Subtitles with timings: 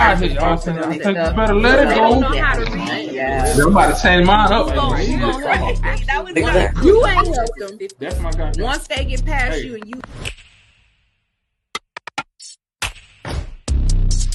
[0.00, 1.94] I think y'all I think you better let it go.
[1.94, 3.12] don't know how to read.
[3.12, 3.54] Yeah.
[3.60, 4.68] I'm about to change mine up.
[4.68, 5.98] Who gonna- who gonna help them?
[6.06, 7.78] That was Once You ain't help them.
[7.98, 8.52] That's my guy.
[8.58, 9.66] Once they get past Hey.
[9.66, 10.00] you and you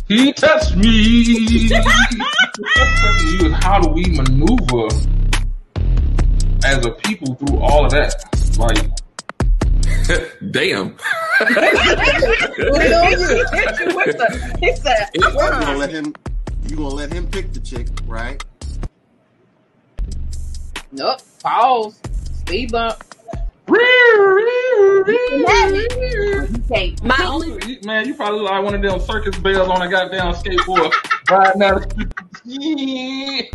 [0.07, 0.87] He touched me.
[0.87, 4.87] you, is how do we maneuver
[6.63, 8.13] as a people through all of that?
[8.59, 8.91] Like,
[10.51, 10.95] Damn.
[14.59, 16.13] he said, You gonna let him?
[16.67, 18.43] You gonna let him pick the chick, right?
[20.91, 21.19] Nope.
[21.41, 21.99] Pause.
[22.39, 23.03] Speed bump.
[27.03, 30.33] My only man, you probably look like one of them circus bells on a goddamn
[30.33, 30.93] skateboard
[31.29, 33.51] riding down the street.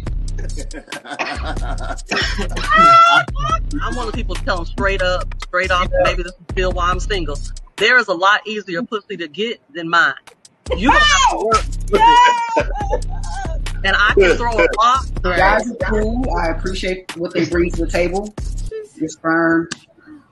[3.82, 5.88] I'm one of the people to tell them straight up, straight off.
[6.04, 7.36] Maybe this is still why I'm single.
[7.76, 10.14] There is a lot easier pussy to get than mine.
[10.76, 11.64] You don't have to work.
[13.82, 15.06] And I can throw a rock.
[15.22, 16.24] Guys are cool.
[16.36, 18.34] I appreciate what they bring to the table.
[18.96, 19.68] Your sperm,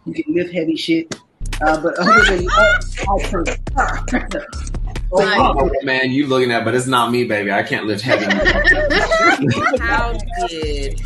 [0.04, 1.14] you can lift heavy shit.
[1.60, 4.77] Uh, but other than that, I prefer.
[5.10, 7.50] Oh, man, you looking at, but it's not me, baby.
[7.50, 8.24] I can't lift heavy.
[9.78, 10.12] how
[10.46, 11.00] did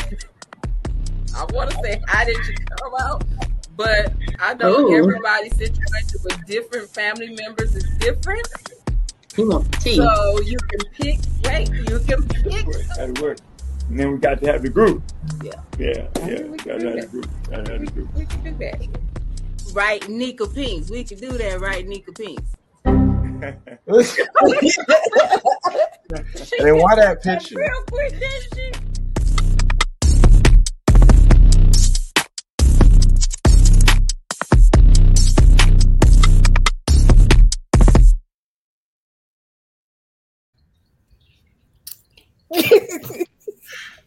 [1.35, 3.25] I want to say how did you come out?
[3.77, 4.97] But I know Ooh.
[4.97, 8.47] everybody's situation with different family members is different.
[9.35, 9.97] He wants tea.
[9.97, 11.19] So you can pick.
[11.45, 12.67] Wait, you can pick.
[12.97, 13.39] Had to work.
[13.89, 15.03] And then we got to have the group.
[15.43, 15.53] Yeah.
[15.79, 16.43] Yeah, yeah.
[16.43, 17.29] we Got to have the group.
[17.51, 18.15] Got to have the group.
[18.15, 18.89] We can do that.
[19.73, 20.91] Right, Nika Pinks.
[20.91, 22.57] We can do that, right, Nika Pinks.
[23.43, 23.57] And
[26.61, 27.57] then why that picture?
[27.57, 28.79] Real quick, that shit.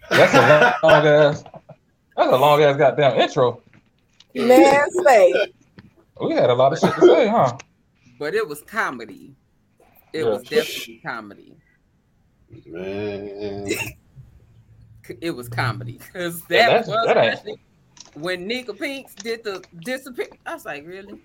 [0.10, 1.44] That's a long ass.
[2.16, 3.62] That's a long ass goddamn intro.
[4.34, 5.52] Man, say.
[6.22, 7.58] We had a lot of shit to say, huh?
[8.18, 9.36] But it was comedy.
[10.14, 10.30] It Yeah.
[10.32, 11.56] was definitely comedy.
[12.68, 13.68] Man,
[15.22, 17.06] It was comedy because Yeah, that that's- was
[17.44, 17.46] that
[18.16, 20.28] when Nika Pinks did the disappear.
[20.46, 21.20] I was like, really?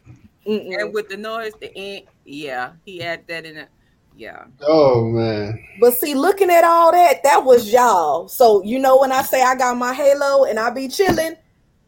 [0.47, 0.81] Mm-mm.
[0.81, 3.69] And with the noise, the end, yeah, he had that in it.
[4.17, 8.29] Yeah, oh man, But see, looking at all that, that was y'all.
[8.29, 11.37] So you know when I say I got my halo and I be chilling,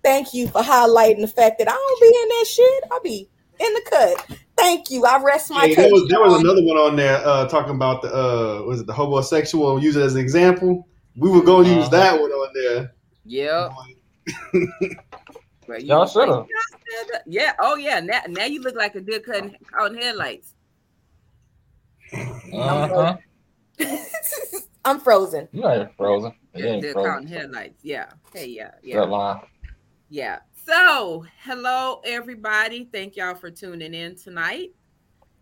[0.03, 2.85] thank you for highlighting the fact that I don't be in that shit.
[2.91, 3.29] I be
[3.61, 4.39] in the cut.
[4.57, 5.05] Thank you.
[5.05, 5.77] I rest my hey, case.
[5.77, 8.87] there was there was another one on there uh, talking about the uh, was it
[8.87, 9.83] the homosexual?
[9.83, 10.87] Use it as an example.
[11.17, 11.97] We were going to use Uh-huh.
[11.97, 12.95] that one on there.
[13.25, 13.69] yeah.
[15.67, 16.33] But you Y'all shoulda.
[16.33, 17.53] "Y'all said that." Yeah.
[17.61, 18.01] Oh yeah.
[18.01, 20.55] Now, now you look like a good cutting caught in headlights.
[22.53, 23.17] Uh-huh.
[24.85, 25.49] I'm frozen.
[25.53, 26.35] You ain't frozen.
[26.55, 27.29] You Good, ain't good caught in frozen.
[27.29, 27.79] headlights.
[27.85, 28.07] Yeah.
[28.35, 28.47] Hey.
[28.47, 28.71] Yeah.
[28.73, 29.01] That Yeah.
[29.03, 29.41] line.
[30.11, 30.39] Yeah.
[30.65, 32.89] So, hello everybody.
[32.93, 34.71] Thank y'all for tuning in tonight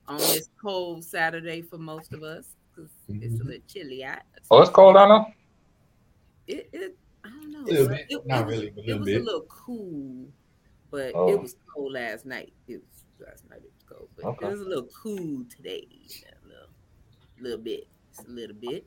[0.09, 4.21] on this cold Saturday for most of us because it's a little chilly out.
[4.51, 6.57] Oh, it's cold down there?
[6.59, 7.61] It, it I don't know.
[7.61, 8.07] Little bit.
[8.09, 9.21] It, Not it was, really, but a it little was bit.
[9.21, 10.27] a little cool,
[10.91, 11.29] but Oh.
[11.29, 12.53] it was cold last night.
[12.67, 13.61] It was last night.
[13.63, 14.47] It was cold, but Okay.
[14.47, 15.87] it was a little cool today.
[16.45, 16.69] A little,
[17.41, 18.87] little bit, just a little bit.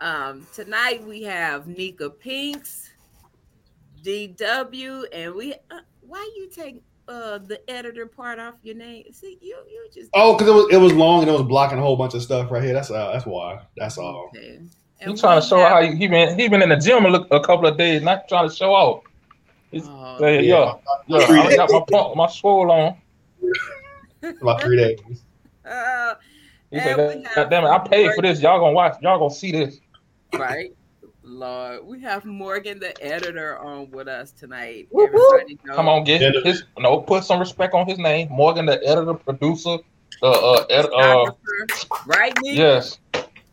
[0.00, 2.90] Um, tonight we have Nika Pinks,
[4.02, 5.52] DW, and we.
[5.70, 9.04] Uh, why you take uh the editor part off your name?
[9.12, 11.78] See, you you just Oh, because it was it was long and it was blocking
[11.78, 12.72] a whole bunch of stuff right here.
[12.72, 13.60] That's uh, that's why.
[13.76, 14.30] That's all.
[14.34, 14.60] okay.
[15.00, 17.08] He trying to show have- how he, he been he been in the gym a,
[17.08, 19.04] look, a couple of days, not trying to show off.
[19.70, 20.74] He's Oh, saying, yeah,
[21.06, 22.96] yeah, Three I got my pump, my swole on.
[24.42, 25.22] About three days.
[25.64, 26.14] uh,
[26.70, 28.40] He said, we God have God damn it, I paid for this.
[28.42, 28.96] Y'all gonna watch.
[29.02, 29.78] Y'all gonna see this.
[30.34, 30.70] right?
[31.28, 34.88] Lord, we have Morgan, the editor, on with us tonight.
[34.90, 35.40] Whoop, whoop.
[35.42, 35.58] Everybody.
[35.76, 36.30] Come on, get Yeah.
[36.42, 37.00] his no.
[37.00, 38.28] Put some respect on his name.
[38.30, 39.76] Morgan, the editor, producer.
[40.22, 41.30] The uh, ed, uh,
[42.06, 42.34] right?
[42.40, 42.56] Nick?
[42.56, 42.98] yes,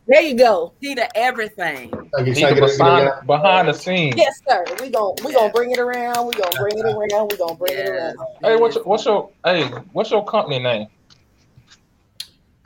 [0.08, 0.72] There you go.
[0.80, 1.92] He the everything.
[2.18, 4.16] Okay, he's try to the get it- get it behind, behind the scenes.
[4.16, 4.64] Yes, sir.
[4.80, 6.26] We gon' we gonna bring it around.
[6.26, 7.28] We gonna bring it around.
[7.30, 8.16] We gonna bring it around.
[8.42, 9.64] Hey, what's your, what's your hey?
[9.92, 10.86] What's your company name?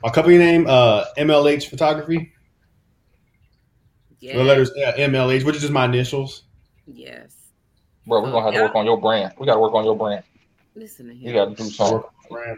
[0.03, 2.31] My company name, uh, MLH Photography.
[4.21, 4.35] Yes.
[4.35, 6.43] The letters yeah, MLH, which is just my initials.
[6.85, 7.35] Yes.
[8.07, 9.33] Bro, we're gonna have to work on your brand.
[9.39, 10.23] We gotta work on your brand.
[10.75, 11.27] Listen to him.
[11.27, 12.09] You gotta do something.
[12.29, 12.57] Brand,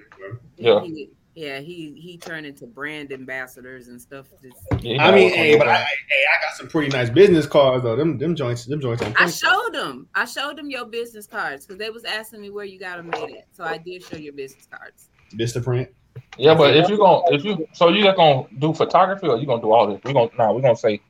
[0.58, 0.82] Yeah.
[0.82, 4.28] He, yeah, he he turned into brand ambassadors and stuff.
[4.42, 5.86] Just, Yeah, I mean, hey, but I, hey,
[6.32, 7.96] I got some pretty nice business cards though.
[7.96, 10.08] Them them joints, them joints I showed them.
[10.14, 13.10] I showed them your business cards because they was asking me where you got them
[13.10, 13.48] made at.
[13.52, 15.10] So I did show your business cards.
[15.34, 15.90] Vistaprint.
[16.38, 19.48] Yeah, but if you're gonna if you so you just gonna do photography or you're
[19.48, 20.00] gonna do all this?
[20.04, 21.02] We're gonna nah, we're gonna say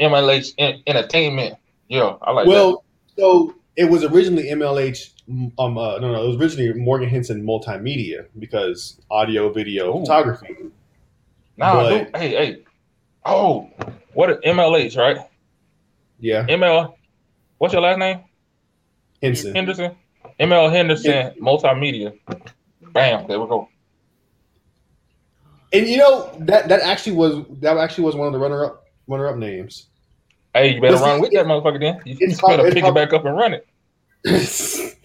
[0.00, 1.56] MLH en- entertainment.
[1.88, 2.50] Yeah, I like that.
[2.50, 2.84] well,
[3.16, 5.12] so it was originally MLH.
[5.58, 10.00] Um, uh, no, no, it was originally Morgan Henson Multimedia because audio, video, Ooh.
[10.00, 10.56] photography.
[11.56, 12.64] Nah, but- hey, hey.
[13.24, 13.68] Oh,
[14.14, 15.18] what MLH, right?
[16.20, 16.94] Yeah, ML
[17.58, 18.20] what's your last name?
[19.22, 19.54] Henson.
[19.54, 19.96] Henderson?
[20.40, 22.16] ML Henderson Multimedia.
[22.92, 23.68] Bam, there we go.
[25.72, 28.84] And you know that that actually was that actually was one of the runner up
[29.08, 29.88] runner up names.
[30.54, 32.00] Hey, you better run with that motherfucker then.
[32.04, 33.66] You, better pick it back up and run it.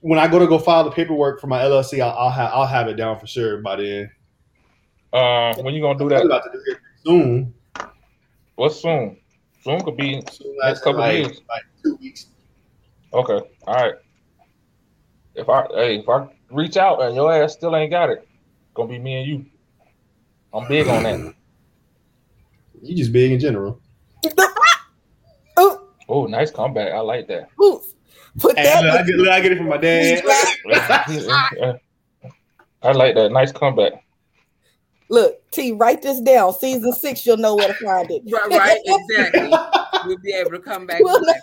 [0.00, 2.66] when I go to go file the paperwork for my LLC, I'll, I'll have I'll
[2.66, 4.10] have it down for sure by then.
[5.12, 6.24] Uh, when you gonna do that?
[6.24, 7.54] about to do it soon.
[8.56, 9.18] What's soon?
[9.62, 11.40] Soon could be Soon Next couple like, years.
[11.48, 12.26] like two weeks.
[13.12, 13.40] okay.
[13.66, 13.94] All right.
[15.34, 18.26] If I hey, if I reach out and your ass still ain't got it,
[18.74, 19.46] gonna be me and you.
[20.52, 21.34] I'm big on that.
[22.82, 23.80] You just big in general.
[26.12, 26.92] Oh, nice comeback.
[26.92, 27.50] I like that.
[27.62, 27.80] ooh.
[28.40, 28.82] Put Hey, that.
[28.82, 30.20] look, I, get, look, I get it from my dad.
[32.82, 33.30] I like that.
[33.30, 33.92] Nice comeback.
[35.08, 36.52] Look, T, write this down.
[36.54, 38.22] Season six, you'll know where to find it.
[38.28, 39.50] Right, right, exactly.
[40.04, 41.36] we'll be able to come back Well, with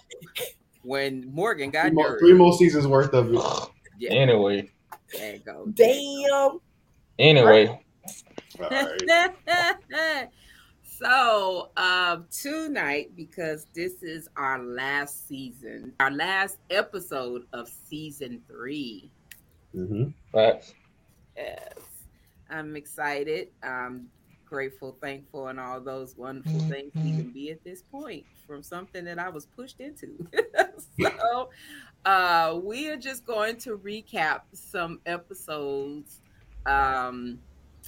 [0.83, 2.19] when Morgan got Three more, nerve.
[2.19, 3.39] three more seasons worth of it.
[3.99, 4.69] Yeah, Anyway,
[5.17, 5.65] there you go.
[5.73, 6.59] Damn.
[7.17, 7.67] anyway,
[8.59, 10.27] All right.
[10.97, 19.11] So um tonight because this is our last season our last episode of season three.
[19.75, 20.09] Mm-hmm.
[20.31, 20.73] facts.
[21.35, 21.73] yes.
[22.49, 23.49] I'm excited.
[23.61, 24.07] I'm
[24.45, 29.03] grateful thankful and all those wonderful things to even be at this point from something
[29.03, 30.25] that i was pushed into.
[30.99, 31.49] So
[32.05, 36.21] uh we are just going to recap some episodes
[36.65, 37.39] um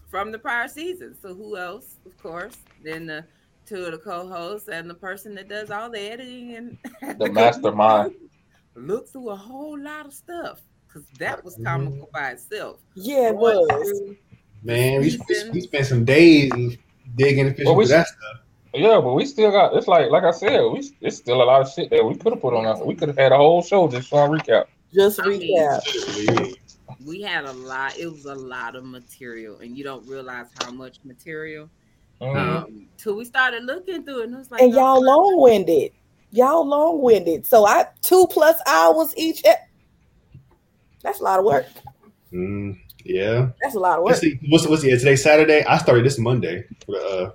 [0.10, 1.16] from the prior season.
[1.22, 1.96] So who else?
[2.06, 3.26] Of course, then the
[3.66, 6.78] two of the co-hosts and the person that does all the editing and
[7.20, 8.16] The mastermind.
[8.76, 11.66] Look through a whole lot of stuff because that was mm-hmm.
[11.66, 12.80] comical by itself.
[12.96, 14.16] Yeah, it Going was.
[14.64, 16.78] Man, we, we, we spent some days
[17.16, 18.40] digging and fishing Well, we- for that stuff.
[18.74, 19.76] Yeah, but we still got.
[19.76, 22.34] It's like, like I said, we it's still a lot of shit that we could
[22.34, 22.66] have put on.
[22.66, 24.66] A, we could have had a whole show just on recap.
[24.94, 26.56] Just I mean, recap.
[27.06, 27.98] We had a lot.
[27.98, 31.70] It was a lot of material, and you don't realize how much material.
[32.22, 32.36] Mhm.
[32.36, 35.94] Um, till we started looking through it, and it was like, And y'all long winded.
[36.32, 37.46] Y'all long winded.
[37.46, 39.42] So I two plus hours each.
[39.46, 39.70] ep-
[41.02, 41.66] That's a lot of work.
[42.34, 43.50] Mm, yeah.
[43.62, 44.18] That's a lot of work.
[44.18, 44.38] see.
[44.50, 45.64] What's, what's yeah, today's Saturday?
[45.64, 47.32] I started this Monday for the uh,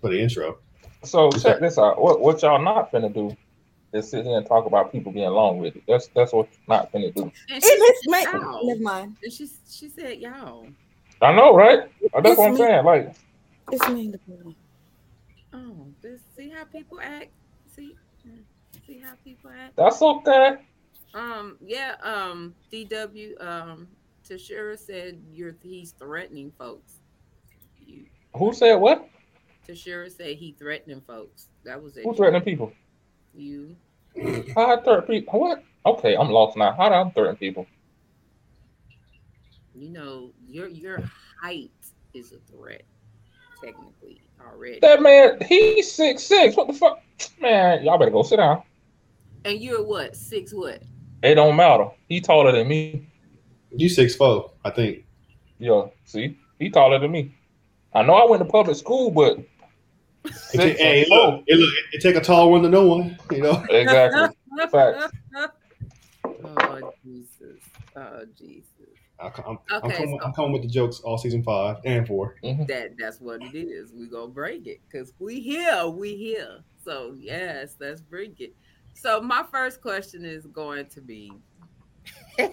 [0.00, 0.58] for the intro.
[1.04, 2.00] So check this out.
[2.00, 3.36] What what y'all not finna do
[3.92, 5.82] is sit here and talk about people being long with it.
[5.86, 7.22] That's that's what you're not finna do.
[7.24, 8.40] And It she is said.
[8.64, 9.16] Never mind.
[9.22, 10.66] And she she said, y'all.
[11.20, 11.80] I know, right?
[12.12, 12.58] That's It's what I'm me.
[12.58, 12.84] saying.
[12.84, 13.14] Like,
[13.70, 14.56] It's mandatory.
[15.54, 17.28] Oh, this, see how people act.
[17.76, 17.94] See,
[18.86, 19.76] see how people act.
[19.76, 20.56] that's okay.
[21.14, 21.94] Um, yeah.
[22.02, 23.40] Um, DW.
[23.44, 23.88] Um,
[24.28, 27.00] Tashira said you're he's threatening folks.
[27.86, 28.04] You,
[28.36, 29.08] Who said what?
[29.68, 31.48] Tashira said he threatening folks.
[31.64, 32.04] That was it.
[32.04, 32.72] Who threatening people?
[33.34, 33.76] You.
[34.54, 35.40] How I threaten people?
[35.40, 35.62] What?
[35.86, 36.72] Okay, I'm lost now.
[36.72, 37.66] How do I threaten people?
[39.74, 41.02] You know your your
[41.40, 41.70] height
[42.14, 42.82] is a threat,
[43.62, 44.80] technically already.
[44.80, 46.56] That man, he's six six.
[46.56, 47.00] What the fuck?
[47.40, 48.62] Man, y'all better go sit down.
[49.44, 50.82] And you're what six what?
[51.22, 51.88] It don't matter.
[52.08, 53.06] He taller than me.
[53.74, 55.04] You six four, I think.
[55.58, 57.34] Yeah, see, he taller than me.
[57.94, 59.38] I know I went to public school, but
[60.24, 63.18] It take- hey, look, it, look, it take a tall one to know one.
[63.30, 63.64] You know.
[63.70, 64.28] Exactly.
[64.70, 65.12] Facts.
[66.44, 67.60] oh Jesus!
[67.96, 68.66] Oh Jesus!
[69.18, 72.06] I, I'm, I'm, Okay, coming, so- I'm coming with the jokes all season five and
[72.06, 72.36] four.
[72.44, 72.66] Mm-hmm.
[72.66, 73.92] that that's what it is.
[73.92, 76.58] We gonna break it because we here, we here.
[76.84, 78.54] So yes, let's bring it.
[78.94, 81.32] So my first question is going to be,
[82.38, 82.48] Who's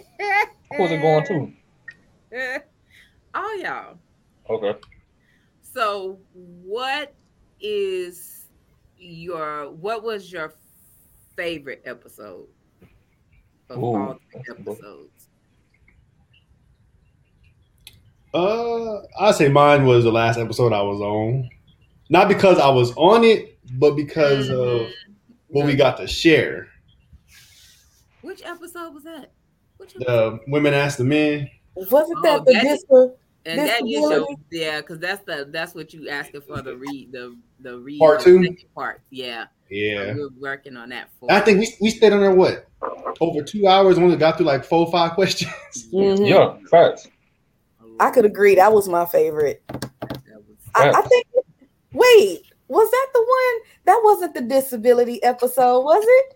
[0.92, 1.52] it going to?
[3.36, 3.98] all y'all.
[4.50, 4.80] Okay.
[5.62, 7.14] So what
[7.62, 8.46] is
[8.98, 10.54] your what was your
[11.36, 12.48] favorite episode
[13.70, 15.28] of Ooh, all three that's a good- episodes?
[18.34, 21.50] Uh, I'd say mine was the last episode I was on.
[22.10, 24.86] Not because I was on it, but because Mm-hmm.
[24.86, 24.92] of
[25.48, 26.68] what we got to share.
[28.22, 29.32] Which episode was that?
[29.78, 30.06] Which episode?
[30.46, 31.50] The women asked the men.
[31.74, 34.42] Wasn't Oh, that the that is- dis- And that is your disability?
[34.52, 38.22] yeah, because that's the that's what you asking for the read the the read Part
[38.22, 38.42] two?
[38.44, 39.02] second part.
[39.10, 40.14] Yeah, Yeah.
[40.16, 41.32] we're working on that for.
[41.32, 42.66] I think we, we stayed on there, what?
[43.22, 45.52] Over two hours and only got through like four or five questions.
[45.94, 46.28] Mhm.
[46.28, 47.08] Yeah, facts.
[47.82, 48.56] a I could agree.
[48.56, 49.62] That was my favorite.
[49.68, 51.26] That was I, I think.
[51.94, 53.70] Wait, was that the one?
[53.86, 56.36] That wasn't the disability episode, was it?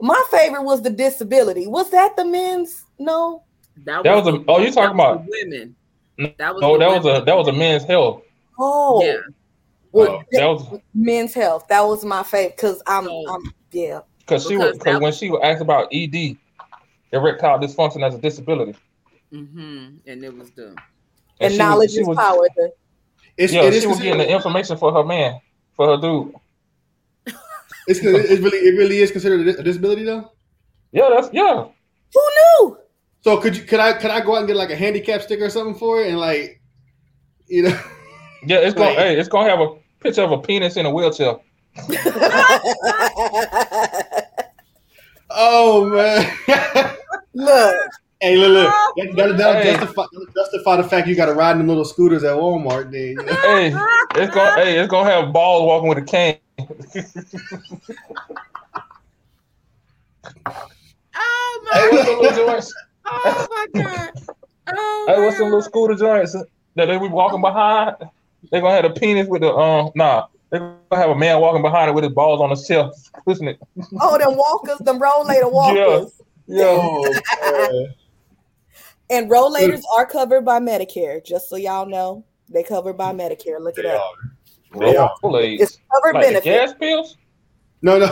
[0.00, 1.66] My favorite was the disability.
[1.66, 2.84] Was that the men's?
[2.98, 3.42] No.
[3.84, 5.74] that That was a- oh, you talking about- women?
[6.18, 8.22] That was No, that was a that was a men's health.
[8.58, 9.16] Oh, yeah.
[9.92, 11.66] well, That was men's health.
[11.68, 14.00] That was my favorite because I'm, So- I'm, yeah.
[14.20, 16.36] because she was Because because that- when she was asked about ED,
[17.12, 18.76] erectile dysfunction as a disability.
[19.32, 19.96] Mm-hmm.
[20.06, 20.76] And it was the And,
[21.40, 22.46] she was- knowledge she is was- power.
[22.56, 22.72] The-
[23.36, 25.40] It's, Yeah, it is she was getting the information for her man,
[25.74, 26.32] for her dude.
[27.86, 30.30] It's, it really it really is considered a disability though.
[30.92, 31.66] Yeah, that's yeah.
[32.14, 32.78] Who knew?
[33.24, 35.46] So could you could I could I go out and get like a handicap sticker
[35.46, 36.60] or something for it and like
[37.48, 37.70] you know
[38.46, 38.98] Yeah, it's gonna Wait.
[38.98, 41.36] hey, it's gonna have a picture of a penis in a wheelchair.
[45.30, 46.30] oh man
[47.34, 47.74] Look,
[48.20, 49.72] hey look look that, that, that'll Hey.
[49.72, 50.04] justify,
[50.36, 53.24] justify the fact you got to ride in them little scooters at Walmart then you
[53.24, 53.32] know?
[53.42, 53.68] Hey,
[54.16, 56.38] it's gonna hey, it's gonna have balls walking with a cane.
[61.16, 62.74] Oh Hey, what's them my little joints?
[63.06, 64.10] Oh my god.
[64.68, 66.32] Oh Hey, what's them my little scooter joints
[66.76, 67.96] that they be walking behind?
[68.50, 70.26] They gonna have a penis with the um nah.
[70.50, 73.48] They gonna have a man walking behind it with his balls on his chest, pushing
[73.48, 73.58] it.
[74.00, 76.12] oh, them walkers, them rollator walkers.
[76.46, 76.64] Yeah.
[76.66, 77.94] oh man.
[79.10, 82.24] And rollators are covered by Medicare, just so y'all know.
[82.48, 83.60] They covered by Medicare.
[83.60, 84.00] Look it They up.
[84.00, 84.78] are.
[84.80, 85.60] Roll Rolaids.
[85.60, 86.44] It's covered Like the benefit.
[86.44, 87.16] gas pills?
[87.84, 88.06] No no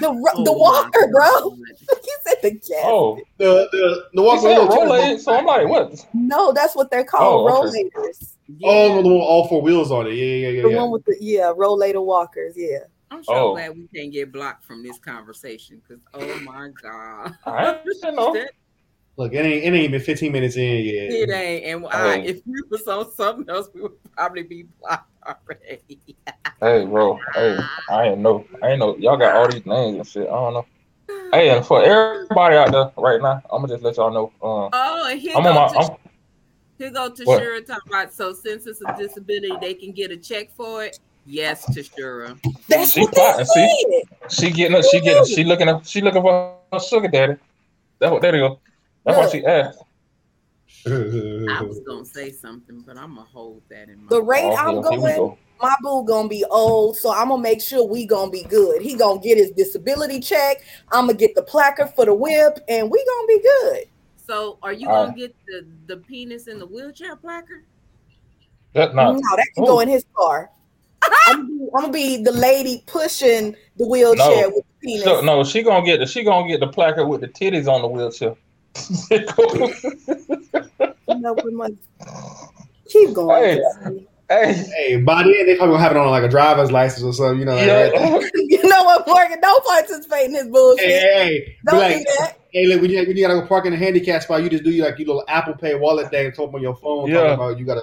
[0.00, 1.50] The ro- Oh the walker, bro.
[1.50, 1.58] God.
[2.04, 2.84] he said the gas.
[2.84, 6.06] Oh, the the the walker said little chairs- so I'm like, what?
[6.12, 7.50] No, that's what they're called.
[7.50, 7.88] Oh, okay.
[7.96, 8.34] rollators.
[8.62, 10.12] Oh, the one with all four wheels on it.
[10.12, 10.76] Yeah, yeah, yeah, The yeah.
[10.76, 12.54] one with the yeah, rollator walkers.
[12.56, 12.80] Yeah.
[13.10, 13.52] I'm so Oh.
[13.52, 17.34] glad we can't get blocked from this conversation because oh my god.
[17.46, 18.34] I you know.
[18.34, 18.50] That-
[19.18, 21.10] Look, it ain't it ain't even 15 minutes in yet.
[21.10, 21.64] It ain't.
[21.64, 21.88] And oh.
[21.88, 22.26] I, Hey.
[22.26, 26.00] if we was on something else, we would probably be blocked already.
[26.60, 27.18] Hey, bro.
[27.34, 28.46] Hey, I ain't know.
[28.62, 28.96] I ain't know.
[28.96, 30.26] Y'all got all these names and shit.
[30.28, 30.66] I don't know.
[31.32, 34.32] Hey, and for everybody out there right now, I'm gonna just let y'all know.
[34.42, 35.68] Um, Oh, and here I'm go on my.
[35.68, 35.96] to I'm,
[36.78, 37.42] here go to What?
[37.42, 40.98] Shura talking about so since it's a disability, they can get a check for it.
[41.24, 42.40] Yes, to Shura.
[42.68, 43.68] That's She what they plotting, see?
[44.30, 44.82] she getting.
[44.82, 45.24] She getting.
[45.24, 45.68] She looking.
[45.68, 47.36] Up, she looking for a sugar daddy.
[47.98, 48.22] That's what.
[48.22, 48.60] There you go.
[49.04, 49.82] That's what she asked.
[50.86, 54.08] I was gonna say something, but I'm gonna hold that in mind.
[54.10, 55.38] The rate Oh, I'm here- here we going, go.
[55.60, 58.82] my boo gonna be old, so I'm gonna make sure we gonna be good.
[58.82, 60.58] He gonna get his disability check.
[60.92, 63.84] I'm gonna get the placard for the whip, and we gonna be good.
[64.16, 67.64] So, are you All gonna get the the penis in the wheelchair placard?
[68.72, 69.80] That's No, that can go oh.
[69.80, 70.50] in his car.
[71.28, 74.48] I'm, gonna be- I'm gonna be the lady pushing the wheelchair No.
[74.54, 75.04] with the penis.
[75.04, 76.06] So, no, she gonna get the.
[76.06, 78.34] She gonna get the placard with the titties on the wheelchair.
[81.08, 81.74] You know, we must-
[82.88, 83.58] Keep going.
[83.58, 84.06] Hey.
[84.28, 87.12] Hey, hey, by then they probably gonna have it on like a driver's license or
[87.12, 87.54] something, you know.
[87.54, 87.92] like that.
[87.94, 88.20] yeah.
[88.62, 89.40] You know what, Morgan?
[89.40, 90.84] Don't participate in this bullshit.
[90.84, 92.36] Hey, hey, hey, Don't like, do that.
[92.52, 94.64] hey, look, when you, when you gotta go park in a handicap spot, you just
[94.64, 97.20] do like your little Apple Pay wallet thing, talk on your phone, Yeah.
[97.20, 97.82] talking about you gotta.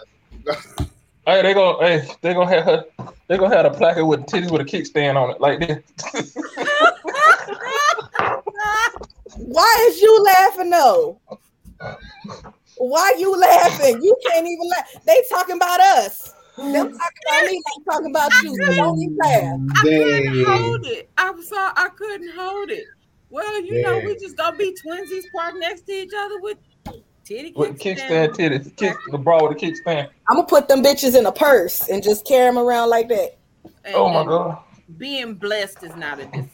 [1.26, 1.78] Hey, they gonna.
[1.88, 2.84] Hey, they gonna have her.
[3.30, 6.36] They gonna have a placard with titties with a kickstand on it, like this.
[9.46, 11.20] Why is you laughing though?
[12.78, 14.02] Why you laughing?
[14.02, 14.94] You can't even laugh.
[15.06, 16.34] They talking about us.
[16.58, 16.92] Them talking
[17.28, 18.56] about me, they talking about you.
[18.56, 19.60] So don't even laugh.
[19.78, 21.10] I couldn't hold it.
[21.18, 22.86] I'm sorry, I couldn't hold it.
[23.30, 26.58] Well, you know, we just gonna be twinsies parked next to each other with
[27.26, 28.10] titty with kickstand.
[28.10, 30.10] kickstand titties, kick the bra with a kickstand.
[30.30, 33.38] I'm gonna put them bitches in a purse and just carry them around like that.
[33.86, 34.60] And- Oh my god!
[34.98, 36.53] Being blessed is not a disability.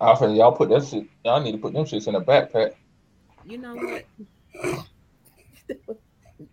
[0.00, 1.06] I feel y'all put that shit.
[1.24, 2.74] Y'all need to put them shits in a backpack.
[3.44, 4.04] You know what?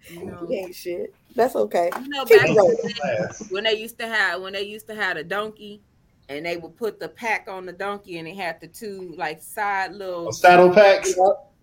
[0.10, 1.14] You know, Ain't shit.
[1.36, 1.90] That's okay.
[2.02, 5.24] you know back the when they used to have when they used to have a
[5.24, 5.82] donkey
[6.30, 9.42] and they would put the pack on the donkey and it had the two like
[9.42, 11.14] side little A saddle packs.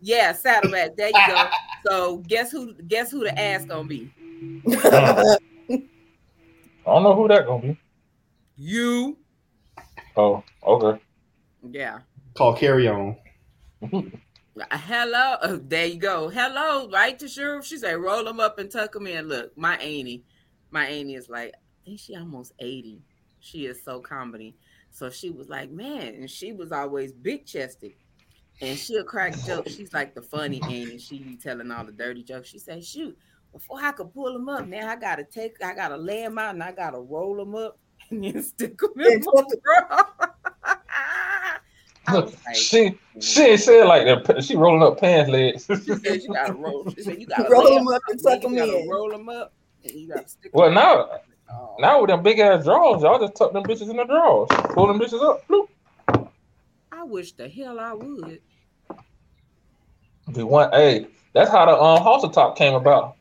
[0.01, 1.49] yeah saddlebag there you go
[1.87, 4.11] so guess who guess who the ass gonna be
[4.77, 5.39] I
[6.87, 7.79] don't know who that gonna be.
[8.57, 9.17] you
[10.17, 11.01] Oh, okay.
[11.71, 12.01] Yeah.
[12.35, 13.17] Called carry on.
[14.71, 16.29] Hello uh, there you go.
[16.29, 19.29] Hello right to sure she said roll them up and tuck them in.
[19.29, 20.25] Look my auntie
[20.71, 23.03] my auntie is like i think she almost 80
[23.41, 24.57] she is so comedy.
[24.91, 27.93] So she was like man and she was always big chested.
[28.61, 29.75] And she'll crack jokes.
[29.75, 30.99] She's like the funny auntie.
[30.99, 32.51] She be telling all the dirty jokes.
[32.51, 33.17] She said shoot
[33.53, 36.55] before i could pull them up now i gotta take i gotta lay them out
[36.55, 37.79] and i gotta roll them up
[38.11, 40.29] and then stick them in And my
[42.07, 42.15] tuck bra.
[42.15, 44.43] I was like, She she ain't said like that.
[44.45, 45.67] She rolling up pants legs.
[45.67, 46.91] she said you gotta roll.
[46.97, 48.89] She said you gotta Roll lay 'em up and tuck 'em them gotta in.
[48.89, 49.53] Roll them up
[49.85, 50.51] and you gotta stick.
[50.55, 51.09] well 'em now
[51.51, 51.77] Oh.
[51.81, 54.49] now with them big ass drawers, y'all just tuck them bitches in the drawers.
[54.73, 55.47] Pull them bitches up.
[55.49, 55.69] Bloop.
[56.91, 58.41] I wish the hell I would.
[60.33, 63.17] Be one hey, that's how the um halter top came about.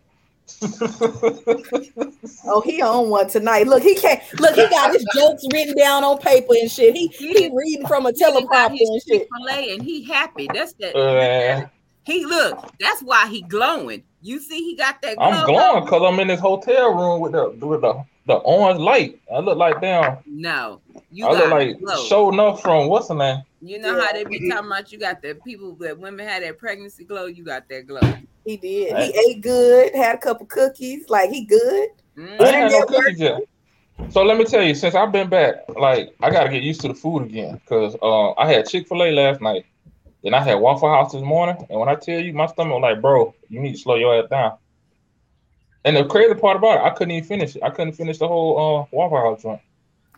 [2.45, 3.67] Oh, he on one tonight.
[3.67, 6.95] Look, he can't look, he got his jokes written down on paper and shit.
[6.95, 9.21] He he reading from a He done got teleprompter and shit.
[9.21, 10.47] Chick-fil-A and he happy.
[10.47, 10.95] That's that.
[10.95, 11.67] Uh,
[12.03, 12.59] He look.
[12.79, 14.03] That's why he glowing.
[14.21, 15.17] You see, he got that.
[15.17, 18.79] Glow I'm glowing because I'm in this hotel room with the with the, the orange
[18.79, 19.19] light.
[19.33, 20.17] I look like damn.
[20.25, 20.81] No,
[21.11, 22.05] you I look like glow.
[22.05, 23.43] show enough from what's the name?
[23.61, 26.57] You know how they be talking about you got the people that women had that
[26.57, 27.27] pregnancy glow.
[27.27, 28.01] You got that glow.
[28.45, 28.93] He did.
[28.93, 29.13] Right.
[29.13, 31.09] He ate good, had a couple cookies.
[31.09, 31.89] Like he good.
[32.17, 32.41] Mm.
[32.41, 33.41] I ain't had no cookies yet.
[34.09, 36.87] So let me tell you, since I've been back, like I gotta get used to
[36.87, 37.61] the food again.
[37.67, 39.65] Cause uh, I had Chick Fil A last night,
[40.23, 42.81] then I had Waffle House this morning, and when I tell you, my stomach was
[42.81, 44.57] like, bro, you need to slow your ass down.
[45.85, 47.63] And the crazy part about it, I couldn't even finish it.
[47.63, 48.57] I couldn't finish the whole
[48.91, 49.61] uh, Waffle House joint.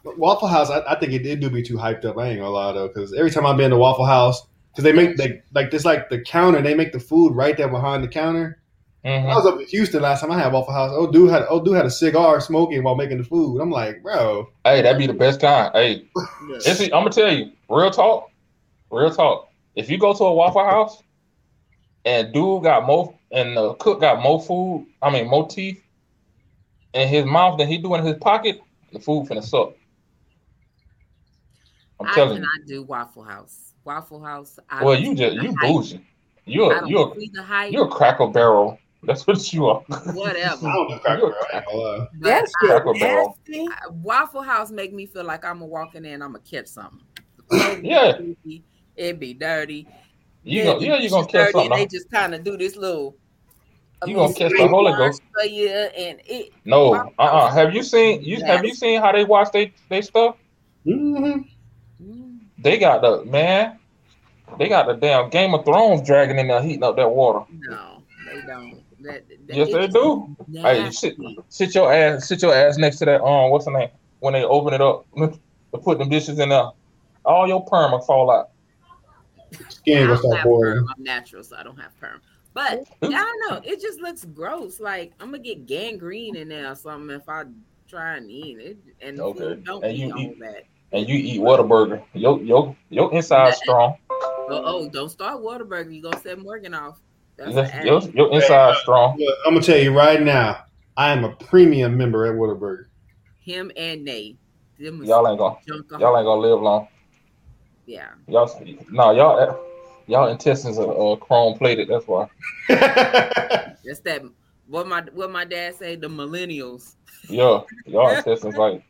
[0.04, 2.18] Waffle House, I, I think it did do me too hyped up.
[2.18, 4.92] I ain't gonna lie though, because every time I've been to Waffle House, because they
[4.92, 8.08] make they like this like the counter, they make the food right there behind the
[8.08, 8.60] counter.
[9.06, 9.30] Mhm.
[9.30, 10.92] I was up in Houston last time I had Waffle House.
[10.94, 13.60] Oh dude had oh dude had a cigar smoking while making the food.
[13.60, 15.72] I'm like, bro, Hey, that'd be the best time.
[15.74, 16.08] Hey,
[16.66, 18.32] it's, I'm gonna tell you, real talk,
[18.92, 19.50] real talk.
[19.76, 21.04] If you go to a Waffle House
[22.06, 25.84] and dude got more and the cook got more food, I mean more teeth
[26.94, 28.62] in his mouth than he do in his pocket,
[28.94, 29.74] the food finna suck.
[32.00, 32.44] I'm I telling you.
[32.44, 33.73] cannot do Waffle House.
[33.86, 34.60] Waffle House.
[34.70, 36.06] I Well, you just you bougie.
[36.46, 37.72] You're don't you're the hype.
[37.72, 38.80] you're a cracker barrel.
[39.04, 39.84] That's what you are.
[40.14, 40.68] Whatever.
[40.68, 41.36] I don't do cracker barrel.
[41.54, 42.08] I ain't gonna lie.
[42.14, 43.38] But That shit Cracker Barrel.
[43.92, 47.02] Waffle House make me feel like I'm a walking in I'm gonna catch something.
[47.84, 48.18] Yeah.
[48.96, 49.88] It'd be dirty.
[50.44, 52.76] You Then gonna yeah, you're gonna catch dirty, and They just kind of do this
[52.76, 53.18] little.
[54.06, 55.22] You gonna catch the Holy Ghost.
[55.38, 56.54] Yeah, you, and it.
[56.66, 59.50] No, Waffle uh uh House Have you seen you have you seen how they wash
[59.50, 60.38] they they stuff?
[60.86, 61.46] hmm Mm.
[62.64, 63.80] They got the man.
[64.58, 67.46] They got the damn Game of Thrones dragon in there heating up that water.
[67.70, 68.84] No, they don't.
[69.02, 70.36] That, that Yes, it they is do.
[70.56, 71.18] Hey, sit,
[71.50, 73.22] sit your ass, sit your ass next to that.
[73.24, 73.90] Um, what's the name?
[74.20, 75.40] When they open it up, to
[75.80, 76.70] put them dishes in there,
[77.26, 78.50] all your perm will fall out.
[79.70, 80.88] Skin I gonna don't have perm.
[80.96, 82.22] I'm natural, so I don't have perm.
[82.54, 83.62] But I don't know.
[83.64, 84.80] It just looks gross.
[84.80, 87.44] Like I'm gonna get gangrene in there or something if I
[87.90, 88.78] try and eat it.
[89.02, 89.62] And Okay.
[89.64, 90.64] don't And eat you all eat- that.
[90.94, 92.04] And you eat Whataburger.
[92.14, 93.98] Your your your inside strong.
[94.12, 95.92] Oh, oh, don't start Whataburger.
[95.94, 97.00] You're gonna set Morgan off.
[97.38, 98.14] That's Your, your, ad.
[98.14, 99.18] your inside strong.
[99.18, 102.86] Look, I'm gonna tell you right now, I am a premium member at Whataburger.
[103.42, 104.38] him and Nate.
[104.80, 105.56] Them Y'all ain't gonna
[106.00, 106.88] y'all ain't gonna live long.
[107.86, 108.10] Yeah.
[108.28, 108.50] Y'all
[108.90, 109.60] no y'all
[110.08, 111.88] y'all intestines are uh, chrome plated.
[111.90, 112.28] That's why.
[112.70, 114.24] That's that.
[114.68, 115.96] What my what my dad say.
[115.96, 116.96] The millennials.
[117.30, 118.84] Yeah, y'all intestines like.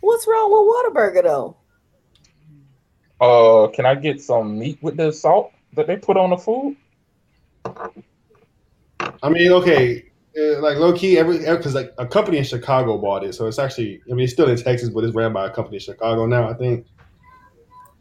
[0.00, 1.56] What's wrong with Whataburger though?
[3.20, 6.76] Uh, can I get some meat with the salt that they put on the food?
[9.22, 10.04] I mean, okay,
[10.38, 13.58] uh, like low key, every because like a company in Chicago bought it, so it's
[13.58, 16.26] actually, I mean, it's still in Texas, but it's ran by a company in Chicago
[16.26, 16.48] now.
[16.48, 16.86] I think.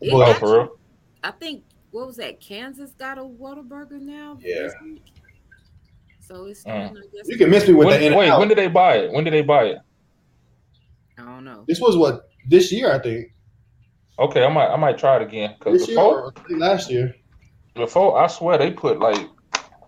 [0.02, 0.78] It Oh, But- for real?
[1.24, 2.40] I think what was that?
[2.40, 4.38] Kansas got a Whataburger now.
[4.42, 4.68] Yeah.
[6.20, 6.64] So it's.
[6.66, 6.92] Mm.
[6.92, 8.40] I guess you can miss me with When, the wait, out.
[8.40, 9.12] when did they buy it?
[9.12, 9.78] When did they buy it?
[11.18, 11.64] I don't know.
[11.68, 13.28] This was what this year, I think.
[14.20, 17.14] Okay, I might I might try it again because This year before or last year.
[17.76, 19.28] before I swear they put like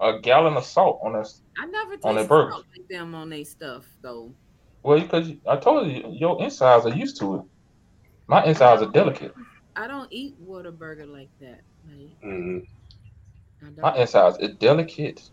[0.02, 1.42] a gallon of salt on this.
[1.58, 2.54] I never On their tasted burgers.
[2.54, 4.34] salt like them on their stuff though.
[4.84, 7.42] Well, because I told you your insides are used to it.
[8.28, 9.34] My insides are delicate.
[9.76, 11.62] I don't eat Whataburger like that.
[11.88, 12.62] Like, Mhm.
[13.62, 14.02] I My don't.
[14.02, 15.30] insides are delicate.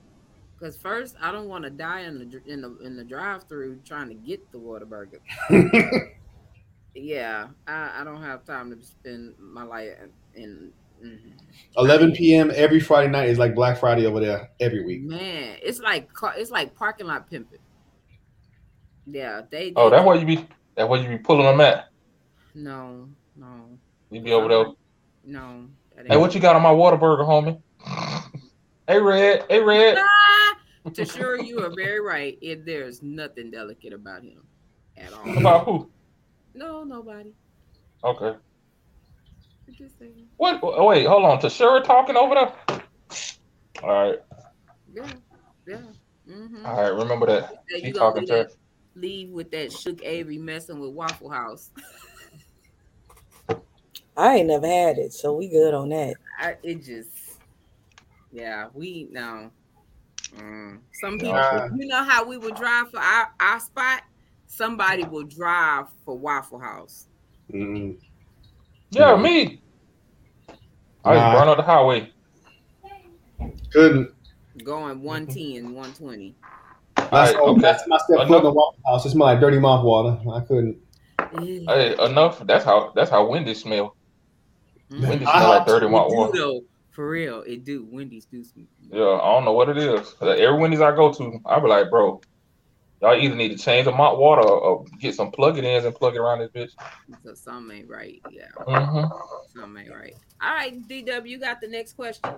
[0.64, 4.08] Because first, I don't want to die in the in the in the drive-through trying
[4.08, 5.18] to get the Whataburger.
[6.94, 9.90] yeah, I, I don't have time to spend my life
[10.34, 10.72] in.
[11.04, 11.32] mhm.
[11.76, 12.50] 11 p.m.
[12.54, 15.02] every Friday night is like Black Friday over there every week.
[15.02, 17.58] Man, it's like it's like parking lot pimping.
[19.04, 19.74] Yeah, they.
[19.76, 20.48] Oh, they- that way you be
[20.78, 21.90] that way you be pulling them at.
[22.54, 23.78] No, no,
[24.10, 24.66] You be over there.
[25.26, 25.66] no.
[26.06, 27.60] Hey, what you got on my Whataburger, homie?
[28.86, 29.44] hey, Red.
[29.50, 29.98] Hey, Red.
[30.90, 32.38] Tashira you are very right.
[32.42, 34.42] If there's nothing delicate about him
[34.96, 35.38] at all.
[35.38, 35.90] About who?
[36.54, 37.32] No, nobody.
[38.04, 38.36] Okay.
[39.66, 40.28] I'm saying.
[40.36, 40.60] What?
[40.62, 41.40] oh, Wait, hold on.
[41.40, 42.52] Tashira talking over there.
[43.82, 44.18] All right.
[44.94, 45.12] Yeah,
[45.66, 45.78] yeah.
[46.30, 46.66] Mm-hmm.
[46.66, 46.92] All right.
[46.92, 47.64] Remember that.
[47.68, 48.46] Hey, She you gonna talking do trash.
[48.46, 48.56] that,
[48.94, 51.70] leave with that Shook Avery messing with Waffle House.
[54.16, 56.14] I ain't never had it, so we good on that.
[56.38, 57.08] I, it just,
[58.32, 59.50] yeah, we no.
[60.36, 60.78] Mm.
[61.00, 61.68] Some people, Nah.
[61.76, 64.02] you know how we would drive for our, our spot.
[64.46, 67.06] Somebody will drive for Waffle House.
[67.52, 67.96] Mm.
[68.90, 69.60] Yeah, me.
[71.04, 71.20] I Nah.
[71.32, 72.10] just run on the highway.
[73.72, 74.10] Couldn't.
[74.62, 76.34] Going 110, 120.
[76.96, 77.60] That's, Alright, okay.
[77.60, 79.04] that's my step foot in the Waffle House.
[79.04, 80.18] It smelled like dirty mouth water.
[80.32, 80.78] I couldn't.
[81.40, 82.46] Hey, enough.
[82.46, 82.92] That's how.
[82.94, 83.96] That's how Wendy's smell.
[84.90, 85.08] Mm.
[85.08, 86.38] Wendy's smell like dirty It malt do, water.
[86.38, 86.60] though.
[86.94, 87.86] For real, it do.
[87.90, 88.44] Wendy's do.
[88.44, 90.14] some- Yeah, I don't know what it is.
[90.22, 92.20] Uh, Every Wendy's I go to, I be like, bro,
[93.02, 96.14] y'all either need to change the malt water or, or get some plug-it-ins and plug
[96.14, 96.70] it around this bitch.
[97.24, 98.22] So something ain't right.
[98.30, 99.06] Yeah, hmm
[99.52, 100.14] something ain't right.
[100.40, 102.30] All right, DW, you got the next question.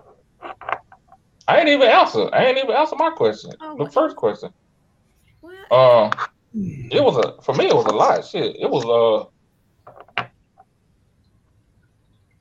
[1.48, 2.28] I ain't even answer.
[2.32, 3.52] I ain't even answer my question.
[3.60, 3.92] Oh, the what?
[3.92, 4.50] first question.
[5.42, 5.70] What?
[5.70, 6.10] Um,
[6.54, 7.66] it was a for me.
[7.66, 8.24] It was a lot.
[8.24, 8.56] Shit.
[8.58, 9.28] It was uh.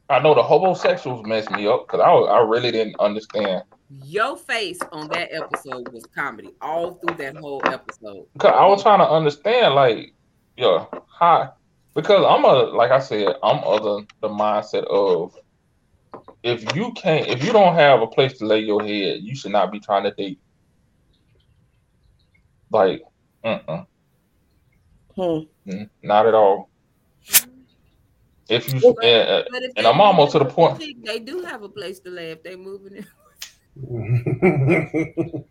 [0.10, 3.64] I know the homosexuals messed me up because I I really didn't understand.
[4.04, 8.26] Your face on that episode was comedy all through that whole episode.
[8.38, 10.14] Cause I was trying to understand, like,
[10.58, 10.86] yeah,
[11.20, 11.54] how
[11.96, 15.36] because I'm a like I said, I'm other the, mindset of
[16.44, 19.52] if you can't if you don't have a place to lay your head, you should
[19.52, 20.40] not be trying to date.
[22.72, 23.02] Like,
[23.44, 23.86] uh-uh,
[25.16, 25.40] Hmm.
[25.66, 26.70] mm, not at all.
[28.50, 30.82] If you But- and, uh, But if and I'm almost to the point.
[31.04, 33.06] They do have a place to lay if they're moving in.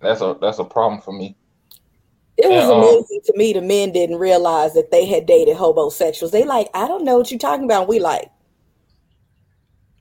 [0.00, 1.36] That's a that's a problem for me.
[2.36, 3.52] It was Yeah, um, amazing to me.
[3.52, 6.30] The men didn't realize that they had dated homosexuals.
[6.30, 7.88] They like, I don't know what you're talking about.
[7.88, 8.30] We like,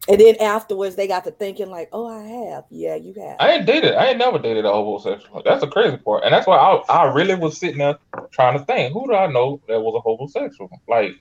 [0.09, 2.65] and then afterwards they got to thinking like, oh, I have.
[2.69, 3.37] Yeah, you have.
[3.39, 3.93] I ain't dated.
[3.95, 5.41] I ain't never dated a homosexual.
[5.43, 7.97] That's the crazy part, and that's why I I really was sitting there
[8.31, 10.69] trying to think, who do I know that was a homosexual?
[10.87, 11.11] Like,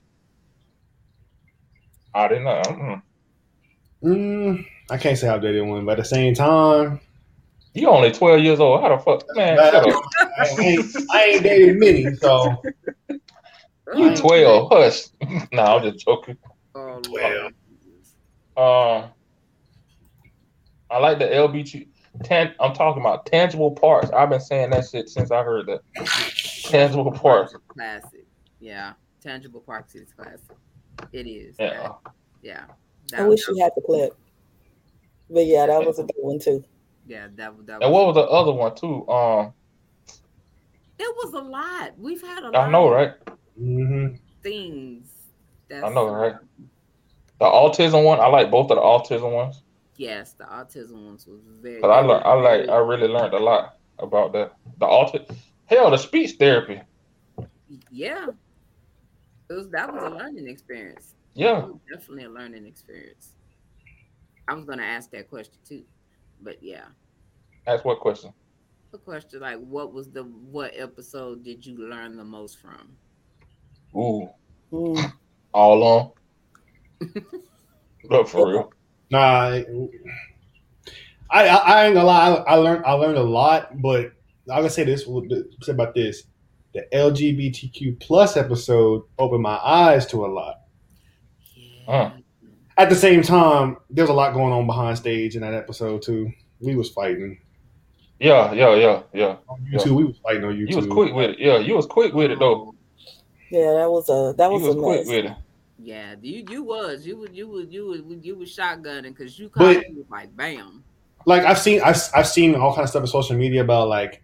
[2.15, 2.63] I didn't know.
[2.67, 3.03] mm.
[4.05, 7.01] Mm, I can't say I've dated one, but at the same time,
[7.75, 8.81] You only twelve years old.
[8.83, 9.57] How the fuck, man?
[9.59, 10.03] Shut up.
[10.39, 12.63] I ain't, I ain't dated many, so
[13.95, 14.69] You twelve.
[14.71, 15.05] Hush.
[15.53, 16.37] no, I'm just joking.
[16.75, 17.51] Oh, Well.
[18.57, 19.11] Um,
[20.91, 21.89] I like the LBG.
[22.25, 24.11] Tan, I'm talking about tangible parts.
[24.11, 25.83] I've been saying that shit since I heard that.
[26.65, 27.55] Tangible parts.
[27.69, 28.25] Classic.
[28.61, 28.95] Yeah.
[29.21, 30.57] Tangible parts is classic.
[31.13, 31.57] It is.
[31.59, 31.93] Yeah.
[32.43, 32.65] Yeah.
[33.15, 34.17] I wish you had the clip.
[35.29, 36.65] But yeah, that was a good one too.
[37.07, 39.09] Yeah, that, that And what was the other one too?
[39.09, 39.53] Um,
[40.99, 41.99] It was a lot.
[41.99, 43.13] We've had a lot I know, right?
[43.61, 44.17] mm-hmm.
[44.43, 45.09] things.
[45.69, 46.35] That's, I know, right?
[47.39, 49.63] The autism one, I like both of the autism ones.
[49.97, 51.81] Yes, the autism ones was very.
[51.81, 54.53] Cause I learned, I like, I really learned a lot about that.
[54.79, 56.81] The autism, hell, the speech therapy.
[57.91, 58.27] Yeah.
[59.49, 61.15] It was that was a learning experience.
[61.35, 61.69] Yeah.
[61.93, 63.33] Definitely a learning experience.
[64.49, 65.83] I was gonna ask that question too,
[66.43, 66.85] but yeah.
[67.67, 68.33] Ask what question?
[68.93, 72.97] A question like, what was the what episode did you learn the most from?
[73.95, 74.29] Ooh,
[74.73, 75.13] Mm.
[75.55, 76.11] all on.
[78.05, 78.73] Look for real.
[79.11, 79.65] Nah, I,
[81.31, 82.29] I, I ain't gonna lie.
[82.29, 84.13] I, I learned, I learned a lot, but
[84.51, 85.07] I'm gonna say this.
[85.63, 86.25] Say about this:
[86.75, 90.61] the LGBTQ plus episode opened my eyes to a lot.
[92.79, 96.33] At the same time, there's a lot going on behind stage in that episode too.
[96.61, 97.39] We was fighting
[98.19, 99.37] yeah, yeah, yeah, yeah.
[99.49, 99.97] on YouTube.
[99.97, 100.71] We was fighting on YouTube.
[100.71, 101.39] You was quick with it.
[101.39, 102.75] Yeah, you was quick with it though.
[103.51, 105.09] Yeah, that was a that was, was a quick mess.
[105.09, 105.33] with it.
[105.79, 109.51] Yeah, you you was you was you was you was you was shotgunning because you
[109.55, 110.83] But- caught you like bam.
[111.27, 114.23] like I've seen I've, I've seen all kind of stuff on social media about like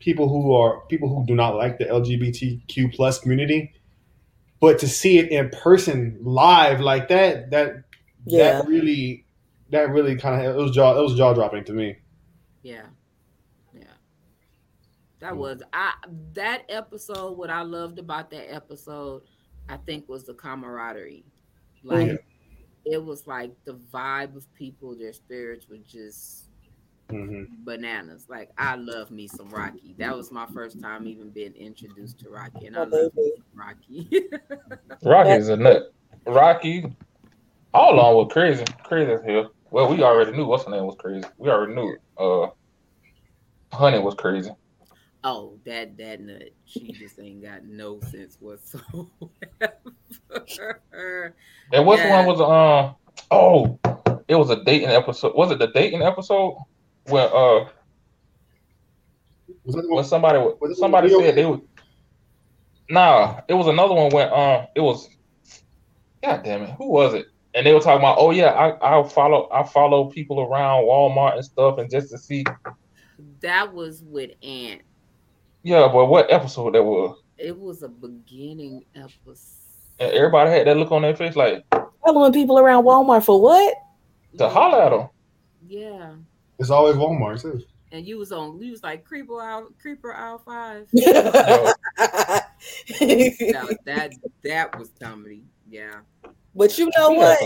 [0.00, 3.72] people who are people who do not like the LGBTQ plus community,
[4.60, 7.84] but to see it in person live like that that
[8.26, 8.58] Yeah.
[8.58, 9.24] that really
[9.70, 11.96] that really kind of it was jaw it was jaw dropping to me.
[12.62, 12.86] Yeah,
[13.72, 13.84] yeah.
[15.20, 15.36] That mm.
[15.36, 15.92] was I
[16.32, 17.38] that episode.
[17.38, 19.22] What I loved about that episode,
[19.68, 21.24] I think, was the camaraderie.
[21.82, 22.16] Like Yeah.
[22.86, 24.96] it was like the vibe of people.
[24.96, 26.48] Their spirits were just
[27.10, 27.46] Mhm.
[27.64, 28.26] bananas.
[28.28, 29.94] Like I love me some Rocky.
[29.98, 33.32] That was my first time even being introduced to Rocky, and I Oh, love me
[33.36, 34.08] some Rocky.
[35.02, 35.82] Rocky is a nut.
[36.26, 36.84] Rocky,
[37.72, 39.50] all along was crazy, crazy as hell.
[39.70, 41.26] Well, we already knew what's her name was crazy.
[41.36, 42.00] We already knew it.
[42.16, 42.48] Uh,
[43.76, 44.50] Honey was crazy.
[45.24, 46.50] Oh, that that nut.
[46.66, 49.08] She just ain't got no sense whatsoever.
[51.72, 52.10] And what's the Yeah.
[52.10, 52.96] one was um
[53.30, 53.80] oh
[54.28, 55.34] it was a dating episode.
[55.36, 56.56] Was it the dating episode
[57.06, 57.66] when uh
[59.64, 61.18] Was that when somebody Was it somebody Leo?
[61.18, 61.62] said they would
[62.90, 65.08] Nah, it was another one when um it was
[66.22, 67.26] God damn it, who was it?
[67.54, 71.36] And they were talking about, oh yeah, I I follow I follow people around Walmart
[71.36, 72.44] and stuff, and just to see,
[73.40, 74.82] That was with Ant.
[75.64, 77.18] Yeah, but what episode that was?
[77.36, 79.58] It was a beginning episode.
[79.98, 81.64] And everybody had that look on their face, like
[82.04, 83.74] Following people around Walmart for what?
[84.38, 85.08] to holler at them.
[85.66, 86.12] Yeah.
[86.58, 87.60] It's always Walmart too.
[87.92, 90.88] And you was on you was like creeper out creeper out five.
[90.92, 91.72] Yo, Now,
[93.84, 95.44] that that was comedy.
[95.70, 96.00] Yeah.
[96.54, 97.38] but you know he what?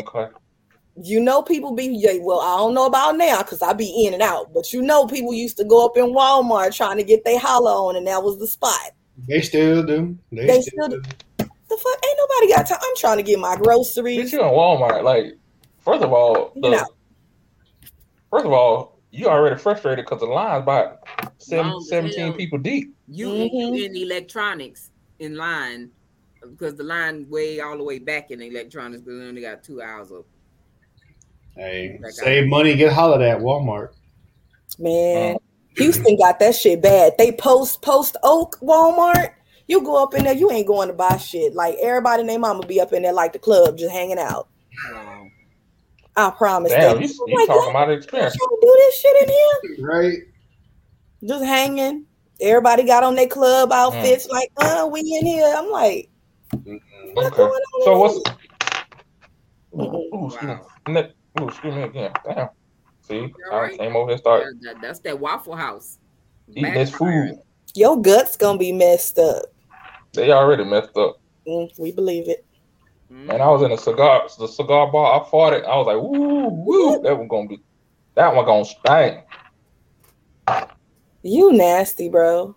[0.99, 3.73] Some cla- You know people be yeah, well, I don't know about now because I
[3.73, 6.97] be in and out, but you know people used to go up in Walmart trying
[6.99, 8.93] to get their holla on, and that was the spot.
[9.27, 10.17] They still do.
[10.31, 11.03] They, They still, still do.
[11.39, 12.79] The fuck ain't nobody got time.
[12.83, 14.33] I'm trying to get my Bitch, groceries.
[14.33, 15.39] you in Walmart, like
[15.81, 16.87] first of all, the, You know.
[18.31, 20.99] first of all, you already frustrated because the line's about
[21.39, 22.33] seven, 17 hell.
[22.35, 22.95] people deep.
[23.07, 23.51] You Mhm.
[23.53, 25.91] you in electronics in line
[26.43, 29.81] because the line way all the way back in electronics because they only got two
[29.83, 30.25] hours of
[31.59, 33.89] Hey, save money, get holiday at Walmart.
[34.79, 35.39] Man, um,
[35.77, 37.15] Houston got that shit bad.
[37.19, 39.33] They post post Oak Walmart.
[39.67, 41.55] You go up in there, you ain't going to buy shit.
[41.55, 44.49] Like everybody and their mama be up in there like the club, just hanging out.
[44.93, 45.27] wow.
[46.17, 46.71] I promise.
[46.71, 48.37] Damn, you, I'm you like, talking "Y'all about experience.
[48.37, 49.87] trying to do this shit in here?
[49.89, 50.19] Right?
[51.25, 52.07] Just hanging.
[52.41, 53.73] Everybody got on their club hmm.
[53.73, 55.53] outfits, like, uh, we in here.
[55.57, 56.09] I'm like,
[56.55, 56.77] mm-hmm.
[57.15, 57.37] what's Okay.
[57.37, 57.85] going on?
[57.85, 58.37] So what's here?
[59.75, 60.31] Ooh.
[60.43, 61.11] Wow.
[61.39, 62.13] Ne- Ooh, excuse me again.
[62.25, 62.49] Damn.
[63.03, 63.79] See, I alright?
[63.79, 65.99] came over and started That- that- that's that Waffle House.
[66.49, 67.39] eating this food.
[67.75, 69.45] Your guts gonna be messed up.
[70.15, 71.17] They already messed up.
[71.47, 72.45] Mm, we believe it.
[73.13, 73.27] Mm.
[73.27, 75.21] Man, I was in a cigar, the cigar bar.
[75.21, 75.65] I fought it.
[75.65, 77.03] I was like, woo, woo.
[77.03, 77.61] That one gonna be,
[78.15, 79.25] that one gonna stink.
[81.23, 82.55] You nasty, bro.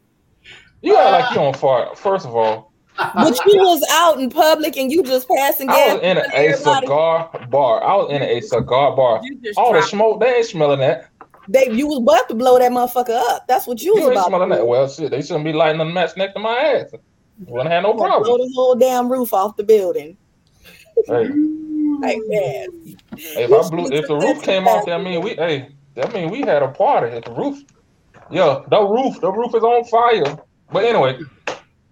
[0.82, 1.98] You act like you don't fart.
[1.98, 5.78] First of all, But you was out in public and you just passing gas.
[5.78, 5.94] I gas.
[5.94, 7.84] was in a, to a cigar bar.
[7.84, 9.22] I was in a cigar bar.
[9.24, 11.10] You All the smoke, they ain't smelling that.
[11.48, 13.48] They, you was about to blow that motherfucker up.
[13.48, 14.62] That's what you was You ain't about smelling to that.
[14.62, 14.68] do.
[14.68, 16.92] Well, shit, they shouldn't be lighting the match next to my ass.
[17.48, 18.24] Wouldn't have no problem.
[18.24, 18.48] Blow problem.
[18.50, 20.16] the whole damn roof off the building.
[21.08, 22.02] Hey, Like mm.
[22.02, 22.98] that.
[23.14, 26.42] if I blew, if the roof came off, that mean we, hey, that mean we
[26.42, 27.16] had a party.
[27.16, 27.64] at the roof,
[28.30, 30.38] yeah, the roof, the roof is on fire.
[30.72, 31.20] But anyway,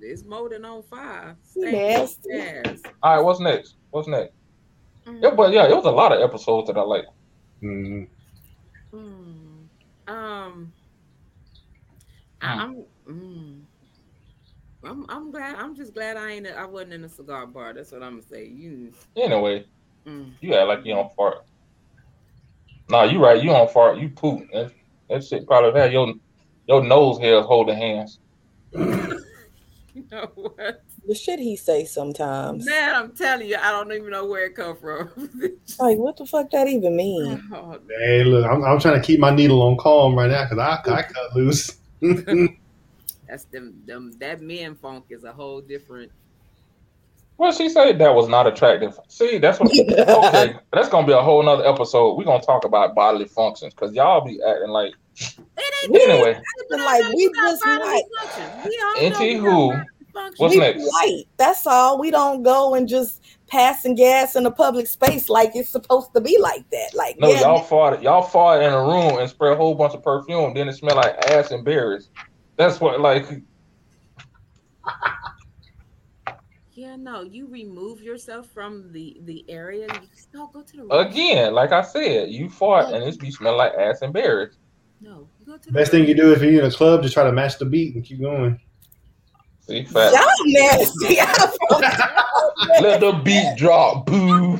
[0.01, 1.35] It's more than on fire.
[1.55, 2.21] Nasty.
[2.29, 2.81] Yes.
[3.03, 3.75] all right, what's next?
[3.91, 4.33] What's next?
[5.05, 5.21] Mm.
[5.23, 7.05] Yeah, but yeah, it was a lot of episodes that I like.
[7.63, 8.07] Mhm.
[8.93, 9.67] Mm.
[10.07, 10.73] Um,
[12.41, 13.61] I- I'm, mm,
[14.83, 15.55] I'm, I'm glad.
[15.55, 16.47] I'm just glad I ain't.
[16.47, 17.73] I wasn't in a cigar bar.
[17.73, 18.45] That's what I'm gonna say.
[18.47, 19.65] You, Anyway,
[20.07, 20.31] mm.
[20.41, 21.45] you act like you don't fart.
[22.89, 23.41] Nah, you right.
[23.43, 23.97] You don't fart.
[23.99, 24.47] You poop.
[24.53, 24.71] That,
[25.09, 26.13] that shit probably had your
[26.67, 28.19] your nose hairs holding hands.
[29.93, 32.65] you know what, The shit he say sometimes.
[32.65, 32.95] man?
[32.95, 35.09] I'm telling you, I don't even know where it come from.
[35.79, 37.41] Like, what the fuck that even mean?
[37.53, 40.57] Oh, Hey, look, I'm, I'm trying to keep my needle on calm right now because
[40.57, 41.77] I, I cut loose.
[43.27, 43.81] that's them.
[43.85, 46.11] Them that men funk is a whole different.
[47.37, 48.99] Well, she said that was not attractive.
[49.07, 49.71] See, that's what.
[49.71, 52.15] Okay, that's gonna be a whole nother episode.
[52.15, 54.93] We're gonna talk about bodily functions because y'all be acting like.
[55.57, 58.03] It We Anyway, like, we just like,
[58.97, 59.73] Auntie who?
[60.37, 60.81] What's we next?
[60.81, 61.25] polite.
[61.37, 61.99] That's all.
[61.99, 66.21] We don't go and just passing gas in a public space like it's supposed to
[66.21, 66.91] be like that.
[66.93, 68.01] Like, No, yeah, y'all fought.
[68.01, 70.53] Y'all fought in a room and spray a whole bunch of perfume.
[70.53, 72.09] Then it smelled like ass and berries.
[72.57, 73.25] That's what like.
[76.71, 79.87] Yeah, no, you remove yourself from the the area.
[79.87, 80.91] You just don't go to the room.
[80.91, 84.57] Again, like I said, you fought and it's be smelling like ass and berries.
[85.01, 87.23] No, go to the Best thing you do if you're in a club, just try
[87.23, 88.59] to match the beat and keep going.
[89.61, 90.11] See, fat.
[90.13, 91.15] y'all nasty.
[92.81, 94.05] Let the beat drop.
[94.05, 94.59] Boo.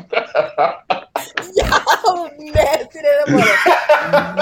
[1.56, 2.99] y'all nasty.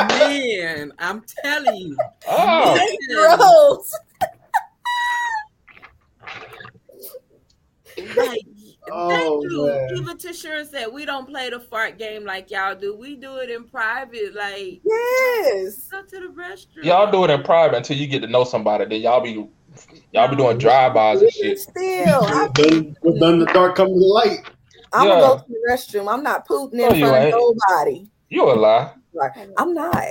[0.10, 0.92] Man.
[1.00, 1.98] I'm telling you.
[2.28, 2.80] oh,
[3.38, 3.94] Gross.
[8.16, 8.42] like,
[8.91, 9.67] Oh, thank you.
[9.67, 9.89] man.
[9.97, 12.95] Even Tashira said we don't play the fart game like y'all do.
[12.95, 14.34] We do it in private.
[14.36, 15.88] Like Yes.
[15.91, 16.84] go to the restroom.
[16.84, 18.86] y'all do it in private until you get to know somebody.
[18.86, 19.47] Then y'all be
[20.12, 21.60] y'all be doing drive-bys and shit.
[21.60, 24.39] Still, I, What's done, done the dark come to the light.
[24.93, 25.19] I'm Yeah.
[25.19, 26.12] gonna go to the restroom.
[26.12, 27.36] I'm not pooping in No, front ain't.
[27.36, 28.08] of nobody.
[28.30, 28.91] You a lie.
[29.58, 30.04] I'm not.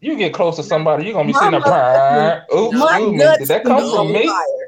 [0.00, 2.44] You get close to somebody, you're gonna be My sitting there.
[2.50, 4.26] motherfucking- Oops, My ooh, guts did that can come from me?
[4.26, 4.61] fire.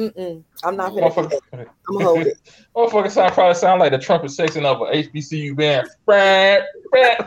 [0.00, 0.42] Mm-mm.
[0.64, 1.42] I'm not gonna do that.
[1.52, 2.38] Motherfucker, I'm gonna hold it.
[2.76, 5.88] motherfucker sound probably sound like the trumpet section of a HBCU band.
[6.06, 7.26] Brad, Brad.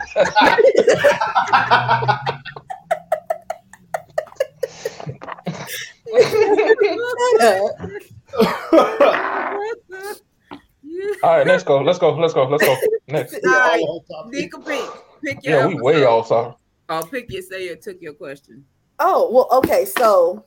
[10.82, 11.80] you All right, let's go.
[11.82, 12.14] Let's go.
[12.14, 12.44] Let's go.
[12.44, 12.76] Let's go.
[13.08, 13.34] Next.
[13.46, 13.82] All right,
[14.28, 14.82] Nika, pick,
[15.24, 16.08] pick your Yeah, we way episode.
[16.08, 16.26] off.
[16.26, 16.54] Sorry.
[16.90, 18.64] Oh, pick your say it took your question.
[18.98, 19.84] Oh, well, okay.
[19.84, 20.44] So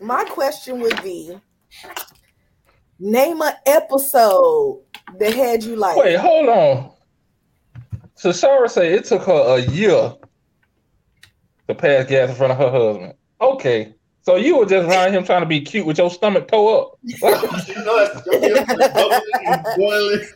[0.00, 1.38] my question would be
[2.98, 4.82] name an episode
[5.18, 6.90] that had you like Wait, hold on.
[8.14, 10.14] So Shara said it took her a year
[11.68, 13.12] to pass gas in front of her husband.
[13.40, 13.94] Okay.
[14.22, 16.98] So you were just around him trying to be cute with your stomach toe up.
[19.76, 20.26] Boiling.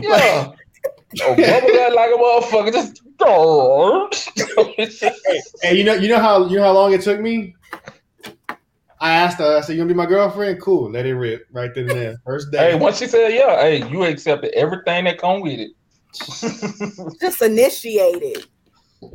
[0.00, 0.50] Yeah.
[1.22, 2.72] Oh, bubble that like a motherfucker.
[2.72, 3.02] Just
[5.62, 7.54] Hey, you know, you know how you know how long it took me.
[9.00, 9.56] I asked her.
[9.58, 10.60] I said, "You gonna be my girlfriend?
[10.60, 10.90] Cool.
[10.90, 12.16] Let it rip right then and there.
[12.24, 12.72] First day.
[12.72, 15.70] Hey, once she said yeah, hey, you accepted everything that come with it.
[17.20, 18.46] just initiated.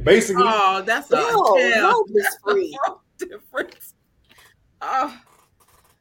[0.03, 2.77] Basically, Oh, that's a No, hell no, Miss Free.
[3.17, 3.95] difference.
[4.81, 5.15] Oh,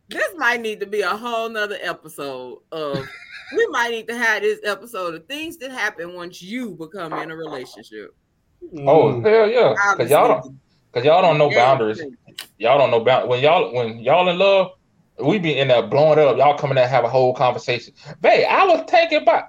[0.08, 3.08] this might need to be a whole nother episode of.
[3.56, 7.30] We might need to have this episode of things that happen once you become in
[7.30, 8.14] a relationship.
[8.78, 9.24] Oh mm.
[9.24, 10.58] hell yeah, cause y'all don't,
[10.92, 12.00] cause y'all don't know boundaries.
[12.58, 14.72] Y'all don't know bound when y'all when y'all in love,
[15.18, 16.36] we be in there blowing it up.
[16.36, 17.94] Y'all coming there and have a whole conversation.
[18.20, 19.44] Babe, I was taken by.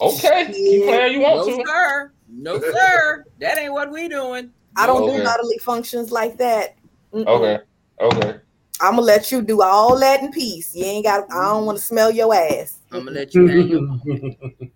[0.00, 1.64] Okay, keep playing you want No, to.
[1.66, 2.12] sir.
[2.28, 3.24] No, sir.
[3.40, 4.50] That ain't what we doing.
[4.76, 5.18] I don't Okay.
[5.18, 6.76] do bodily functions like that.
[7.12, 7.26] Mm-mm.
[7.26, 7.58] Okay,
[8.00, 8.40] okay.
[8.80, 10.74] I'm gonna let you do all that in peace.
[10.74, 11.30] You ain't got.
[11.30, 12.80] I don't want to smell your ass.
[12.90, 13.56] I'm gonna let you have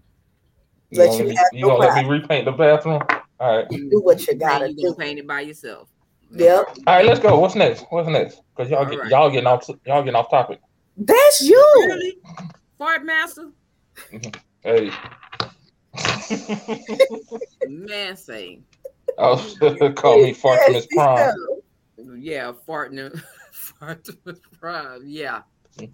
[0.90, 3.02] You Let gonna, you let have me, you your gonna let me repaint the bathroom?
[3.40, 4.94] All right, You Do what you gotta You do.
[4.94, 5.88] paint it by yourself.
[6.30, 7.04] Yep, all right.
[7.04, 7.38] Let's go.
[7.38, 7.84] What's next?
[7.90, 8.42] What's next?
[8.56, 9.10] Cause y'all All get right.
[9.10, 10.60] y'all getting off y'all getting off topic.
[10.96, 11.56] that's you.
[11.88, 12.18] Really?
[12.78, 13.50] Fart master?
[14.62, 14.90] Hey.
[17.68, 18.60] Man say.
[19.18, 21.36] oh, call me fart from his prom.
[22.16, 23.22] Yeah, farting
[23.78, 24.08] fart
[24.58, 25.02] prime.
[25.04, 25.42] Yeah.
[25.78, 25.90] Mm.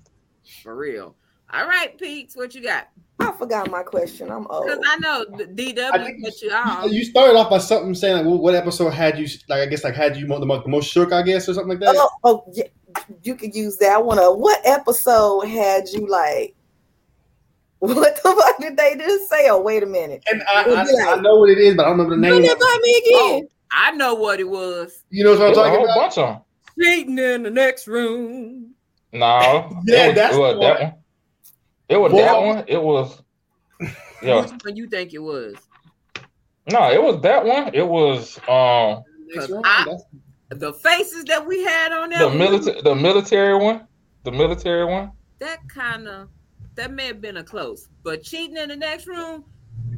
[0.62, 1.14] For real.
[1.52, 2.88] All right, Pete's, what you got?
[3.18, 4.30] I forgot my question.
[4.30, 4.66] I'm old.
[4.66, 6.90] Because I know DW I put you off.
[6.90, 9.60] You started off by something saying like, what, what episode had you like?
[9.60, 11.80] I guess like had you the, mo- the most shook, I guess, or something like
[11.80, 11.94] that.
[11.98, 12.64] Oh, oh, yeah,
[13.22, 13.92] you could use that.
[13.92, 14.30] I want to.
[14.30, 16.54] What episode had you like?
[17.80, 19.48] What the fuck did they just say?
[19.48, 20.22] Oh, wait a minute.
[20.30, 22.30] And I, It'd be I, I know what it is, but I don't remember the
[22.30, 22.48] Run name.
[22.48, 23.48] that by me again.
[23.48, 25.02] Oh, I know what it was.
[25.08, 25.96] You know what I'm There's a talking whole about?
[25.96, 26.42] bunch of them.
[26.78, 28.74] Cheating in the next room.
[29.12, 30.82] No, Yeah, it was, that's it was that one.
[30.88, 30.94] one.
[31.88, 32.18] It was Boy.
[32.18, 32.64] that one.
[32.68, 33.22] It was.
[34.22, 35.54] Yeah, Which one you think it was?
[36.70, 37.74] no, it was that one.
[37.74, 39.64] It was um Next 'Cause round?
[39.66, 43.86] I- The faces that we had on that the military, the military one,
[44.24, 45.12] the military one.
[45.38, 46.28] that kind of
[46.74, 49.44] that may have been a close, but cheating in the next room.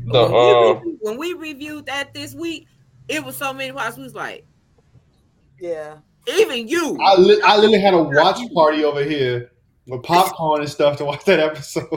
[0.06, 2.66] The when, we uh, reviewed, when we reviewed that this week,
[3.08, 3.96] it was so many parts.
[3.96, 4.44] We was like,
[5.60, 5.96] Yeah.
[6.28, 6.98] Even you.
[7.00, 9.50] I, li- I literally had a watch party over here
[9.86, 11.88] with popcorn and stuff to watch that episode.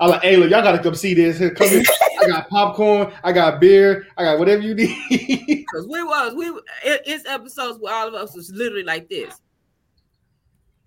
[0.00, 1.38] I like, hey, look, y'all gotta come see this.
[1.38, 1.82] Here, come here.
[2.20, 4.96] I got popcorn, I got beer, I got whatever you need.
[5.72, 6.48] Because we was we
[6.84, 9.34] it, it's episodes where all of us was literally like this.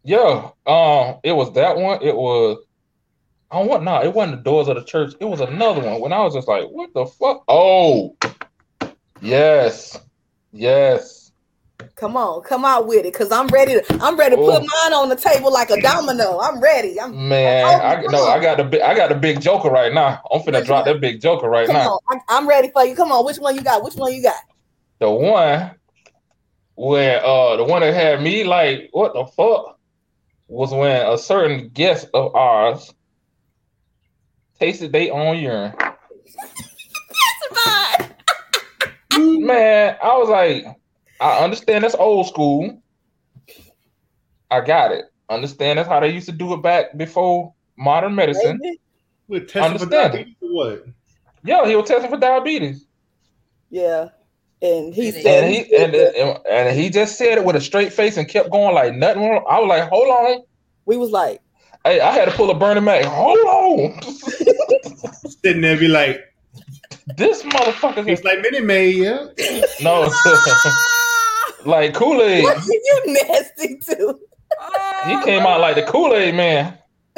[0.03, 1.99] yeah, um, it was that one.
[2.03, 2.63] It was.
[3.51, 5.13] I want no, it wasn't the doors of the church.
[5.19, 6.01] It was another one.
[6.01, 7.43] When I was just like, what the fuck?
[7.47, 8.15] Oh,
[9.21, 9.99] yes,
[10.51, 11.24] yes.
[11.95, 13.83] Come on, come out with it, cause I'm ready to.
[14.01, 14.67] I'm ready to put Oh.
[14.83, 16.39] mine on the table like a domino.
[16.39, 16.99] I'm ready.
[16.99, 17.27] I'm.
[17.27, 19.93] Man, Oh, I come no, I got the big, I got the big joker right
[19.93, 20.21] now.
[20.31, 20.93] I'm finna Which drop one?
[20.95, 21.91] that big joker right Come now.
[21.91, 22.95] on, I, I'm ready for you.
[22.95, 23.83] Come on, which one you got?
[23.83, 24.35] Which one you got?
[24.99, 25.71] The one
[26.75, 29.77] where uh the one that had me like, what the fuck?
[30.47, 32.93] Was when a certain guest of ours
[34.59, 35.73] tasted their own urine.
[39.17, 40.65] Man, I was like,
[41.19, 42.81] I understand that's old school.
[44.51, 45.05] I got it.
[45.29, 48.59] Understand that's how they used to do it back before modern medicine.
[49.27, 50.17] With testing for Understand it.
[50.17, 50.85] diabetes or what?
[51.43, 52.85] Yeah, he was testing for diabetes.
[53.69, 54.09] Yeah,
[54.61, 57.61] and he And said And he and, and, and he just said it with a
[57.61, 59.43] straight face and kept going like nothing wrong.
[59.49, 60.43] I was like, hold on.
[60.85, 61.41] we was like,
[61.83, 63.05] Hey, I had to pull a Bernie Mac.
[63.05, 64.01] Hold on.
[65.43, 66.19] Sitting there, be like,
[67.17, 69.27] this motherfucker it's like Minute Maid, yeah.
[69.81, 70.09] no
[71.65, 72.43] like Kool-Aid.
[72.43, 74.19] "What are you nasty too?"
[74.59, 76.77] Oh, he came out like the Kool-Aid man.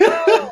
[0.00, 0.50] Oh,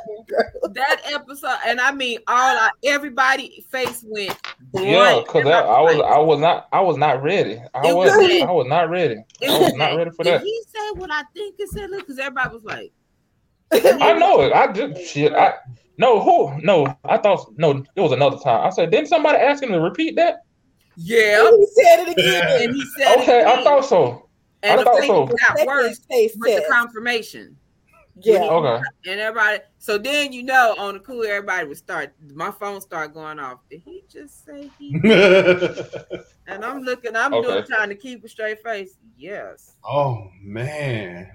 [0.72, 4.36] that episode, and I mean all our, everybody face went
[4.74, 7.62] Yeah, because I, I was I was not I was not ready.
[7.74, 9.16] I was was- I was not ready.
[9.48, 10.42] I was not ready for Did that.
[10.42, 11.90] he said what I think he said?
[11.96, 12.92] Because everybody was like,
[13.72, 14.52] I know it.
[14.52, 15.32] I did shit.
[15.32, 15.54] I
[15.96, 16.94] no who no.
[17.04, 17.84] I thought no.
[17.94, 18.66] It was another time.
[18.66, 20.42] I said, didn't somebody ask him to repeat that?
[20.96, 22.62] "Yeah," He said it again.
[22.62, 24.28] and he said, Okay, it I thought so.
[24.62, 25.26] and I the thought so.
[25.26, 27.56] got worse his taste with the confirmation.
[28.22, 28.44] Yeah.
[28.44, 28.82] Okay.
[29.06, 32.14] And everybody, so then you know, on the cool, everybody would start.
[32.34, 33.58] My phone start going off.
[33.70, 34.94] Did he just say he?
[36.46, 37.14] and I'm looking.
[37.14, 38.96] I'm doing trying to keep a straight face.
[39.18, 41.30] Yes, oh man.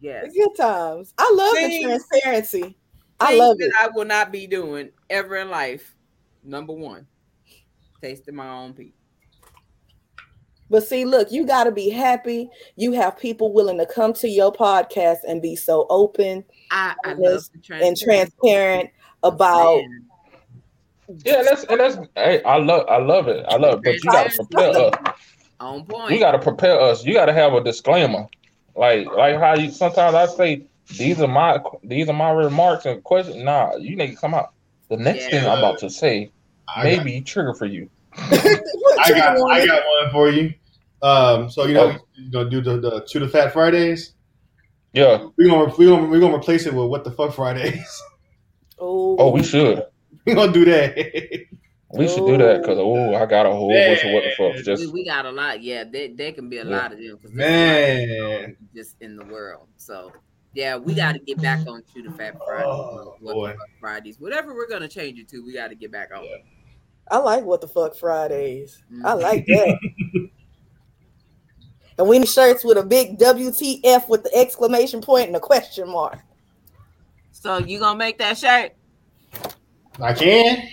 [0.00, 0.32] yes.
[0.34, 1.14] Good times.
[1.18, 2.76] I love the transparency.
[3.20, 3.72] I love that it.
[3.80, 5.94] I will not be doing ever in life.
[6.42, 7.06] Number one,
[8.02, 8.92] tasting my own pee.
[10.74, 12.50] But see, look, you got to be happy.
[12.74, 17.10] You have people willing to come to your podcast and be so open I, I
[17.10, 18.90] love honest, the and transparent
[19.22, 19.84] about.
[21.24, 23.46] Yeah, that's and that's hey, I love I love it.
[23.48, 23.82] I love it.
[23.84, 24.94] But you gotta prepare us.
[25.60, 26.10] On point.
[26.10, 27.04] You gotta prepare us.
[27.04, 28.26] You gotta have a disclaimer.
[28.74, 33.00] Like like how you sometimes I say these are my these are my remarks and
[33.04, 33.36] questions.
[33.36, 34.54] Nah, you need to come out.
[34.88, 36.32] The next thing I'm about to say
[36.82, 37.88] may be trigger for you.
[38.16, 40.52] I got I got one for you.
[41.04, 44.14] Um, so you know you gonna do the, the chew the fat Fridays.
[44.94, 48.02] Yeah, we gonna we gonna we gonna replace it with what the fuck Fridays.
[48.76, 49.84] Oh, Oh, we should.
[50.26, 50.96] we gonna do that.
[51.92, 54.54] We should do that because oh, I got a whole bunch of what the fuck.
[54.56, 55.62] we, Just we got a lot.
[55.62, 56.76] Yeah, there, there can be a Yeah.
[56.76, 57.16] lot of them.
[57.22, 58.42] 'cause there's of Man.
[58.42, 59.68] them just in the world.
[59.76, 60.10] So
[60.54, 63.48] yeah, we got to get back on to the Fat Fridays, Oh, what boy.
[63.52, 65.38] the fuck Fridays, whatever we're gonna change it to.
[65.44, 66.26] We got to get back on.
[67.12, 68.82] I like what the fuck Fridays.
[69.04, 69.22] I Mhm.
[69.22, 69.78] like that.
[71.98, 75.88] And we need shirts with a big WTF with the exclamation point and a question
[75.88, 76.18] mark.
[77.32, 78.72] So you gonna make that shirt?
[80.00, 80.68] I can.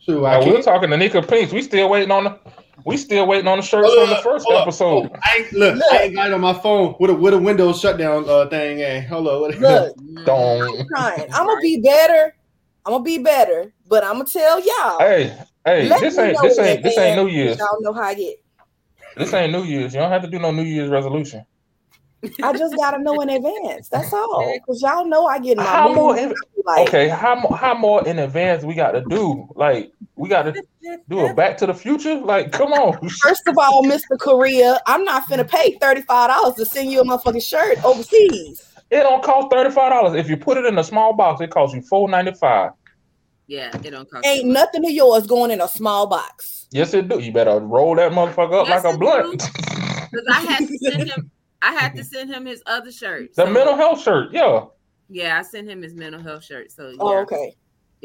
[0.00, 0.52] Sure, I Now, can.
[0.54, 1.52] we're talking to Nika Pinks.
[1.52, 2.38] We still waiting on the
[2.84, 5.10] we still waiting on the shirts Hold from the first hold up, episode.
[5.22, 7.80] I ain't, look, I ain't got it on my phone with a with a Windows
[7.80, 8.78] shutdown uh, thing.
[8.78, 9.40] Hey, hold on.
[9.42, 10.88] What, Look, Don't.
[10.88, 11.26] trying.
[11.34, 12.34] I'm gonna be better.
[12.86, 14.98] I'm gonna be better, but I'm gonna tell y'all.
[15.00, 17.58] Hey, hey, Let this ain't know this ain't this ain't New Year's.
[17.58, 18.36] Y'all know how I get.
[19.16, 19.94] This ain't New Year's.
[19.94, 21.44] You don't have to do no New Year's resolution.
[22.42, 23.88] I just gotta know in advance.
[23.88, 24.52] That's all.
[24.54, 25.96] Because y'all know I get in my How mood.
[25.96, 26.18] more?
[26.18, 26.34] In,
[26.64, 29.48] like- okay, how how more in advance we got to do?
[29.54, 30.62] Like we got to
[31.08, 32.16] do a Back to the Future?
[32.16, 33.08] Like, come on.
[33.08, 34.18] First of all, Mr.
[34.18, 38.64] Korea, I'm not finna pay $35 to send you a motherfucking shirt overseas.
[38.90, 40.14] It don't cost thirty five dollars.
[40.18, 42.72] If you put it in a small box, it costs you four ninety five.
[43.46, 44.26] Yeah, it don't cost.
[44.26, 46.57] Ain't nothing of yours going in a small box.
[46.70, 47.18] Yes, it do.
[47.18, 49.42] You better roll that motherfucker up Yes, like a blunt.
[50.10, 51.30] Because I had to send him.
[51.62, 53.34] I had to send him his other shirt.
[53.34, 54.64] The So, mental health shirt, yeah.
[55.08, 56.70] Yeah, I sent him his mental health shirt.
[56.70, 57.18] So oh, yeah.
[57.18, 57.54] Oh, okay.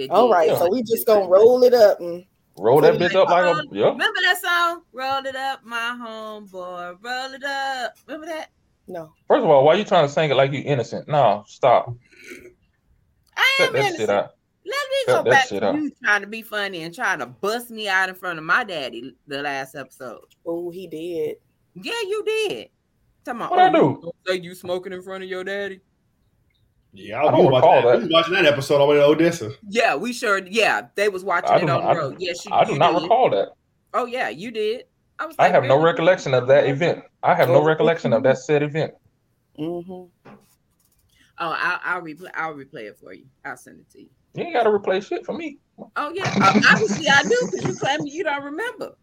[0.10, 0.52] All right, All did.
[0.52, 0.58] right.
[0.60, 2.26] So we just gonna roll it up and
[2.58, 3.86] Roll that bitch up like a yeah.
[3.90, 4.82] Remember that song?
[4.94, 6.98] Roll it up, my homeboy.
[7.04, 7.96] Roll it up.
[8.08, 8.50] Remember that?
[8.88, 9.12] no.
[9.28, 11.08] First of all, why are you trying to sing it like you innocent?
[11.08, 11.94] No, stop.
[13.36, 14.00] I Cut am that innocent.
[14.00, 14.30] shit out.
[14.66, 15.76] Let me go back to out.
[15.76, 18.64] you trying to be funny and trying to bust me out in front of my
[18.64, 20.22] daddy the last episode.
[20.46, 21.36] Oh, he did.
[21.76, 22.70] Yeah, you did.
[23.26, 23.50] Come on.
[23.50, 24.00] What I do?
[24.02, 25.82] Don't say you smoking in front of your daddy.
[26.94, 27.88] Yeah, I I, don't was watching recall that.
[27.88, 27.98] that.
[27.98, 29.52] We was watching that episode all the way to Odessa.
[29.68, 30.46] Yeah, we sure.
[30.46, 32.16] Yeah, they was watching I it on not- the I- road.
[32.20, 33.02] Yes, you, I do you not did.
[33.04, 33.50] recall that.
[33.94, 34.86] Oh yeah, you did.
[35.20, 35.36] I was.
[35.40, 37.04] I Like, have no recollection of that event.
[37.24, 38.94] I have no recollection of that said event.
[39.60, 39.92] Mm-hmm.
[39.92, 40.08] Oh,
[41.40, 42.30] I'll, I'll replay.
[42.36, 43.26] I'll replay it for you.
[43.44, 44.10] I'll send it to you.
[44.36, 45.60] You ain't got to replace shit for me.
[45.96, 48.96] Oh yeah, uh, obviously I do because you claim you don't remember.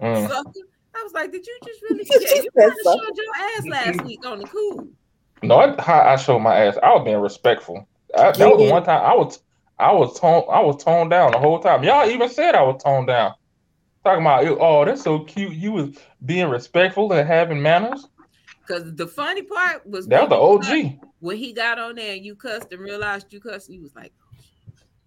[0.00, 0.28] Mm.
[0.28, 0.50] Sucker.
[0.94, 2.44] I was like, did you just really forget?
[2.44, 4.88] You kind of showed your ass last week on the cool.
[5.42, 6.78] No, I, I showed my ass.
[6.82, 7.86] I was being respectful.
[8.16, 9.40] I, that was the one time I was
[9.78, 11.84] I was toned I was toned down the whole time.
[11.84, 13.34] Y'all even said I was toned down.
[14.04, 15.52] Talking about oh, that's so cute.
[15.54, 18.06] You was being respectful and having manners.
[18.66, 20.82] Because the funny part was That was the OG.
[21.00, 23.94] cut- When he got on there and you cussed and realized you cussed, he was
[23.94, 24.12] like,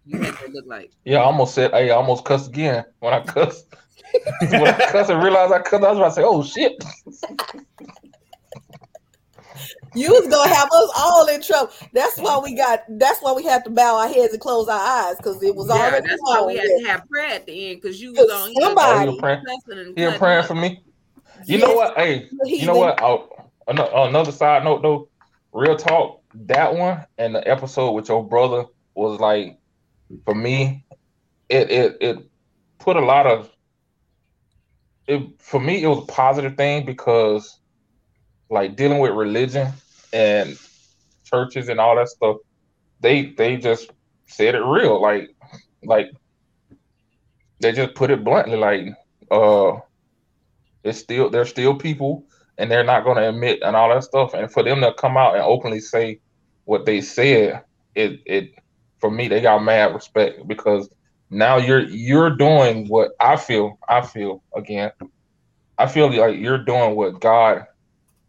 [0.05, 0.91] you had to look like.
[1.05, 3.65] Yeah, I almost said hey, I almost cussed again when I cussed.
[4.51, 6.81] when I cussed and realized I cussed, I was about to say, oh shit.
[9.95, 11.71] You was gonna have us all in trouble.
[11.93, 12.83] That's why we got.
[12.89, 15.67] That's why we have to bow our heads and close our eyes because it was
[15.67, 16.07] Yeah, already.
[16.07, 19.09] that's why we had to have prayer at the end because you was on somebody-
[19.09, 19.43] Oh, you praying?
[19.67, 20.83] and You cutting praying for me?
[21.45, 21.97] You know what?
[21.97, 23.01] Hey, you know what?
[23.01, 23.29] Oh,
[23.67, 25.09] ano- another side note though,
[25.53, 26.21] real talk.
[26.35, 29.57] That one and the episode with your brother was like,
[30.25, 30.85] for me,
[31.49, 32.17] it it it
[32.79, 33.49] put a lot of
[35.07, 35.83] it for me.
[35.83, 37.59] It was a positive thing because,
[38.49, 39.71] like dealing with religion
[40.13, 40.57] and
[41.25, 42.37] churches and all that stuff,
[42.99, 43.91] they they just
[44.27, 45.01] said it real.
[45.01, 45.29] Like
[45.83, 46.07] like
[47.61, 48.57] they just put it bluntly.
[48.57, 48.87] Like
[49.31, 49.77] uh
[50.83, 52.23] it's still there's still people
[52.57, 55.17] and they're not going to admit and all that stuff and for them to come
[55.17, 56.19] out and openly say
[56.65, 57.63] what they said
[57.95, 58.51] it it
[58.99, 60.89] for me they got mad respect because
[61.29, 64.91] now you're you're doing what i feel i feel again
[65.77, 67.65] i feel like you're doing what god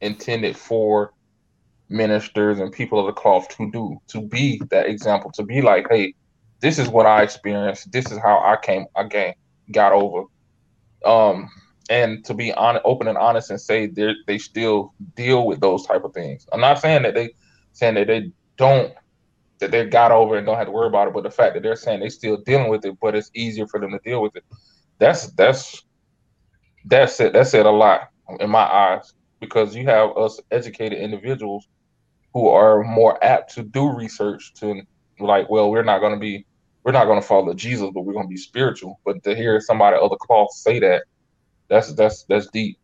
[0.00, 1.12] intended for
[1.88, 5.86] ministers and people of the cloth to do to be that example to be like
[5.90, 6.14] hey
[6.60, 7.90] this is what i experienced.
[7.90, 9.34] This is how i came again
[9.72, 10.24] got over.
[11.04, 11.48] Um
[11.88, 15.86] and to be on open and honest and say they they still deal with those
[15.86, 16.46] type of things.
[16.52, 17.30] I'm not saying that they
[17.72, 18.92] saying that they don't
[19.60, 21.62] that they got over and don't have to worry about it but the fact that
[21.62, 24.34] they're saying they're still dealing with it but it's easier for them to deal with
[24.36, 24.44] it
[24.98, 25.82] that's that's
[26.86, 28.08] that's it that's it a lot
[28.40, 31.66] in my eyes because you have us educated individuals
[32.34, 34.82] who are more apt to do research to
[35.18, 36.46] like, well, we're not going to be,
[36.84, 39.00] we're not going to follow Jesus, but we're going to be spiritual.
[39.04, 41.02] But to hear somebody other cloth say that,
[41.68, 42.78] that's that's that's deep.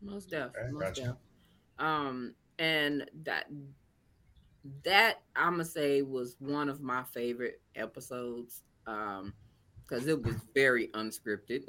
[0.00, 0.62] Most definitely.
[0.62, 1.02] Okay, most gotcha.
[1.02, 1.86] def.
[1.86, 3.46] Um, and that
[4.84, 8.62] that I'm gonna say was one of my favorite episodes.
[8.86, 9.32] Um,
[9.92, 11.64] because it was very unscripted.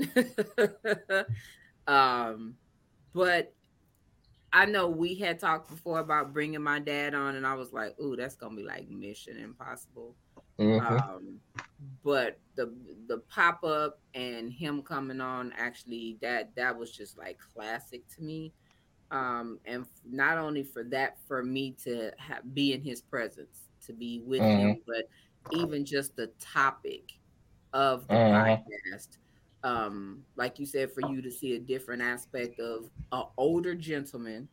[1.88, 2.56] um,
[3.14, 3.54] but
[4.54, 8.00] I know we had talked before about bringing my dad on, and I was like,
[8.00, 10.16] "Ooh, that's gonna be like Mission Impossible."
[10.60, 10.80] Mhm.
[10.82, 11.40] Um,
[12.04, 12.74] but the
[13.08, 18.22] the pop up and him coming on actually that that was just like classic to
[18.22, 18.54] me.
[19.14, 23.94] Um, and not only for that, for me to ha- be in his presence, to
[23.94, 25.06] be with him, but
[25.52, 27.14] even just the topic
[27.74, 28.64] of the Mhm.
[28.98, 29.20] podcast.
[29.64, 34.50] Um, like you said, for you to see a different aspect of an older gentleman,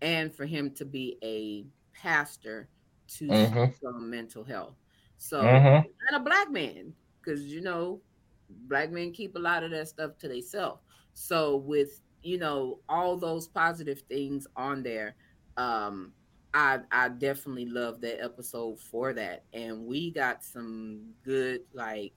[0.00, 1.66] and for him to be a
[1.96, 2.70] pastor
[3.08, 3.76] to Mhm.
[3.80, 4.76] speak mental health.
[5.18, 5.64] So
[6.08, 8.02] and a black man, because you know,
[8.48, 10.82] black men keep a lot of that stuff to themselves.
[11.14, 15.14] So with you know all those positive things on there,
[15.56, 16.12] um,
[16.52, 22.12] I I definitely love that episode for that, and we got some good like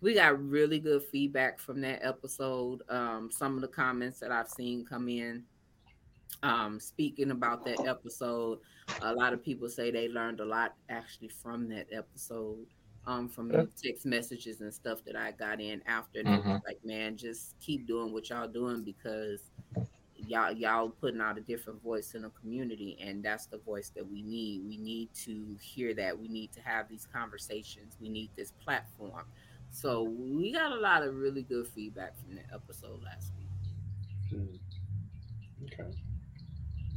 [0.00, 2.82] we got really good feedback from that episode.
[2.88, 5.44] Um, some of the comments that I've seen come in
[6.42, 8.58] um speaking about that episode
[9.02, 12.66] a lot of people say they learned a lot actually from that episode
[13.06, 13.64] um from Yeah.
[13.82, 16.62] text messages and stuff that i got in after and it was Mhm.
[16.66, 19.50] like man just keep doing what y'all doing because
[20.16, 24.06] y'all y'all putting out a different voice in the community and that's the voice that
[24.06, 28.30] we need we need to hear that we need to have these conversations we need
[28.36, 29.24] this platform
[29.70, 33.48] so we got a lot of really good feedback from that episode last week
[34.30, 34.56] Hmm.
[35.64, 36.02] Okay.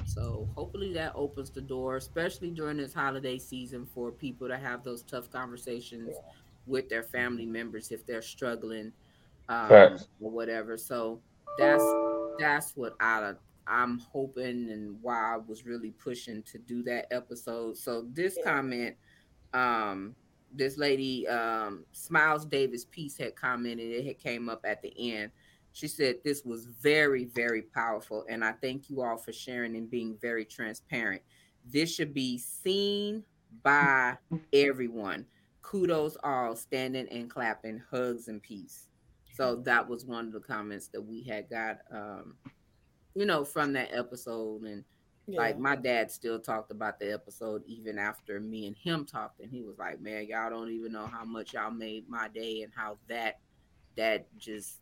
[0.06, 4.84] So hopefully that opens the door, especially during this holiday season, for people to have
[4.84, 6.16] those tough conversations
[6.66, 8.91] with their family members if they're struggling,
[9.49, 9.70] um,
[10.22, 10.78] or whatever.
[10.78, 11.20] So
[11.58, 11.84] that's
[12.39, 13.34] that's what I
[13.68, 17.78] I'm hoping and why I was really pushing to do that episode.
[17.78, 18.95] So this comment,
[19.54, 20.16] um,
[20.51, 23.89] this lady, um, Smiles Davis Peace had commented.
[23.91, 25.32] It had came up at the end.
[25.74, 29.89] She said this was very, very powerful, and I thank you all for sharing and
[29.89, 31.24] being very transparent.
[31.65, 33.24] This should be seen
[33.63, 34.17] by
[34.53, 35.26] everyone.
[35.63, 38.88] Kudos all standing and clapping, hugs and peace.
[39.34, 42.36] So that was one of the comments that we had got, um,
[43.15, 44.61] you know, from that episode.
[44.63, 44.84] And
[45.28, 49.49] like my dad still talked about the episode even after me and him talked, and
[49.49, 52.71] he was like, "Man, y'all don't even know how much y'all made my day and
[52.76, 53.39] how that
[53.95, 54.80] that just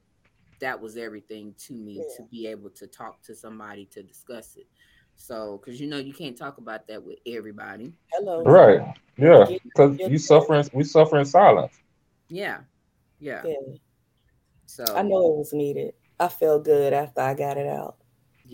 [0.62, 2.03] that was everything to me Yeah.
[2.18, 4.68] to be able to talk to somebody to discuss it.
[5.16, 7.93] So, because you know you can't talk about that with everybody.
[8.14, 8.43] Hello.
[8.43, 8.82] Right.
[9.18, 9.45] Yeah.
[9.64, 10.24] Because get you that.
[10.24, 11.74] suffering, we suffer in silence.
[12.30, 12.59] Yeah,
[13.20, 13.41] yeah.
[13.45, 13.55] Yeah.
[14.66, 15.93] So I know it was needed.
[16.20, 17.97] I felt good after I got it out.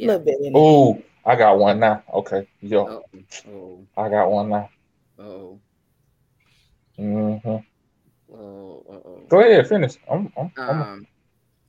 [0.02, 0.54] A little bit in.
[0.56, 2.04] Oh, I got one now.
[2.14, 2.48] Okay.
[2.62, 3.04] Yo, Oh,
[3.50, 4.70] oh, I got one now.
[5.20, 5.60] oh,
[6.98, 7.62] hmm oh,
[8.34, 9.22] oh, oh.
[9.30, 9.98] Go ahead, finish.
[10.10, 11.08] I'm, I'm, I'm um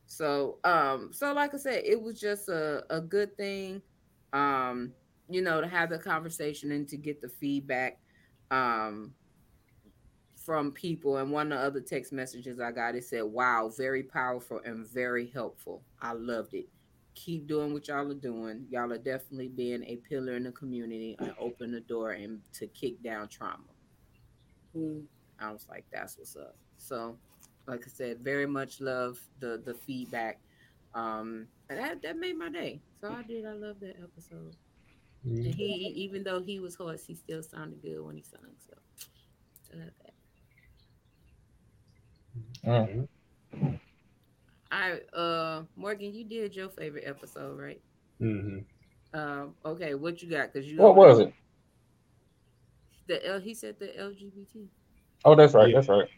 [0.08, 3.80] so um so like i said it was just a, a good thing
[4.32, 4.90] um
[5.28, 8.00] you know to have the conversation and to get the feedback
[8.50, 9.12] um
[10.48, 11.18] from people.
[11.18, 14.86] And one of the other text messages i got it said wow very powerful and
[14.86, 15.82] very helpful.
[16.00, 16.68] I loved it.
[17.14, 18.64] Keep doing what y'all are doing.
[18.70, 22.66] Y'all are definitely being a pillar in the community and open the door and to
[22.68, 23.58] kick down trauma.
[24.74, 25.04] Mm.
[25.38, 26.56] I was like, that's what's up.
[26.78, 27.18] So,
[27.68, 30.40] like I said, very much love the the feedback.
[30.94, 32.80] Um, and that that made my day.
[33.00, 33.44] So I did.
[33.44, 34.56] I love that episode.
[35.24, 35.54] And Mm.
[35.54, 38.40] he, even though he was hoarse, he still sounded good when he sung.
[38.66, 38.74] So,
[39.72, 40.14] I love that.
[42.64, 43.78] Mm.
[44.70, 47.80] I uh Morgan, you did your favorite episode, right?
[48.20, 49.18] Mm-hmm.
[49.18, 50.52] Um, okay, what you got?
[50.52, 51.32] Cause you What was it?
[53.06, 54.68] The L, he said the LGBT.
[55.24, 55.68] Oh, that's right.
[55.70, 55.76] Yeah.
[55.76, 56.08] That's right.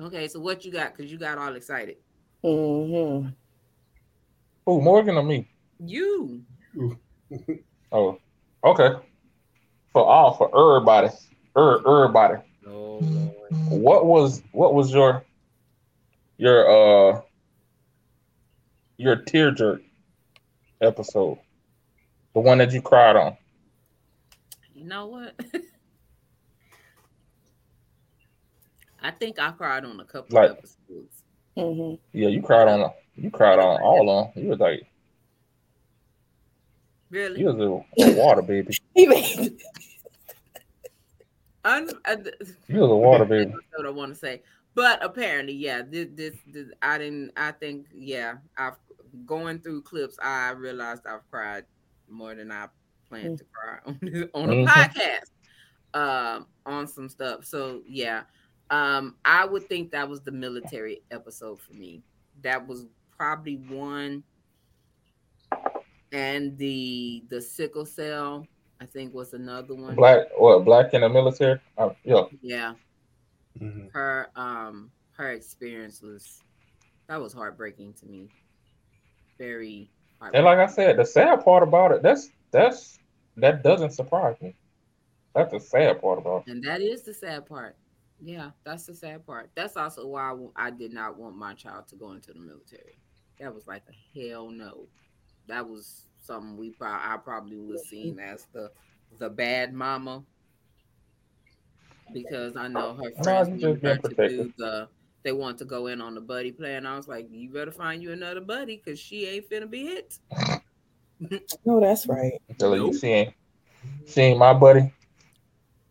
[0.00, 0.96] Okay, so what you got?
[0.96, 1.96] Cause you got all excited.
[2.44, 3.28] Mm-hmm.
[4.66, 5.48] Oh, Morgan or me?
[5.78, 6.42] You.
[7.94, 8.18] Oh,
[8.64, 8.90] okay.
[9.92, 11.08] For all for everybody,
[11.56, 12.42] er, everybody.
[12.66, 12.98] Oh
[13.68, 15.22] What was what was your
[16.38, 17.20] your uh
[18.96, 19.80] your tear jerk
[20.80, 21.38] episode?
[22.34, 23.36] The one that you cried on.
[24.74, 25.38] You know what?
[29.04, 31.22] I think I cried on a couple Like- of episodes.
[31.56, 34.42] hmm Yeah, you cried on you cried on all of them.
[34.44, 34.86] You was like
[37.10, 37.40] Really?
[37.40, 38.74] you was a, a water baby.
[38.94, 39.60] He made
[41.64, 42.34] Un- uh, th-
[42.68, 43.50] You was a water baby.
[43.52, 44.42] That's what I want to say.
[44.74, 47.30] But apparently, yeah, this, this, this, I didn't.
[47.36, 48.74] I think, yeah, I've
[49.24, 50.18] going through clips.
[50.20, 51.64] I realized I've cried
[52.08, 52.66] more than I
[53.08, 54.66] planned to cry on this, on a Mhm.
[54.66, 55.30] podcast,
[55.94, 57.44] um, on some stuff.
[57.44, 58.24] So yeah,
[58.70, 62.02] um, I would think that was the military episode for me.
[62.42, 62.86] That was
[63.16, 64.22] probably one,
[66.12, 68.46] and the the sickle cell.
[68.80, 69.94] I think was another one.
[69.96, 71.60] Black what black in the military?
[71.78, 72.24] Uh, yeah.
[72.42, 72.74] Yeah
[73.60, 73.90] Mhm.
[73.92, 76.42] her um her experience was
[77.08, 78.28] that was heartbreaking to me
[79.38, 79.88] very
[80.32, 82.98] And like I said, the sad part about it, that's that's
[83.36, 84.54] that doesn't surprise me.
[85.34, 86.52] That's the sad part about it.
[86.52, 87.76] and that is the sad part
[88.20, 89.50] yeah that's the sad part.
[89.54, 92.98] That's also why I did not want my child to go into the military.
[93.40, 94.86] That was like a hell no.
[95.46, 98.70] That was something we pro- i probably was seen as the
[99.18, 100.24] the bad mama.
[102.12, 104.88] Because i know her friends you wanted her to do the
[105.22, 107.72] they want to go in on the buddy play and i was like you better
[107.72, 110.18] find you another buddy because she ain't finna be hit.
[111.64, 112.34] No, that's right.
[112.48, 113.32] Until you seeing
[114.06, 114.92] seeing my buddy.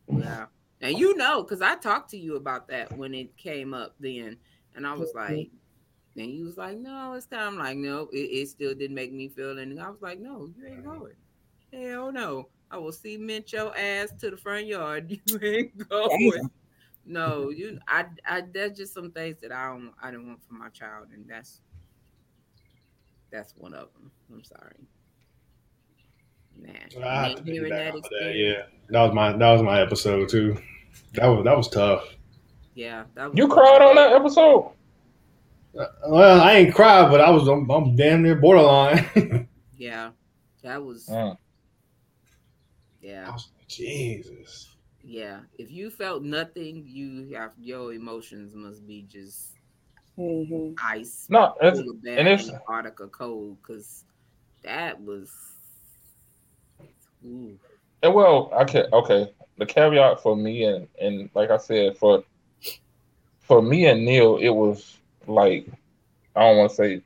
[0.07, 0.45] Yeah.
[0.83, 4.37] And you know, because I talked to you about that when it came up then.
[4.75, 5.33] And I was mm-hmm.
[5.33, 5.49] like,
[6.17, 9.13] and you was like, no, it's kind of like, no, it, it still didn't make
[9.13, 9.79] me feel anything.
[9.79, 11.13] I was like, no, you ain't going.
[11.71, 12.49] Hell no.
[12.69, 15.09] I will cement your ass to the front yard.
[15.27, 16.31] You ain't going.
[16.33, 16.51] Damn.
[17.05, 20.53] No, you I I that's just some things that I don't I don't want for
[20.53, 21.59] my child, and that's
[23.29, 24.09] that's one of them.
[24.31, 24.87] I'm sorry.
[26.57, 27.05] Nah.
[27.05, 28.35] I have ain't hearing that that.
[28.35, 30.57] Yeah, that was my that was my episode too.
[31.13, 32.07] That was that was tough.
[32.75, 34.71] Yeah, that was You cried on that episode?
[36.07, 39.47] Well, I ain't cried, but I was I'm, I'm damn near borderline.
[39.77, 40.11] Yeah,
[40.63, 41.37] that was Mm.
[43.01, 44.69] yeah, I was like, Jesus.
[45.03, 45.41] yeah.
[45.57, 49.51] If you felt nothing, you have your emotions must be just
[50.15, 51.25] hmm ice.
[51.29, 54.03] No, it's, polar and it's- Antarctica cold because
[54.63, 55.31] that was.
[57.25, 57.57] Ooh,
[58.03, 59.33] And well, I can okay.
[59.57, 62.23] The caveat for me and and like I said for
[63.41, 64.97] for me and Neil, it was
[65.27, 65.67] like
[66.35, 67.01] I don't want to say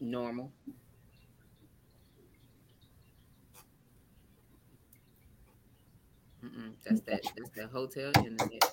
[0.00, 0.52] normal.
[6.44, 7.22] Mm-mm, that's that.
[7.36, 8.72] That's that hotel internet.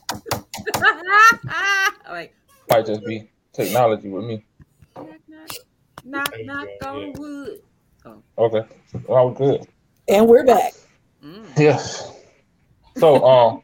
[2.10, 2.34] like
[2.70, 4.44] might just be technology with me.
[4.96, 5.50] knock knock
[6.04, 7.62] knock knock on wood.
[8.06, 8.24] Oh.
[8.40, 8.68] Okay,
[9.08, 9.68] well, I was good.
[10.08, 10.74] And we're back.
[11.24, 11.58] Mm.
[11.58, 12.12] Yes.
[12.98, 13.64] So um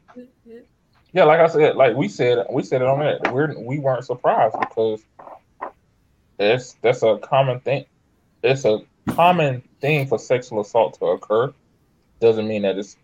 [1.12, 3.32] yeah, like I said, like we said, we said it on that.
[3.32, 5.02] We're we weren't surprised because
[6.38, 7.86] it's that's a common thing.
[8.42, 11.54] It's a common thing for sexual assault to occur.
[12.20, 12.96] Doesn't mean that it's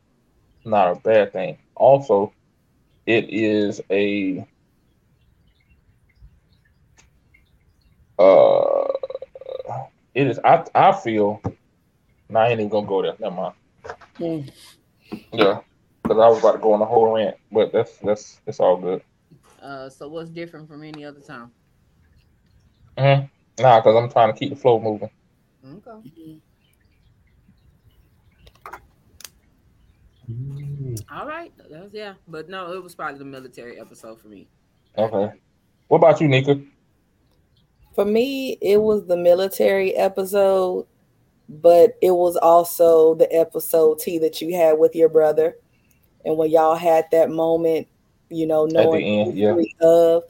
[0.64, 1.58] not a bad thing.
[1.74, 2.32] Also,
[3.06, 4.46] it is a
[8.18, 8.88] uh
[10.14, 11.40] it is I I feel
[12.28, 13.14] no, I ain't even gonna go there.
[13.18, 13.54] Never mind.
[14.18, 14.50] Mm.
[15.32, 15.60] Yeah.
[16.02, 18.76] Because I was about to go on a whole rant, but that's that's it's all
[18.76, 19.02] good.
[19.60, 21.52] Uh, so what's different from any other time?
[22.98, 23.26] hmm
[23.60, 25.10] Nah, because I'm trying to keep the flow moving.
[25.64, 26.40] Okay.
[31.10, 31.52] All right.
[31.56, 34.48] That was, yeah, but no, it was probably the military episode for me.
[34.96, 35.32] Okay.
[35.88, 36.60] What about you, Nika?
[37.94, 40.86] For me, it was the military episode,
[41.48, 45.56] but it was also the episode T that you had with your brother.
[46.24, 47.88] And when y'all had that moment,
[48.28, 49.54] you know, knowing end, the yeah.
[49.54, 50.24] history of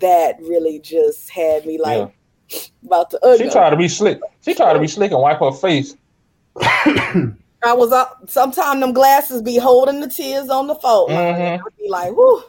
[0.00, 2.10] that really just had me like
[2.86, 4.20] about to She tried to be slick.
[4.42, 5.96] She tried to be slick and wipe her face.
[7.66, 11.10] I was up sometimes them glasses be holding the tears on the fold.
[11.10, 11.58] Mhm.
[11.58, 12.42] I'd be like, whoo.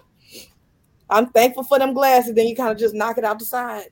[1.09, 2.33] I'm thankful for them glasses.
[2.33, 3.87] Then you kind of just knock it out the side.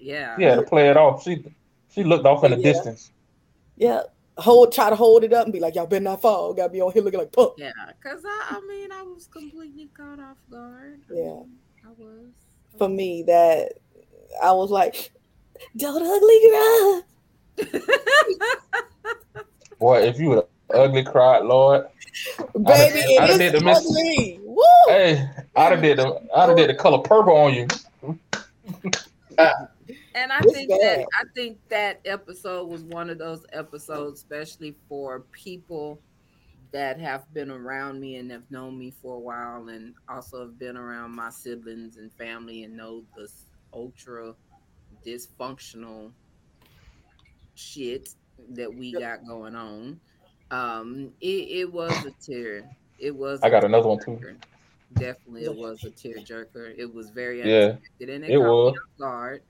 [0.00, 0.36] Yeah.
[0.38, 1.22] Yeah, to play it off.
[1.22, 1.44] She
[1.90, 2.72] she looked off in the Yeah.
[2.72, 3.10] distance.
[3.78, 4.02] Yeah.
[4.38, 6.54] Hold try to hold it up and be like, y'all better not fall.
[6.54, 7.54] Gotta be on here looking like punk.
[7.58, 11.00] Yeah, because I, I mean, I was completely caught off guard.
[11.10, 11.22] I Yeah.
[11.24, 12.26] mean, I was.
[12.76, 13.72] For me, that
[14.42, 15.10] I was like,
[15.76, 17.02] don't ugly girl.
[19.80, 21.86] Boy, if you would ugly cried, Lord.
[22.54, 24.40] Baby, I done it did is the miss- ugly.
[24.44, 24.62] Woo!
[24.86, 27.66] Hey, I'd have did the I'd have did the color purple on you.
[30.18, 31.06] And I It's think that.
[31.14, 36.00] I think that episode was one of those episodes, especially for people
[36.72, 40.58] that have been around me and have known me for a while, and also have
[40.58, 44.34] been around my siblings and family and know this ultra
[45.06, 46.10] dysfunctional
[47.54, 48.10] shit
[48.50, 50.00] that we got going on.
[50.50, 52.68] Um, it, it was a tear.
[52.98, 53.40] It was.
[53.42, 54.18] I got another one too.
[54.94, 56.74] Definitely, it was a tearjerker.
[56.76, 58.72] It was very Yeah, and it, it was.
[58.72, 59.42] off guard.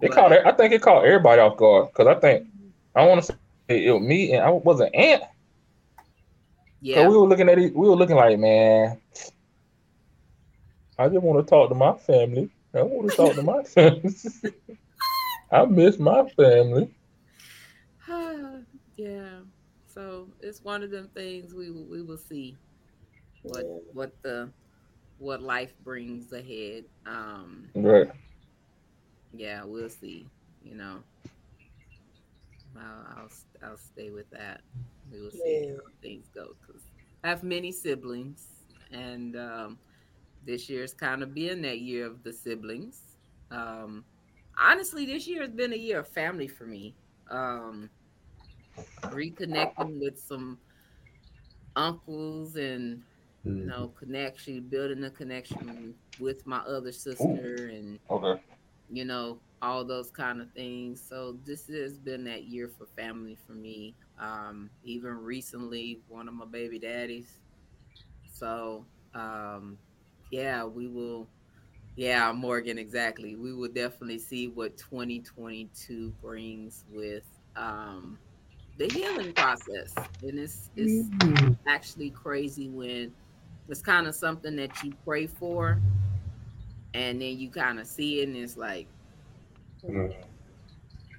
[0.00, 0.32] It caught.
[0.32, 2.46] I think it caught everybody off guard because I think
[2.94, 4.80] I want to say it was me and I was an ant.
[6.80, 7.08] Yeah.
[7.08, 7.74] We were looking at it.
[7.74, 8.98] We were looking like, man,
[10.98, 12.50] I just want to talk to my family.
[12.74, 14.14] I want to talk to my family.
[15.52, 16.90] I miss my family.
[18.96, 19.40] yeah.
[19.86, 22.56] So it's one of them things we will- we will see
[23.42, 24.52] what what the
[25.18, 26.84] what life brings ahead.
[27.06, 28.08] Um Right.
[29.32, 30.28] Yeah, we'll see.
[30.62, 31.04] You know,
[32.76, 33.30] I'll I'll,
[33.62, 34.62] I'll stay with that.
[35.10, 35.76] We will see Yeah.
[35.76, 36.88] how things go because
[37.24, 38.48] I have many siblings,
[38.90, 39.78] and um,
[40.42, 43.02] this year's kind of been that year of the siblings.
[43.50, 44.04] Um,
[44.58, 46.96] honestly, this year has been a year of family for me.
[47.30, 47.90] Um,
[49.10, 50.60] reconnecting with some
[51.76, 53.02] uncles and
[53.54, 53.66] you Mm.
[53.66, 58.40] know connection, building a connection with my other sister and Okay.
[58.90, 61.02] You know all those kind of things.
[61.08, 63.94] So this has been that year for family for me.
[64.18, 67.40] Um even recently one of my baby daddies.
[68.32, 68.84] So
[69.14, 69.78] um
[70.30, 71.26] yeah we will
[71.96, 73.34] yeah morgan exactly.
[73.36, 77.24] We will definitely see what 2022 brings with
[77.56, 78.18] um
[78.78, 79.94] the healing process.
[80.22, 81.08] And it's it's
[81.66, 83.12] actually crazy when
[83.68, 85.80] it's kind of something that you pray for
[86.96, 88.86] and then you kind of see it and it's like
[89.84, 90.12] Mm.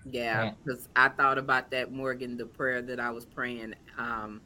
[0.05, 4.41] yeah because i thought about that morgan the prayer that i was praying um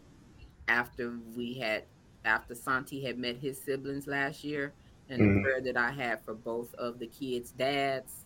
[0.67, 1.85] after we had
[2.25, 4.73] after santi had met his siblings last year
[5.09, 5.41] and the Mhm.
[5.41, 8.25] prayer that i had for both of the kids dads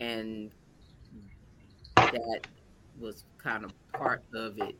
[0.00, 0.50] and
[1.96, 2.40] that
[2.98, 4.76] was kind of part of it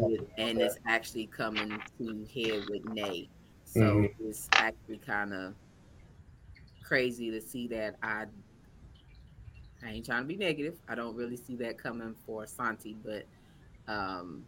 [0.00, 0.64] with- and that.
[0.66, 3.28] it's actually coming to head with Nay.
[3.64, 4.14] So Mhm.
[4.20, 5.54] it's actually kind of
[6.90, 7.96] crazy to see that.
[8.02, 8.26] I
[9.84, 10.76] I ain't trying to be negative.
[10.88, 13.26] I don't really see that coming for Santi, but
[13.88, 14.44] um,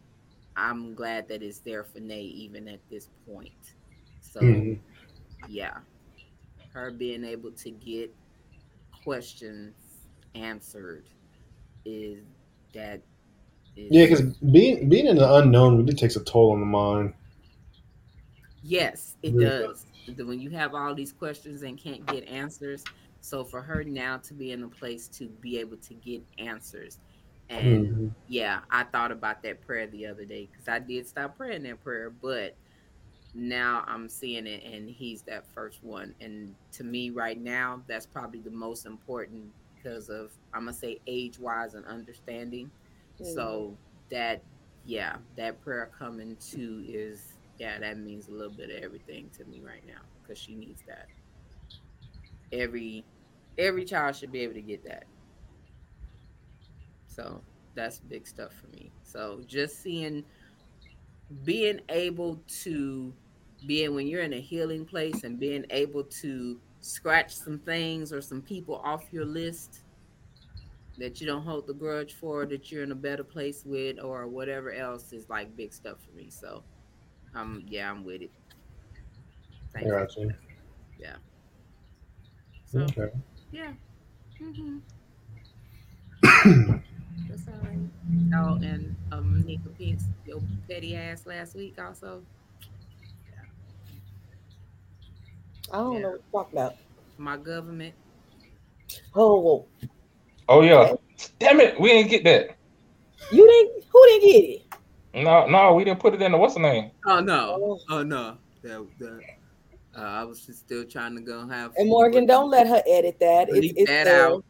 [0.55, 3.75] I'm glad that it's there for Nay even at this point.
[4.21, 4.79] So Mhm.
[5.41, 5.79] yeah,
[6.73, 8.13] her being able to get
[8.91, 9.75] questions
[10.35, 11.05] answered
[11.85, 12.25] is
[12.73, 13.03] that
[13.75, 14.21] is Yeah, because
[14.51, 17.13] being being in the unknown really takes a toll on the mind.
[18.63, 19.87] Yes, it Really does.
[20.07, 22.83] The- When you have all these questions and can't get answers,
[23.21, 26.99] so for her now to be in a place to be able to get answers,
[27.49, 28.15] and Mhm.
[28.27, 31.81] yeah, I thought about that prayer the other day because I did stop praying that
[31.81, 32.57] prayer, but
[33.33, 36.15] now I'm seeing it, and he's that first one.
[36.19, 40.99] And to me, right now, that's probably the most important because of I'm gonna say
[41.07, 42.71] age wise and understanding.
[43.21, 43.77] So
[44.09, 44.43] that
[44.83, 49.45] yeah, that prayer coming to is yeah, that means a little bit of everything to
[49.45, 51.07] me right now because she needs that.
[52.51, 53.05] Every
[53.57, 55.05] every child should be able to get that.
[57.07, 57.41] So
[57.75, 58.91] that's big stuff for me.
[59.03, 60.23] So just seeing
[61.43, 63.13] being able to
[63.65, 68.21] being when you're in a healing place and being able to scratch some things or
[68.21, 69.83] some people off your list
[70.97, 74.27] that you don't hold the grudge for that you're in a better place with or
[74.27, 76.61] whatever else is like big stuff for me so
[77.35, 78.31] um yeah i'm with it
[79.75, 79.91] I Thank you.
[79.91, 80.33] got you.
[80.99, 81.15] yeah
[82.65, 83.09] so Okay.
[83.51, 83.71] yeah
[84.39, 84.77] hmm
[87.29, 87.79] that's all right
[88.35, 92.21] oh and um Nika Pitts, your petty ass last week also
[95.71, 96.75] I don't know what you're talking about.
[97.17, 97.93] my government
[99.15, 99.65] Oh,
[100.49, 100.93] Oh yeah.
[101.39, 102.57] Damn it, we didn't get that.
[103.31, 103.85] you didn't?
[103.91, 104.62] Who didn't get it?
[105.13, 106.91] No, no, we didn't put it in the what's the name?
[107.05, 109.21] oh no oh no that, that
[109.97, 113.19] uh, i was just still trying to go have And Morgan, don't let her edit
[113.19, 113.49] that.
[113.49, 114.31] It's, it's that there.
[114.31, 114.45] out.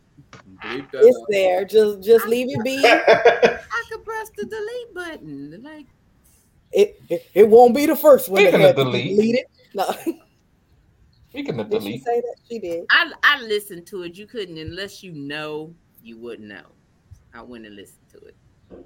[0.64, 1.26] Bleep that It's out.
[1.30, 1.66] there.
[1.66, 2.84] Just just leave it be.
[2.86, 5.62] I could press the delete button.
[5.64, 5.88] Like
[6.72, 9.18] It, it it won't be the first one that Speaking of had to be delete.
[9.18, 9.46] deleted.
[9.74, 10.20] No,
[11.30, 12.36] Speaking of did she delete, say that?
[12.50, 12.86] She did.
[12.92, 14.18] I I listened to it.
[14.18, 16.68] You couldn't unless you know, you wouldn't know.
[17.34, 18.36] I went and listened to it.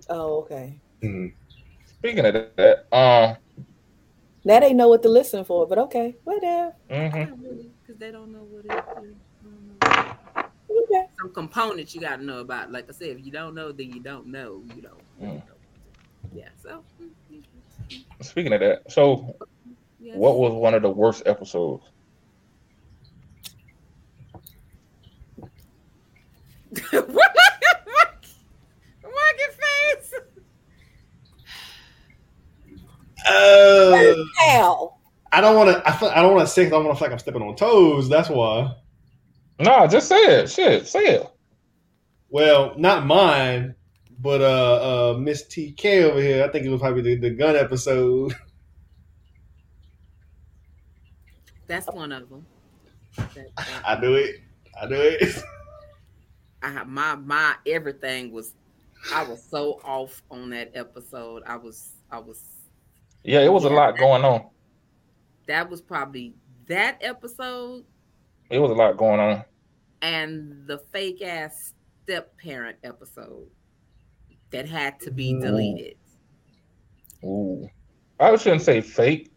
[0.10, 0.80] Oh, okay.
[2.08, 3.36] Speaking of that, um,
[4.45, 6.74] Now they know what to listen for, but okay, whatever.
[6.89, 7.43] Mm-hmm.
[7.43, 8.86] Really, because they don't know what it is.
[8.95, 9.10] They
[9.43, 10.84] don't know.
[10.84, 11.08] Okay.
[11.20, 12.72] Some components you got to know about.
[12.72, 14.64] Like I said, if you don't know, then you don't know.
[14.74, 15.01] You don't.
[15.22, 15.41] Mm.
[16.34, 16.47] Yeah.
[16.64, 16.82] So.
[17.01, 17.43] mm,
[18.22, 19.36] speaking of that, so
[19.99, 20.16] yes.
[20.16, 21.84] what was one of the worst episodes?
[26.89, 27.36] what?
[29.03, 30.14] Market face.
[33.30, 34.96] Uh, How?
[35.32, 35.88] I don't want to.
[35.88, 36.64] I, feel, I don't want to say.
[36.66, 38.08] 'cause I don't want to feel like I'm stepping on toes.
[38.10, 38.74] That's why.
[39.60, 40.50] Nah, just say it.
[40.50, 41.28] Shit, say it.
[42.30, 43.76] Well, not mine,
[44.20, 46.44] but uh, uh, Miss TK over here.
[46.44, 48.34] I think it was probably the, the gun episode.
[51.68, 52.46] That's one of them.
[53.18, 54.36] That- that- I do it.
[54.82, 55.44] I do it.
[56.64, 58.54] I have my my everything was.
[59.14, 61.44] I was so off on that episode.
[61.46, 61.92] I was.
[62.12, 62.42] I was.
[63.28, 64.46] Yeah, it was a lot going on.
[65.48, 66.34] That was probably
[66.68, 67.84] that episode
[68.50, 69.44] It was a lot going on.
[70.02, 71.74] and the fake ass
[72.04, 73.48] step parent episode
[74.52, 75.42] that had to be Ooh.
[75.42, 75.98] deleted.
[77.24, 77.68] Ooh,
[78.20, 79.32] I shouldn't say fake.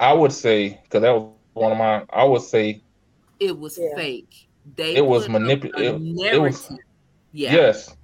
[0.00, 2.04] I would say because that was one of my.
[2.10, 2.82] I would say
[3.40, 3.94] It was Yeah.
[3.96, 4.48] fake.
[4.76, 5.94] They it was put up a manipulated.
[5.96, 6.42] It, narrative.
[6.42, 6.70] was
[7.32, 7.96] yeah, yes.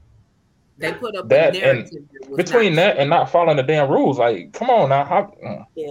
[0.80, 3.62] They put up that a and narrative that Between not that and not following the
[3.62, 5.04] damn rules, like, come on now.
[5.04, 5.64] How, mm.
[5.74, 5.90] Yeah.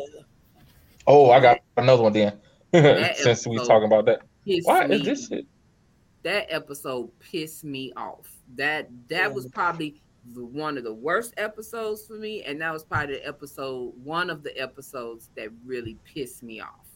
[1.07, 2.37] Oh, I got another one then.
[3.15, 4.21] Since we episode talking about that,
[4.63, 4.95] why me.
[4.95, 5.47] is this shit?
[6.23, 8.31] that episode pissed me off.
[8.55, 10.01] That that was probably
[10.33, 14.29] the, one of the worst episodes for me, and that was probably the episode one
[14.29, 16.87] of the episodes that really pissed me off.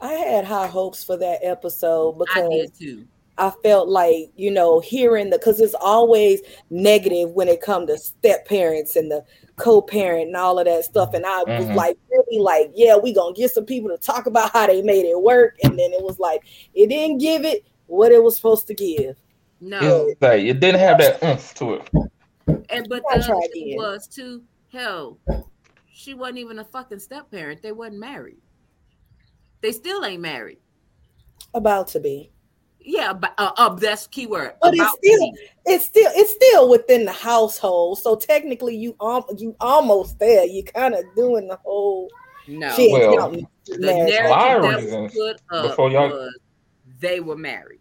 [0.00, 3.06] I had high hopes for that episode because I because did too.
[3.38, 7.98] I felt like, you know, hearing the because it's always negative when it comes to
[7.98, 9.24] step parents and the
[9.56, 11.14] co-parent and all of that stuff.
[11.14, 11.74] And I was Mhm.
[11.74, 15.06] like, really like, yeah, we gonna get some people to talk about how they made
[15.06, 15.56] it work.
[15.64, 16.42] And then it was like,
[16.74, 19.16] it didn't give it what it was supposed to give.
[19.60, 21.88] No, It's like it didn't have that oomph to it.
[22.68, 24.42] and but the try other thing was too.
[24.72, 25.18] Hell,
[25.92, 27.62] she wasn't even a fucking step parent.
[27.62, 28.40] They wasn't married.
[29.60, 30.58] They still ain't married.
[31.54, 32.32] About to be.
[32.84, 34.54] Yeah, but uh, uh that's keyword.
[34.60, 35.38] But it's About to still be.
[35.66, 37.98] it's still it's still within the household.
[37.98, 40.44] So technically you um you almost there.
[40.44, 42.08] You kind of doing the whole
[42.48, 42.70] no.
[42.74, 42.92] shit.
[42.92, 46.38] Well, counting the narrative My that was reasons put up before y'all- was
[47.00, 47.80] they were married.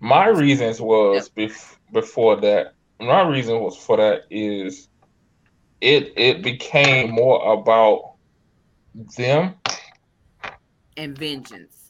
[0.00, 2.74] My reasons was bef- before that.
[3.00, 4.88] My reason was for that is
[5.80, 8.14] it it became more about
[9.16, 9.54] them.
[10.96, 11.81] and vengeance.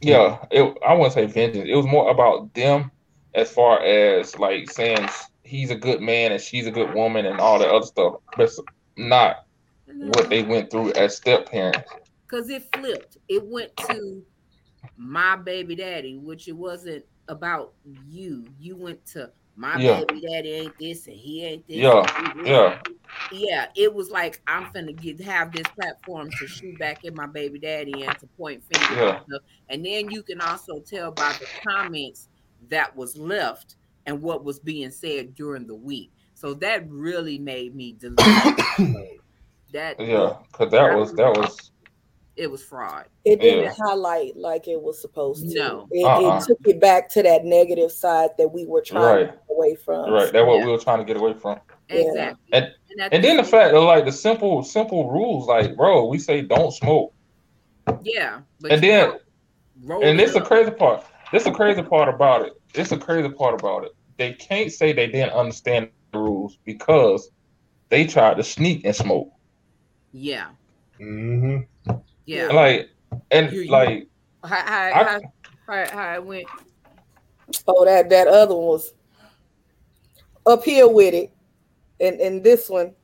[0.00, 1.68] Yeah, it, I wouldn't say vengeance.
[1.68, 2.90] It was more about them
[3.34, 5.08] as far as like saying
[5.42, 8.14] he's a good man and she's a good woman and all that other stuff.
[8.36, 8.50] But
[8.96, 9.46] not
[9.86, 11.90] what they went through as step parents.
[12.22, 13.16] Because it flipped.
[13.28, 14.22] It went to
[14.96, 17.74] my baby daddy, which it wasn't about
[18.06, 18.46] you.
[18.58, 20.04] You went to my Yeah.
[20.04, 21.76] baby daddy ain't this and he ain't this.
[21.76, 22.78] Yeah, yeah.
[23.32, 27.26] Yeah, it was like I'm finna get have this platform to shoot back at my
[27.26, 29.16] baby daddy and to point fingers Yeah.
[29.16, 29.42] and stuff.
[29.68, 32.28] And then you can also tell by the comments
[32.68, 36.10] that was left and what was being said during the week.
[36.34, 38.16] So that really made me delete.
[39.72, 41.72] that Yeah, because that was that was
[42.38, 43.06] it was fraud.
[43.24, 43.74] It didn't Yeah.
[43.76, 45.54] highlight like it was supposed to.
[45.58, 45.88] No.
[45.90, 46.38] It, Uh-uh.
[46.38, 49.26] it took it back to that negative side that we were trying Right.
[49.26, 50.10] to get away from.
[50.12, 50.32] right.
[50.32, 51.58] That's what we were trying to get away from.
[51.90, 51.96] Yeah.
[51.96, 52.48] Exactly.
[52.52, 52.64] And
[53.00, 56.40] at and then the fact that like the simple simple rules, like bro, we say
[56.42, 57.12] don't smoke,
[58.02, 59.12] yeah, but and then
[59.90, 60.46] and it this the up.
[60.46, 61.04] crazy part.
[61.32, 62.52] This is the crazy part about it.
[62.72, 63.92] This the crazy part about it.
[64.16, 67.30] They can't say they didn't understand the rules because
[67.88, 69.30] they tried to sneak and smoke.
[70.12, 70.48] yeah,
[71.00, 71.58] Mm-hmm.
[72.28, 72.46] Yeah.
[72.48, 72.90] Like
[73.30, 74.06] and You- you- like
[74.44, 75.20] how, how, I- how,
[75.66, 76.46] how, how it went.
[77.66, 78.92] Oh, that that other one was
[80.46, 81.32] up here with it,
[82.00, 82.94] and and this one.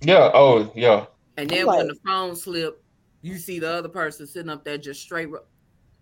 [0.00, 1.06] yeah, oh yeah,
[1.36, 2.82] And then Like- when the phone slipped,
[3.22, 5.26] you see the other person sitting up there just straight.
[5.30, 5.44] ro-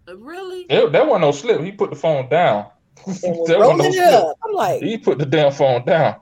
[0.08, 0.66] Really?
[0.68, 1.60] There, there wasn't no slip.
[1.62, 2.66] He put the phone down.
[3.06, 4.24] And was There wasn't rolling no slip.
[4.24, 4.36] up.
[4.44, 6.16] I'm like, He put the damn phone down.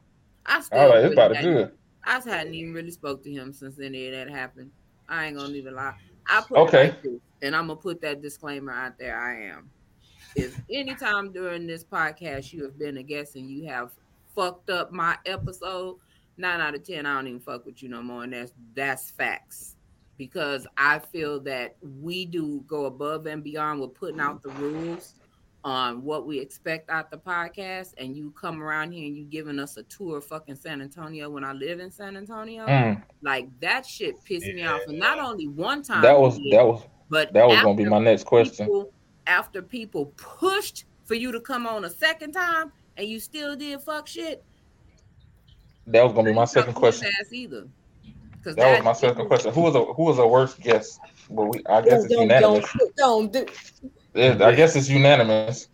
[0.47, 1.73] I I still was it's about to hadn't- good.
[2.07, 4.71] I hadn't even really spoke to him since any of that happened.
[5.09, 5.95] I ain't gonna even lie.
[6.27, 6.87] I put Okay.
[6.87, 9.19] like this, and I'm gonna put that disclaimer out there.
[9.19, 9.71] I am.
[10.35, 13.93] If anytime during this podcast you have been a guest and you have
[14.35, 15.99] fucked up my episode,
[16.37, 19.11] nine out of ten, I don't even fuck with you no more, and that's that's
[19.11, 19.77] facts.
[20.17, 25.15] Because I feel that we do go above and beyond with putting out the rules
[25.65, 29.59] on what we expect out the podcast, and you come around here and you giving
[29.59, 33.03] us a tour of fucking San Antonio when I live in San Antonio, Mm.
[33.23, 34.83] like that shit pissed me off.
[34.87, 37.85] And not only one time, That was did, that was but that was gonna be
[37.87, 38.67] my next question.
[38.67, 38.93] people-
[39.27, 43.81] after people pushed for you to come on a second time and you still did
[43.81, 44.45] fuck shit.
[45.87, 47.13] That was gonna be my second ain't fucking his question.
[47.27, 47.69] Ass either.
[48.33, 49.53] Because That was my second question.
[49.55, 51.01] Who was a who was a worst guest?
[51.31, 52.73] Well, we I guess Don't, it's don't, unanimous.
[52.79, 53.47] don't, don't do,
[54.15, 55.69] Yeah, I guess it's unanimous.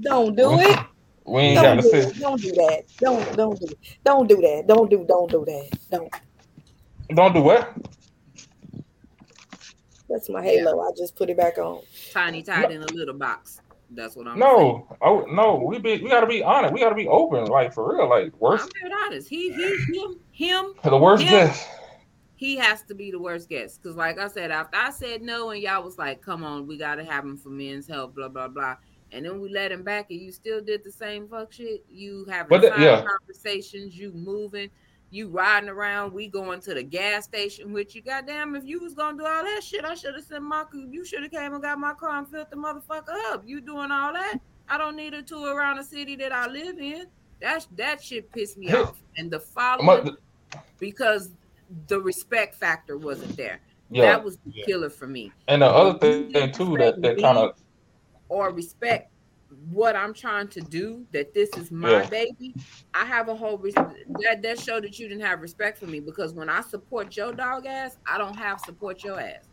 [0.00, 0.78] don't do it.
[1.24, 2.20] We ain't Don't got to do say.
[2.20, 2.82] Don't do that.
[2.98, 3.66] Don't, don't do,
[4.04, 4.64] don't do that.
[4.68, 5.78] Don't do, don't do that.
[5.90, 6.14] Don't.
[7.14, 7.74] Don't do what?
[10.08, 10.80] That's my halo.
[10.80, 11.82] I just put it back on.
[12.12, 13.60] tiny tied in a little box.
[13.90, 14.52] That's what I'm saying.
[14.52, 16.74] No, oh no, we be we gotta be honest.
[16.74, 18.08] We gotta be open, like for real.
[18.08, 19.28] Like I'm worst, being honest.
[19.28, 20.74] He, he, him, him.
[20.82, 21.68] the worst him, guest.
[22.36, 23.82] He has to be the worst guest.
[23.82, 26.76] Cause like I said, after I said no, and y'all was like, "Come on, we
[26.76, 28.76] gotta have him for men's health," blah blah blah.
[29.12, 31.84] And then we let him back, and you still did the same fuck shit.
[31.88, 33.04] You having But that- side yeah.
[33.04, 34.68] conversations, you moving,
[35.10, 36.12] you riding around.
[36.12, 38.02] We going to the gas station with you.
[38.02, 40.64] Goddamn, if you was gonna do all that shit, I should have sent my.
[40.74, 43.44] You should have came and got my car and filled the motherfucker up.
[43.46, 44.38] You doing all that?
[44.68, 47.06] I don't need a tour around the city that I live in.
[47.40, 49.00] That that shit pissed me Hey, off.
[49.16, 50.16] And the following
[50.78, 51.30] because
[51.88, 53.60] the respect factor wasn't there.
[53.90, 55.32] yeah, That was the killer for me.
[55.48, 57.54] and the other You thing, too that that kind of
[58.28, 59.10] Or respect
[59.70, 62.08] what I'm trying to do, that this is my Yeah.
[62.08, 62.54] baby.
[62.94, 66.00] I have a whole res- that that showed that you didn't have respect for me
[66.00, 69.44] because when I support your dog ass, I don't have support your ass.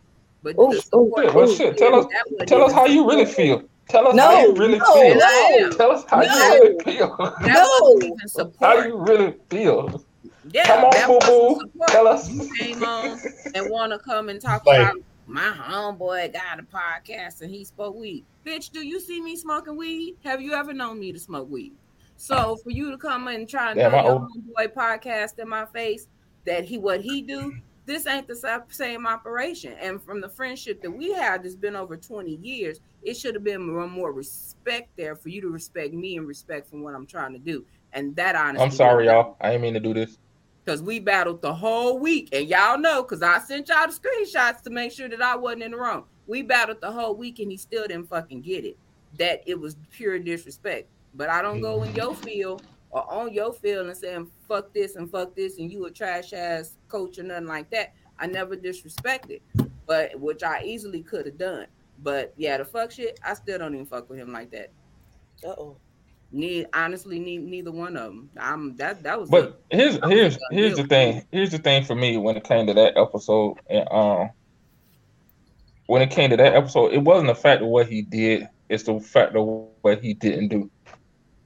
[0.42, 1.34] But Ooh, the ooh, support shit.
[1.36, 1.78] Well, shit.
[1.78, 2.06] Tell us,
[2.48, 3.64] tell us how you really feel.
[3.88, 5.12] Tell us No, how you really no, feel.
[5.14, 5.72] And I am.
[5.72, 6.26] Tell us how No.
[6.34, 7.16] you really feel.
[7.42, 8.50] No.
[8.60, 10.04] how you really feel.
[10.54, 11.86] Yeah, Come on, boo boo.
[11.88, 12.30] Tell us.
[12.30, 13.20] You came on
[13.56, 14.96] and want to come and talk Like- about
[15.26, 18.26] my homeboy got a podcast and he spoke weed.
[18.46, 20.16] Bitch, do you see me smoking weed?
[20.24, 21.74] Have you ever known me to smoke weed?
[22.18, 25.40] So for you to come and try and Damn, throw my your old- homeboy podcast
[25.40, 26.08] in my face
[26.46, 27.54] that he what he do,
[27.86, 29.74] this ain't the same operation.
[29.82, 33.44] And from the friendship that we had that's been over 20 years, it should have
[33.44, 37.06] been more, more respect there for you to respect me and respect from what I'm
[37.06, 37.66] trying to do.
[37.94, 39.36] And that honestly I'm sorry, y'all.
[39.42, 40.18] I didn't mean to do this.
[40.64, 44.62] Because we battled the whole week, and y'all know because I sent y'all the screenshots
[44.64, 46.06] to make sure that I wasn't in the wrong.
[46.28, 48.78] We battled the whole week, and he still didn't fucking get it.
[49.20, 50.90] That it was pure disrespect.
[51.14, 54.96] But I don't go in your field or on your field and saying fuck this
[54.96, 57.94] and fuck this, and you a trash ass coach or nothing like that.
[58.20, 59.42] I never disrespected,
[59.86, 61.68] but which I easily could have done.
[62.02, 64.72] But yeah, the fuck shit, I still don't even fuck with him like that.
[65.46, 65.78] Uh oh.
[66.34, 68.30] Need honestly, need neither one of them.
[68.40, 69.30] I'm that that was.
[69.30, 69.78] But it.
[69.78, 71.26] here's was here's here's deal the thing.
[71.32, 74.32] Here's the thing for me when it came to that episode, and um,
[75.86, 78.84] when it came to that episode, it wasn't the fact of what he did; it's
[78.84, 79.46] the fact of
[79.82, 80.72] what he didn't do.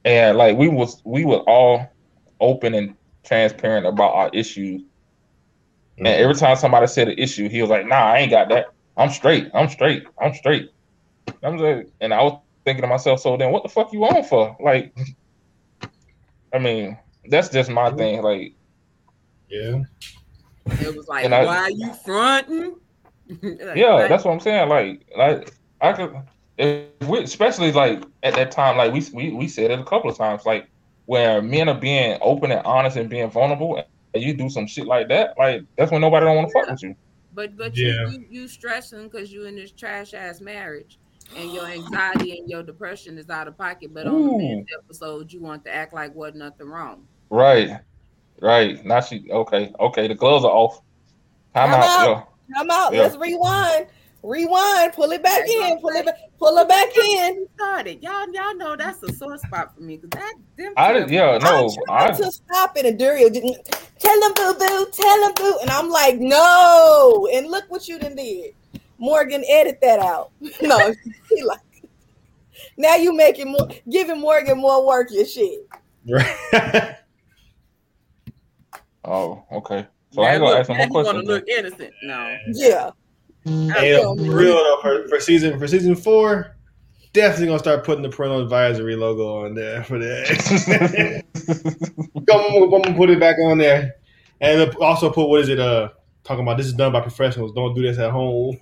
[0.06, 1.86] And like we was we were all
[2.40, 4.82] open and transparent about our issues.
[5.98, 8.68] And every time somebody said an issue, he was like, "Nah, I ain't got that.
[8.96, 9.50] I'm straight.
[9.52, 10.04] I'm straight.
[10.18, 10.70] I'm straight."
[11.42, 14.22] I'm like, and I was thinking to myself, so then what the fuck you on
[14.24, 14.54] for?
[14.60, 14.94] Like,
[16.52, 16.98] I mean,
[17.30, 18.20] that's just my thing.
[18.22, 18.52] Like,
[19.48, 19.82] Yeah.
[20.66, 22.76] It was like, And I- why you fronting?
[23.42, 24.08] Like, yeah, what?
[24.10, 24.68] that's what I'm saying.
[24.68, 26.14] Like, like I could,
[26.58, 30.10] if we, especially like at that time, like we we we said it a couple
[30.10, 30.68] of times, like
[31.06, 33.82] where men are being open and honest and being vulnerable,
[34.14, 36.70] and you do some shit like that, like that's when nobody don't want to fuck
[36.70, 36.94] with you.
[37.34, 37.92] But but Yeah.
[37.92, 40.98] you, you you stressing because you in this trash ass marriage,
[41.36, 43.92] and your anxiety and your depression is out of pocket.
[43.92, 44.34] But on the mm.
[44.34, 44.38] Ooh.
[44.38, 47.06] men's episode, you want to act like wasn't nothing wrong.
[47.30, 47.78] Right,
[48.40, 48.84] right.
[48.84, 50.08] Now she okay, okay.
[50.08, 50.80] The gloves are off.
[51.54, 51.84] Time Time out.
[51.84, 52.06] out.
[52.06, 52.54] Yo.
[52.54, 52.94] Come out.
[52.94, 53.02] Yeah.
[53.02, 53.86] Let's rewind.
[54.22, 54.92] Rewind.
[54.94, 55.78] Pull it back There in.
[55.78, 56.16] Pull it back.
[56.38, 57.46] Pull it back in.
[57.54, 60.72] Started, y'all y'all know that's a sore spot for me because that them.
[60.76, 63.56] I two- did, yeah, no, I I, tried to stop it, and Dario didn't.
[63.98, 64.86] Tell him, boo boo.
[64.92, 65.58] Tell him, boo.
[65.60, 67.28] And I'm like, no.
[67.32, 68.54] And look what you done did.
[68.98, 70.32] Morgan, edit that out.
[70.62, 70.94] no,
[71.30, 71.60] he like.
[72.76, 75.08] Now you making more, giving Morgan more work.
[75.10, 75.60] Your shit.
[76.08, 76.36] Right.
[79.04, 79.86] oh, okay.
[80.10, 81.94] So Now I ain't gonna look- ask him now more he wanna look innocent.
[82.02, 82.90] No, Yeah.
[83.44, 86.56] Hey, yo, for real though, for, for season for season four,
[87.12, 91.24] definitely gonna start putting the parental advisory logo on there for that.
[92.30, 93.94] I'm gonna put it back on there,
[94.40, 95.58] and also put what is it?
[95.60, 95.90] Uh,
[96.24, 97.52] talking about this is done by professionals.
[97.52, 98.58] Don't do this at home.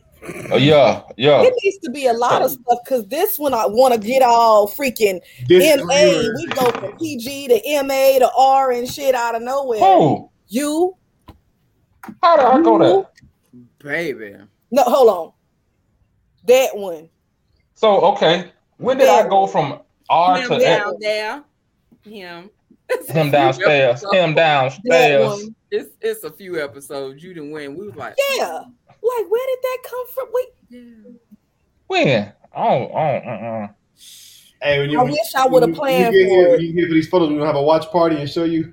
[0.50, 1.42] Oh, yeah, yeah.
[1.42, 4.22] It needs to be a lot of stuff because this one I want to get
[4.22, 6.34] all freaking This MA.
[6.36, 9.78] We go from PG to MA to R and shit out of nowhere.
[9.78, 10.30] Who?
[10.48, 10.96] You
[12.22, 13.04] How did I go there?
[13.78, 14.36] baby.
[14.70, 15.32] no, hold on.
[16.46, 17.08] That one.
[17.74, 20.96] So okay, When did I go from R Him to down X?
[21.00, 21.44] there.
[22.04, 22.50] Him.
[23.08, 24.02] Him downstairs.
[24.12, 25.50] Him That downstairs.
[25.70, 27.22] It's it's a few episodes.
[27.22, 27.76] You didn't win.
[27.76, 28.62] We was like, Yeah.
[29.06, 30.28] Like, where did that come from?
[30.32, 31.12] Wait, yeah.
[31.86, 32.32] When?
[32.54, 33.68] Oh, oh, uh-uh.
[34.62, 36.78] Hey, when you, I wish I would've planned you get here, for when you get
[36.80, 38.72] here for these photos, we're gonna have a watch party and show you.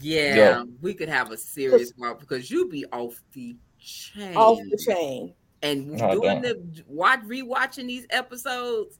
[0.00, 0.64] Yeah, Yeah.
[0.82, 4.36] we could have a serious one because you be off the chain.
[4.36, 5.34] off the chain.
[5.62, 6.42] And Oh, doing damn.
[6.42, 8.98] the watch rewatching these episodes,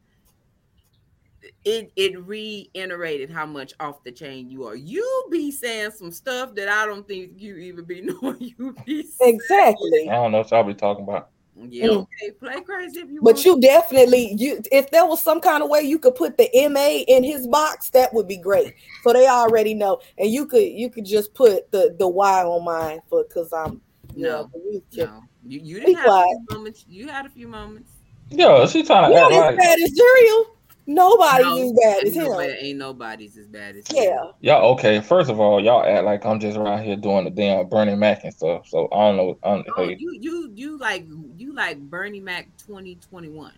[1.64, 4.76] it it reiterated how much off the chain you are.
[4.76, 9.03] You be saying some stuff that I don't think you even be knowing you be
[9.03, 9.34] saying.
[9.36, 10.09] Exactly.
[10.11, 11.30] I don't know what y'all be talking about.
[11.68, 11.97] Yeah, Mm.
[12.03, 13.36] okay, play crazy if you want.
[13.36, 16.51] But you definitely you if there was some kind of way you could put the
[16.68, 18.74] MA in his box, that would be great.
[19.03, 20.01] So they already know.
[20.18, 23.80] And you could you could just put the the Y on mine for because I'm
[24.16, 26.84] No, yeah, you no, you you didn't have a few moments.
[26.88, 27.90] You had a few moments.
[28.30, 30.45] Yeah, she trying to Not act as like bad as Duriel.
[30.87, 32.24] Nobody's No, as bad as ain't him.
[32.24, 33.97] nobody, ain't nobody's as bad as him.
[33.97, 34.18] Yeah.
[34.41, 35.01] y'all okay.
[35.01, 38.24] First of all, y'all act like I'm just around here doing the damn Bernie Mac
[38.24, 38.68] and stuff.
[38.68, 39.39] So I don't know.
[39.43, 41.07] I don't, Oh, hey, you you you like
[41.37, 43.53] you like Bernie Mac 2021.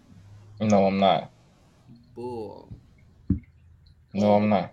[0.61, 1.31] no, I'm not.
[2.15, 2.73] Bull.
[4.15, 4.73] No, I'm not.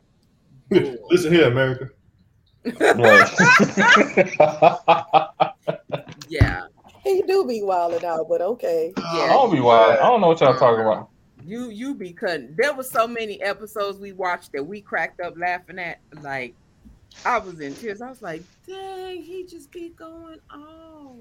[0.69, 0.95] Bull.
[1.09, 1.89] Listen here, America.
[6.29, 6.63] Yeah.
[7.03, 8.93] He do be wilding out, but okay.
[8.97, 9.99] I don't be wild.
[9.99, 11.09] I don't know what y'all talking about.
[11.45, 12.55] You you be cutting.
[12.57, 15.99] There was so many episodes we watched that we cracked up laughing at.
[16.21, 16.55] Like
[17.25, 18.01] I was in tears.
[18.01, 21.15] I was like, dang, he just be going off.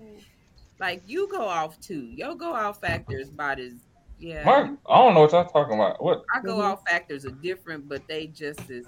[0.79, 2.03] Like you go off too.
[2.15, 3.73] Your go off factor is about as
[4.19, 4.45] yeah.
[4.45, 6.03] Mark, I don't know what y'all talking about.
[6.03, 6.23] What?
[6.33, 6.63] I go Mhm.
[6.63, 8.87] off factors are different, but they just as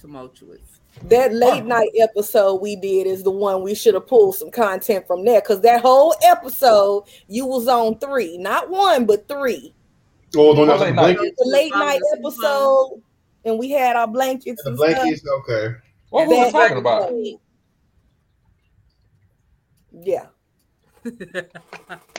[0.00, 0.80] tumultuous.
[1.04, 5.06] That late night episode we did is the one we should have pulled some content
[5.06, 9.74] from there because that whole episode you was on three, not one but three.
[10.36, 11.32] Oh, don't have late the.
[11.36, 13.02] The late night episode,
[13.44, 14.94] and we had our blankets The and stuff.
[14.94, 15.74] blankets, okay.
[16.10, 17.12] What were we That- talking about?
[19.92, 20.26] Yeah.
[21.04, 21.52] Be What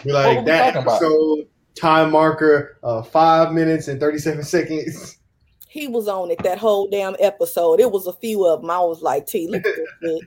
[0.05, 0.95] like we that talking about?
[1.01, 5.18] episode time marker, uh, five minutes and thirty seven seconds.
[5.70, 7.80] He was on it that whole damn episode.
[7.82, 8.70] It was a few of them.
[8.72, 10.22] I was like, T, look at this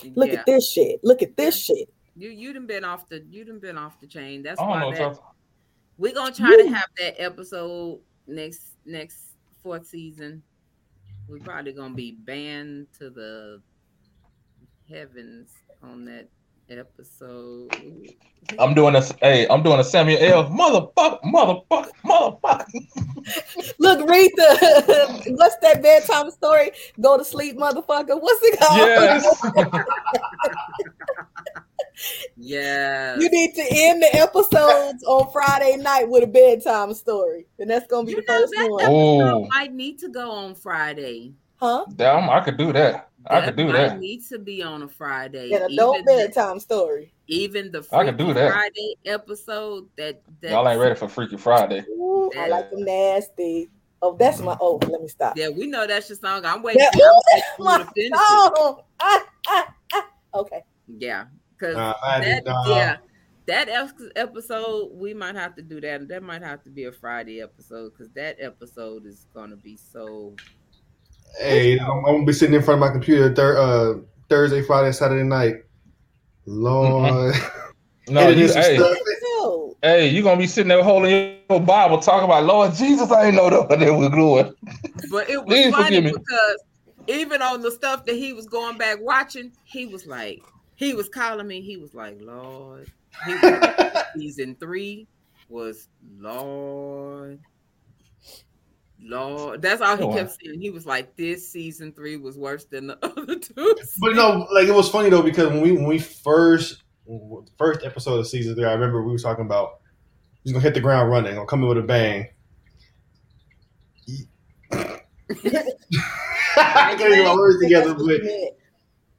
[0.00, 0.16] shit.
[0.16, 0.38] Look Yeah.
[0.38, 1.00] at this shit.
[1.02, 1.88] Look at this shit.
[2.16, 4.42] You you done been off the you done been off the chain.
[4.44, 5.34] That's I don't know why that y'all.
[5.98, 10.42] We're gonna try to have that episode next next fourth season.
[11.28, 13.62] We're probably gonna be banned to the
[14.88, 15.50] heavens
[15.82, 16.28] on that
[16.68, 17.74] episode.
[18.58, 19.12] I'm doing this.
[19.20, 20.44] Hey, I'm doing a Samuel L.
[20.50, 23.74] Motherfucker, motherfucker, motherfucker.
[23.78, 26.70] Look, read the what's that bedtime story?
[27.00, 28.20] Go to sleep, motherfucker.
[28.20, 28.78] What's it called?
[28.78, 29.24] Yes.
[32.36, 33.16] Yeah.
[33.18, 37.86] You need to end the episodes on Friday night with a bedtime story, and that's
[37.86, 39.46] gonna be You the know first that one, episode Oh.
[39.50, 41.32] might need to go on Friday.
[41.56, 41.84] huh?
[41.96, 43.08] Damn, I could do that.
[43.26, 43.98] I could do might that.
[44.00, 45.52] Need to be on a Friday.
[45.52, 47.12] An adult Even the- bedtime story.
[47.26, 48.52] even the I could do that.
[48.52, 51.82] Friday episode that, that Y'all ain't ready for Freaky Friday.
[51.88, 53.70] Ooh, I like them nasty.
[54.02, 54.54] Oh, that's my.
[54.60, 55.38] Oh, let me stop.
[55.38, 56.44] Yeah, we know that's your song.
[56.44, 58.56] I'm waiting Yeah, for you that's to my finish it.
[58.56, 58.80] song.
[59.00, 60.08] Ah, ah, ah.
[60.34, 60.62] Okay.
[60.98, 61.24] Yeah,
[61.64, 62.96] because Nah, I that did yeah
[63.46, 63.68] that
[64.16, 66.08] episode we might have to do that.
[66.08, 70.34] That might have to be a Friday episode because that episode is gonna be so.
[71.38, 74.92] Hey, I'm, I'm gonna be sitting in front of my computer thir- uh, Thursday, Friday,
[74.92, 75.56] Saturday night.
[76.46, 77.34] Lord,
[78.08, 78.96] No, you, some hey, stuff.
[79.82, 83.10] Hey, you gonna be sitting there holding your Bible, talking about Lord Jesus.
[83.10, 84.54] I ain't know that what they was doing.
[85.10, 86.64] But it was funny because
[87.08, 90.40] even on the stuff that he was going back watching, he was like,
[90.76, 91.60] he was calling me.
[91.60, 92.90] He was like, Lord,
[93.26, 95.06] he was like, season three
[95.48, 95.88] was
[96.18, 97.40] Lord.
[99.00, 100.60] Lord, that's all he Oh, kept saying.
[100.60, 104.66] He was like, "This season three was worse than the other two." But no, like
[104.66, 106.82] it was funny though because when we when we first
[107.58, 109.80] first episode of season three, I remember we were talking about
[110.42, 112.28] he's gonna hit the ground running, gonna come in with a bang.
[114.72, 115.00] I
[116.56, 118.54] can't get my words together, but you meant.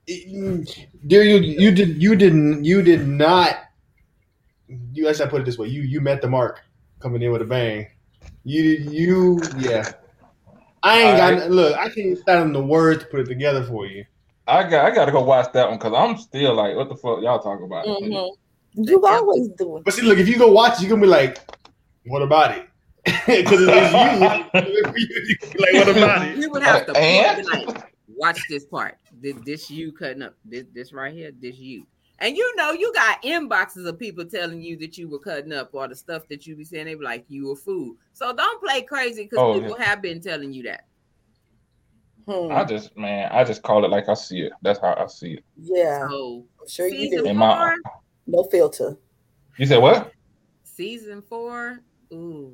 [0.05, 3.57] Dear you, you did you didn't you did not.
[4.93, 6.61] You actually I put it this way: you you met the mark
[6.99, 7.87] coming in with a bang.
[8.43, 9.91] You you yeah.
[10.83, 11.51] I ain't got Alright.
[11.51, 11.77] look.
[11.77, 14.05] I can't fathom the words to put it together for you.
[14.47, 16.95] I got, I got to go watch that one because I'm still like, what the
[16.95, 17.87] fuck y'all talking about?
[17.87, 18.35] Mhm.
[18.75, 21.39] You always do it But see, look, if you go watch, you're gonna be like,
[22.05, 22.67] "What about it?"
[23.25, 25.59] Because it's you.
[25.59, 26.37] like, what about it?
[26.37, 27.85] You would have to And?
[28.15, 28.97] Put, like, watch this part.
[29.21, 30.35] This, this you cutting up.
[30.45, 31.31] This this right here.
[31.39, 31.85] This you.
[32.19, 35.69] And you know, you got inboxes of people telling you that you were cutting up
[35.73, 36.85] or the stuff that you be saying.
[36.85, 37.95] They be like, you a fool.
[38.13, 40.85] So don't play crazy because Oh, people have been telling you that.
[42.27, 42.51] Hmm.
[42.51, 44.53] I just man, I just call it like I see it.
[44.61, 45.43] That's how I see it.
[45.57, 47.29] Yeah, So I'm sure you season do.
[47.29, 47.75] In my,
[48.27, 48.97] No filter.
[49.57, 50.11] you said what?
[50.63, 51.79] season four.
[52.13, 52.53] Ooh.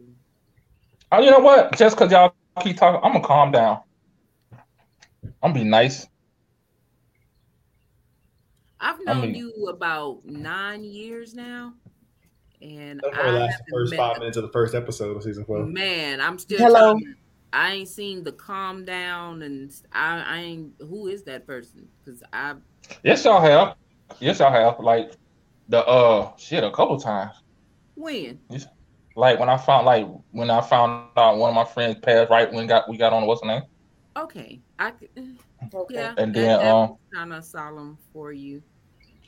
[1.12, 1.78] Oh, you know what?
[1.78, 3.80] Just because y'all keep talking, I'm gonna calm down.
[5.24, 6.08] I'm gonna be nice.
[8.80, 11.74] I've I known mean- you about nine years now.
[12.62, 15.46] And I probably last the first met five minutes of the first episode of season
[15.46, 15.66] four.
[15.66, 16.92] Man, I'm still Hello?
[16.94, 17.16] trying-
[17.54, 21.88] I ain't seen the calm down and I, I ain't who is that person?
[22.04, 22.56] Because I
[23.04, 23.76] Yes, y'all have.
[24.20, 24.80] Yes, y'all have.
[24.80, 25.14] Like
[25.70, 27.36] the uh shit a couple times.
[27.96, 28.68] when Yes.
[29.16, 32.52] Like when I found like when I found out one of my friends passed right
[32.54, 33.64] when got we got on what's the name?
[34.18, 34.62] Okay.
[34.80, 35.10] I could
[35.74, 35.96] Okay.
[35.96, 38.62] yeah And then, that um, kind of solemn for you.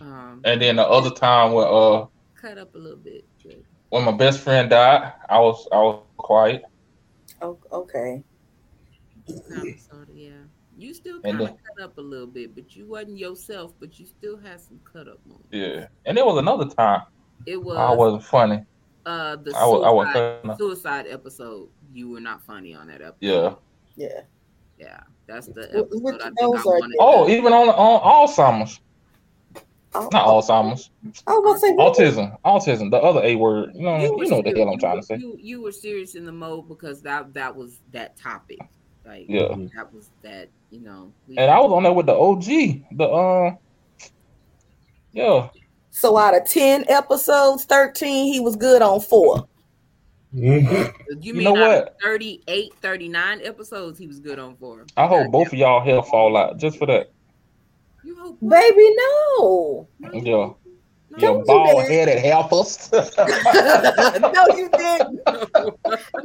[0.01, 2.05] Um And then the other time when uh
[2.35, 3.25] cut up a little bit.
[3.43, 3.55] but
[3.89, 6.63] when my best friend died, I was I was quiet.
[7.41, 8.23] O- Okay.
[9.27, 10.31] kind of sort of, yeah.
[10.75, 14.07] You still kind of cut up a little bit, but you wasn't yourself, but you
[14.07, 15.47] still had some cut up moments.
[15.51, 15.87] Yeah.
[16.05, 17.03] And there was another time
[17.45, 18.65] It was I wasn't funny.
[19.05, 21.69] uh the I was I was suicide, suicide episode.
[21.93, 23.15] You were not funny on that episode.
[23.21, 23.55] Yeah.
[23.95, 24.21] Yeah.
[24.83, 26.95] Yeah, that's the Wh- episode which I think I wanted.
[26.99, 28.79] Oh, even on on Alzheimer's.
[29.95, 30.89] Oh, Not Alzheimer's.
[31.27, 31.71] I was say?
[31.73, 32.35] Autism.
[32.43, 32.89] Autism.
[32.91, 33.71] The other A word.
[33.75, 35.17] You know, You you know what the hell I'm trying to say.
[35.17, 38.57] You, you were serious in the mode because that that was that topic.
[39.05, 39.49] Like Yeah.
[39.75, 41.13] that was that, you know.
[41.27, 42.45] And I was on there with the OG.
[42.97, 43.57] The um
[45.11, 45.49] Yeah.
[45.91, 49.47] So out of ten episodes, thirteen, he was good on four.
[50.33, 51.95] You, You mean know out what?
[52.01, 54.85] 38, 39 episodes he was good on for.
[54.97, 57.07] I hope both of y'all hair fall out just for that.
[58.03, 59.87] You hope Baby, no.
[60.13, 60.49] Yeah.
[61.11, 61.91] Don't Your do bald that.
[61.91, 62.89] headed helpers.
[62.93, 65.19] no, you didn't.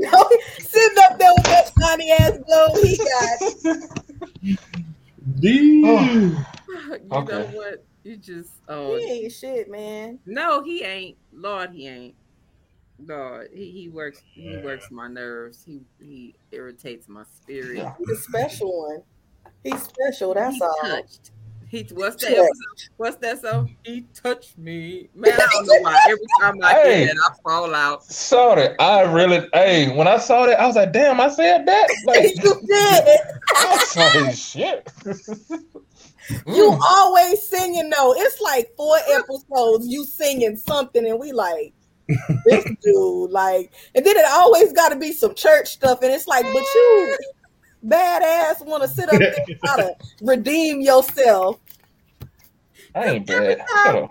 [0.01, 0.28] No,
[0.60, 3.40] sitting up there with that tiny ass glow he got.
[5.43, 6.44] you
[7.12, 7.32] Okay.
[7.32, 7.85] know what?
[8.05, 10.20] You just oh He ain't shit, man.
[10.24, 11.18] no, he ain't.
[11.32, 12.14] Lord, he ain't.
[13.04, 15.62] Lord, he, he works he works my nerves.
[15.64, 17.86] He he irritates my spirit.
[17.98, 19.02] He's a special one.
[19.62, 20.76] He's special, that's He all.
[20.82, 21.30] touched.
[21.68, 22.38] He what's that Touched.
[22.38, 22.90] episode?
[22.96, 23.76] What's that song?
[23.84, 25.10] He touched me.
[25.14, 26.00] Man, I don't know why.
[26.06, 26.98] Every time I Hey.
[27.04, 28.02] hear that, I fall out.
[28.04, 31.88] Sorry, I really hey, when I saw that, I was like, damn, I said that.
[32.04, 33.18] Like you did.
[33.58, 34.90] I'm sorry shit.
[36.46, 38.14] You always singing though.
[38.16, 41.72] It's like four episodes you singing something, and we like
[42.44, 46.26] this dude like, and then it always got to be some church stuff, and it's
[46.26, 47.16] like, but you
[47.86, 51.60] badass want to sit up there and try to redeem yourself.
[52.94, 53.59] I ain't bad.
[53.85, 54.10] Shut up.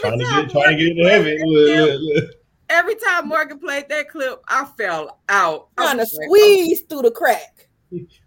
[0.00, 1.38] Trying Every to get, trying to get into Morgan heaven.
[1.38, 2.30] played Look, that look, look.
[2.70, 5.68] every time Morgan played that clip, I fell out.
[5.78, 7.68] I Trying to like, squeeze through the crack.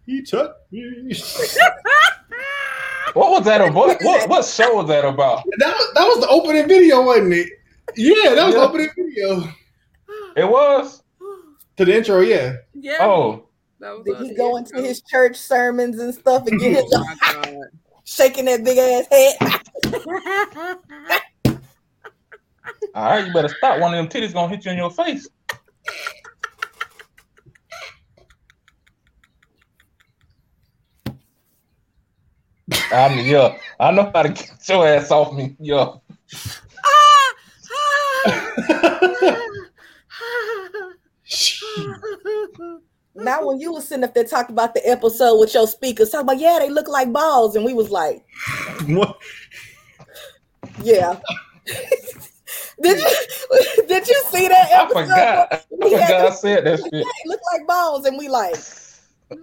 [0.06, 1.14] He took me.
[3.14, 3.74] What was that?
[3.74, 5.44] What what what show was that about?
[5.58, 7.50] That was, that was the opening video, wasn't it?
[8.00, 8.62] Yeah, that was Yeah.
[8.62, 9.54] opening video
[10.38, 11.04] It was?
[11.76, 12.22] to the intro.
[12.22, 12.98] Yeah, Yeah.
[13.02, 13.50] Oh,
[13.82, 14.84] that was Did he the go into intro.
[14.88, 17.68] his church sermons and stuff and get his Oh god.
[18.06, 19.36] shaking that big ass head?
[22.96, 23.80] all right, you better stop.
[23.82, 25.28] One of them titties gonna hit you in your face.
[32.92, 35.56] I mean, yeah, I know how to get your ass off me.
[35.60, 35.96] Yeah.
[43.16, 46.26] Now, when you was sitting up there talking about the episode with your speakers, talking
[46.28, 47.56] about, yeah, they look like balls.
[47.56, 48.24] And we was like,
[48.88, 49.18] What?
[50.82, 51.20] yeah.
[52.82, 53.16] did you
[53.88, 55.02] did you see that I episode?
[55.02, 55.48] forgot.
[55.52, 55.58] I
[55.90, 56.92] forgot I said that Yeah, shit.
[56.92, 58.06] they look like balls.
[58.06, 58.56] And we like,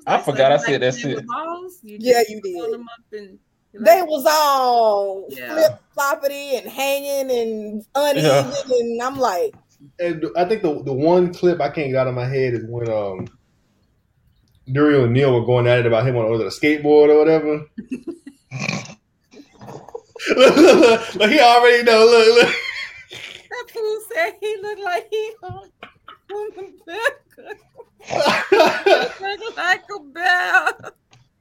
[0.07, 1.27] I forgot I So said you that shit.
[1.27, 1.79] balls?
[1.83, 2.73] You Yeah, you did.
[2.73, 3.39] them up and-
[3.73, 5.53] you they was all Yeah.
[5.53, 8.25] flip floppity and hanging and uneven.
[8.25, 8.53] Yeah.
[8.77, 9.55] And I'm like,
[9.99, 12.65] And I think the the one clip I can't get out of my head is
[12.69, 13.29] when um
[14.69, 17.19] Duriel and Neil were going at it about him on was it a skateboard or
[17.19, 17.65] whatever.
[20.37, 22.05] look, look, look, look, he already know.
[22.05, 22.55] Look, look.
[23.51, 25.71] That fool said he looked like he on
[26.33, 26.67] on the
[29.57, 30.93] like a bear.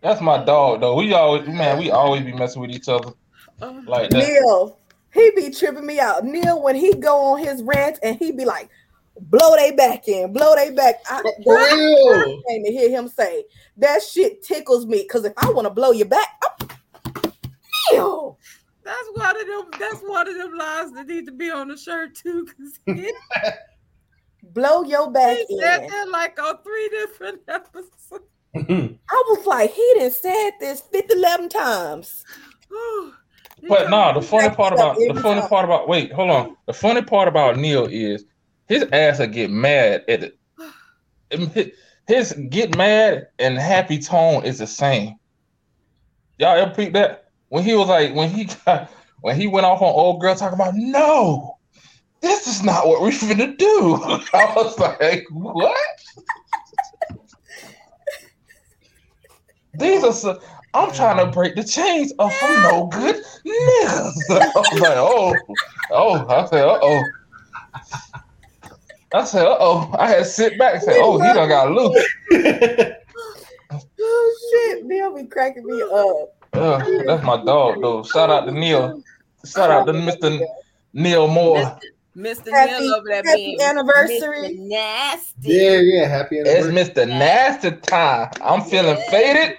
[0.02, 0.96] That's my dog though.
[0.96, 3.14] We always man, we always be messing with each other
[3.62, 4.28] Oh, like that.
[4.28, 4.80] Neil,
[5.16, 6.26] he be tripping me out.
[6.26, 8.70] Neil, when he go on his rant and he be like,
[9.20, 10.96] blow they back in, blow they back.
[11.10, 11.34] I, For
[11.72, 12.42] real.
[12.48, 13.46] thing to hear him say
[13.78, 16.68] that shit tickles me because if I want to blow you back, I'm,
[17.92, 18.38] Neil,
[18.84, 19.80] That's one of them.
[19.80, 22.46] That's one of them lines that need to be on the shirt too.
[22.46, 23.12] Cause he,
[24.44, 25.60] Blow your back he in.
[25.60, 27.90] said that like on three different episodes.
[29.10, 32.24] I was like, he didn't said this 50, 11 times.
[33.68, 36.58] But no, the funny part about the funny part about wait, hold on.
[36.68, 38.26] The funny part about Neil is
[38.68, 40.32] his ass will get mad at
[41.32, 41.76] it.
[42.08, 45.16] His get mad and happy tone is the same.
[46.38, 47.30] Y'all ever peep that?
[47.50, 50.56] When he was like, when he got, when he went off on old girl talking
[50.56, 51.58] about no,
[52.22, 53.96] this is not what we're finna do.
[54.34, 55.76] I was like, what?
[59.78, 60.40] These are so,
[60.76, 64.14] I'm trying to break the chains of some no good niggas.
[64.30, 65.36] I was like, oh,
[65.92, 67.04] oh, I said, uh oh.
[69.14, 69.96] I said, uh oh.
[69.98, 72.06] I had to sit back and say, oh, he done got loose.
[74.08, 76.36] Oh shit, Neil be cracking me up.
[76.54, 78.04] Uh, that's my dog, though.
[78.04, 79.02] Shout out to Neil.
[79.46, 80.46] Shout out to Mr.
[80.94, 81.78] Neil Moore.
[82.16, 82.50] Mr.
[82.52, 84.56] Happy- Neil over there happy anniversary.
[84.56, 84.60] Mr.
[84.60, 85.34] Nasty.
[85.42, 86.08] Yeah, yeah.
[86.08, 86.78] Happy anniversary.
[86.78, 86.90] It's.
[86.90, 87.08] Mr.
[87.08, 88.32] Nasty time.
[88.42, 89.58] I'm feeling faded,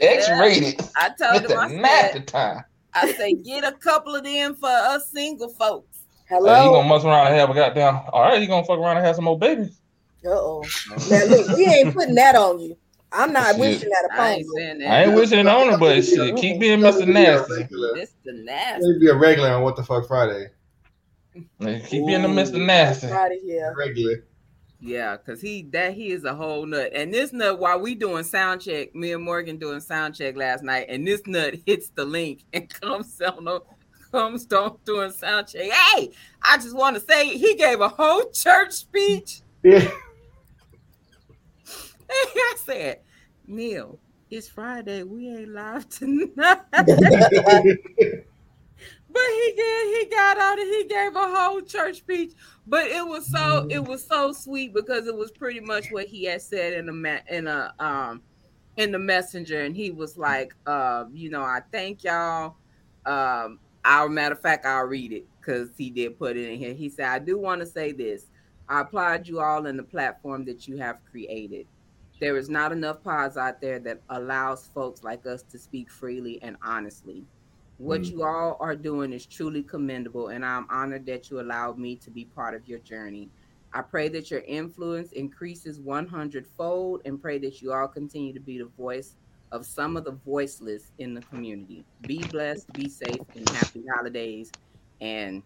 [0.00, 0.80] X-rated.
[0.96, 2.64] I told him, I said, Nasty time.
[2.94, 5.98] I say, get a couple of them for us single folks.
[6.28, 6.72] Hey, he Hello.
[6.72, 8.00] gonna mess around and have a goddamn.
[8.12, 9.80] All right, he gonna fuck around and have some more babies.
[10.24, 10.64] Uh oh.
[11.08, 12.76] Now look, we ain't putting that on you.
[13.12, 13.60] I'm not Shit.
[13.60, 14.46] wishing that I upon ain't
[14.80, 14.86] you.
[14.86, 17.06] I ain't wishing it on him, but shit, keep being Mr.
[17.06, 17.64] Nasty.
[17.64, 18.44] Mr.
[18.44, 18.86] Nasty.
[18.86, 20.48] Maybe be a regular on What the Fuck Friday.
[21.34, 22.62] Keep being the Mr.
[22.64, 23.06] Nasty.
[23.06, 23.74] Out of here.
[23.78, 24.24] Regular.
[24.80, 26.92] Yeah, cause he that he is a whole nut.
[26.94, 30.62] And this nut, while we doing sound check, me and Morgan doing sound check last
[30.62, 33.60] night, and this nut hits the link and comes on the
[34.12, 35.70] comes on doing sound check.
[35.70, 39.42] Hey, I just want to say he gave a whole church speech.
[39.64, 39.90] Yeah.
[42.10, 43.00] I said,
[43.48, 43.98] Neil,
[44.30, 45.02] it's Friday.
[45.02, 46.60] We ain't live tonight.
[49.10, 49.98] But he did.
[49.98, 52.32] He got out and he gave a whole church speech.
[52.66, 56.24] But it was so it was so sweet because it was pretty much what he
[56.24, 58.22] had said in a in a um
[58.78, 62.56] in the messenger, and he was like, uh, you know, I thank y'all.
[63.04, 66.74] Um, our matter of fact, I'll read it because he did put it in here.
[66.74, 68.26] He said, I do want to say this.
[68.68, 71.66] I applaud you all in the platform that you have created.
[72.20, 76.40] There is not enough pods out there that allows folks like us to speak freely
[76.42, 77.24] and honestly.
[77.78, 78.10] What Mm.
[78.10, 82.10] you all are doing is truly commendable, and I'm honored that you allowed me to
[82.10, 83.30] be part of your journey.
[83.72, 88.40] I pray that your influence increases 100 fold and pray that you all continue to
[88.40, 89.14] be the voice
[89.52, 91.84] of some of the voiceless in the community.
[92.02, 94.50] Be blessed, be safe, and happy holidays.
[95.00, 95.42] And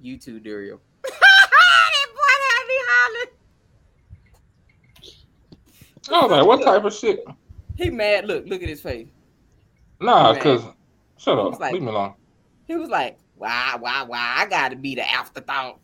[0.00, 0.78] you too, Duriel.
[6.10, 7.24] Was like, what type of shit?
[7.76, 8.26] He mad.
[8.26, 9.08] Look, look at his face.
[10.00, 10.64] Nah, cause
[11.22, 11.50] shut He up.
[11.50, 12.14] was like- Leave me alone.
[12.66, 14.34] He was like, "Why, why, why?
[14.38, 15.80] I got to be the afterthought."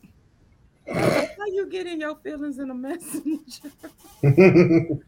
[0.91, 3.71] How you getting your feelings in a messenger?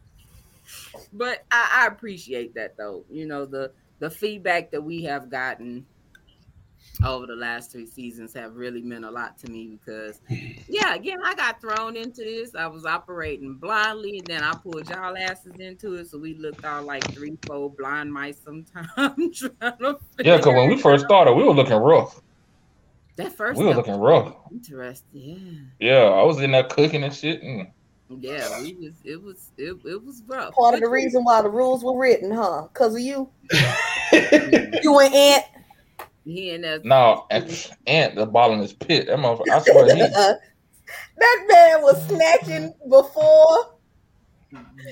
[1.13, 3.05] but I, I appreciate that though.
[3.11, 5.87] You know the the feedback that we have gotten
[7.05, 10.21] over the last three seasons have really meant a lot to me because
[10.69, 12.55] yeah, again, I got thrown into this.
[12.55, 16.09] I was operating blindly, and then I pulled y'all asses into it.
[16.09, 19.45] So we looked all like three, four blind mice sometimes
[20.19, 22.21] Yeah, cause when we first started, we were looking rough.
[23.17, 24.35] that first We were looking rough.
[24.51, 27.43] Interesting, Yeah, Yeah, I was in there cooking and shit.
[27.43, 27.69] And
[28.11, 28.63] yeah, yeah.
[28.63, 30.53] We was it was it, it was rough.
[30.55, 32.67] Part of the reason why the rules were written, huh?
[32.73, 33.31] Because of you.
[34.13, 35.45] you and Ant.
[36.25, 39.07] He and that no, Ant Ant the ball in his pit.
[39.07, 39.51] That motherfucker.
[39.51, 40.01] I swear he.
[41.17, 43.75] that man was snatching before.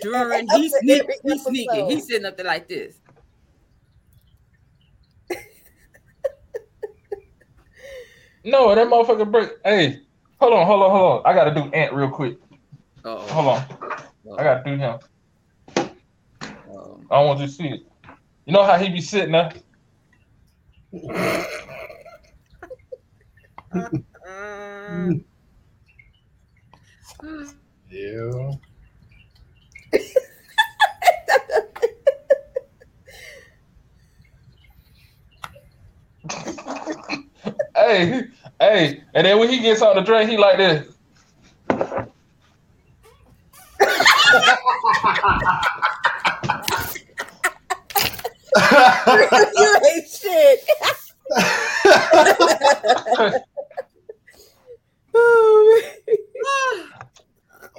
[0.01, 1.71] during After he sneak, every he sneaking.
[1.71, 1.91] episode.
[1.91, 2.97] He's sitting up there like this.
[8.45, 9.51] No, that motherfucker break.
[9.65, 10.01] Hey,
[10.41, 11.23] hold on, hold on, hold on.
[11.27, 12.39] I gotta do Ant real quick.
[13.05, 14.39] Oh, Hold on.
[14.39, 14.99] I gotta do him.
[17.11, 17.81] I don't want you to see it.
[18.47, 19.53] You know how he be sitting there?
[20.91, 21.01] Yeah.
[37.77, 38.25] Hey,
[38.61, 40.89] hey, and then when he gets on the drink, he like this.
[49.57, 50.61] You ain't oh, shit.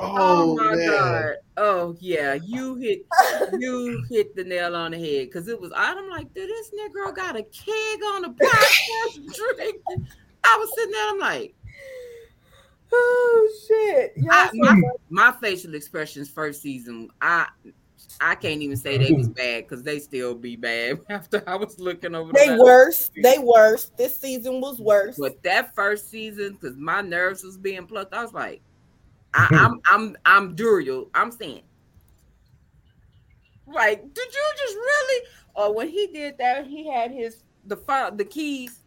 [0.01, 0.87] Oh, my man.
[0.87, 1.35] god.
[1.57, 3.05] Oh yeah, you hit
[3.59, 5.73] you hit the nail on the head because it was.
[5.75, 10.07] I'm like, dude, this nigga got a keg on the podcast drinking.
[10.45, 11.09] I was sitting there.
[11.09, 11.53] I'm like,
[12.91, 14.13] Oh shit!
[14.31, 17.47] I, my, my facial expressions first season, I
[18.21, 21.79] I can't even say they was bad because they still be bad after I was
[21.79, 22.31] looking over.
[22.33, 23.11] they the worse.
[23.21, 23.91] They worse.
[23.97, 25.17] This season was worse.
[25.17, 28.61] But that first season, because my nerves was being plucked, I was like,
[29.33, 31.07] I, I'm I'm I'm Duriel.
[31.13, 31.61] I'm saying,
[33.67, 35.25] like, did you just really?
[35.55, 38.79] Or when he did that, he had his the file, the keys.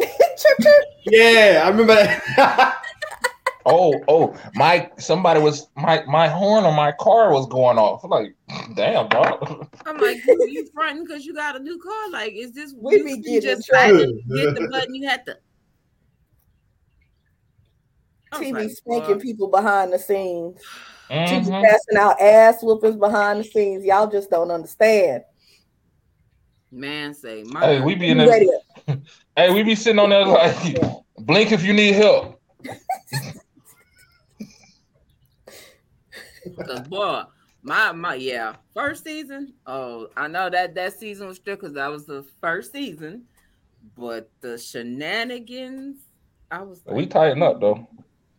[0.00, 0.84] chirp chirp.
[1.04, 2.82] Yeah, I remember that.
[3.64, 8.02] Oh, oh, my somebody was my my horn on my car was going off.
[8.04, 8.34] I'm like,
[8.74, 9.68] damn, dog.
[9.86, 12.10] I'm like, you, you fronting because you got a new car?
[12.10, 14.06] Like, is this We you, be you getting just in had trouble.
[14.06, 14.94] to get the button?
[14.94, 15.36] You had to.
[18.34, 19.22] TV like, spanking boy.
[19.22, 20.60] people behind the scenes.
[21.10, 21.62] TV Mhm.
[21.62, 23.84] passing out ass whoopings behind the scenes.
[23.84, 25.22] Y'all just don't understand.
[26.70, 28.26] Man, say my Hey, we be in You
[28.86, 28.98] there.
[29.36, 30.56] Hey, we be sitting on there like,
[31.18, 32.40] blink if you need help.
[36.66, 37.22] Cause boy,
[37.62, 39.54] my my yeah, first season.
[39.66, 43.24] Oh, I know that that season was still because that was the first season,
[43.96, 45.98] but the shenanigans,
[46.50, 47.88] I was like, We tighten up though.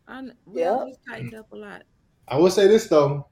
[0.08, 0.70] I, kn- we Yeah.
[0.72, 1.84] always tightened up a lot.
[2.28, 3.28] I will say this though,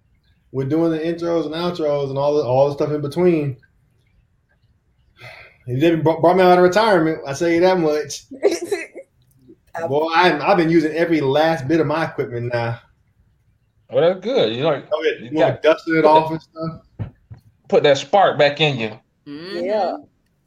[0.52, 3.57] we're doing the intros and outros and all the all the stuff in between.
[5.65, 7.19] He didn't brought brought me out of retirement.
[7.27, 8.26] I say that much.
[9.88, 12.80] Boy, I've been using every last bit of my equipment now.
[13.91, 14.55] Well, that's good.
[14.55, 16.81] You like Oh, yeah, You you got- to dust it off and stuff.
[17.68, 18.99] put that spark back in you.
[19.27, 19.65] Mhm.
[19.65, 19.97] Yeah.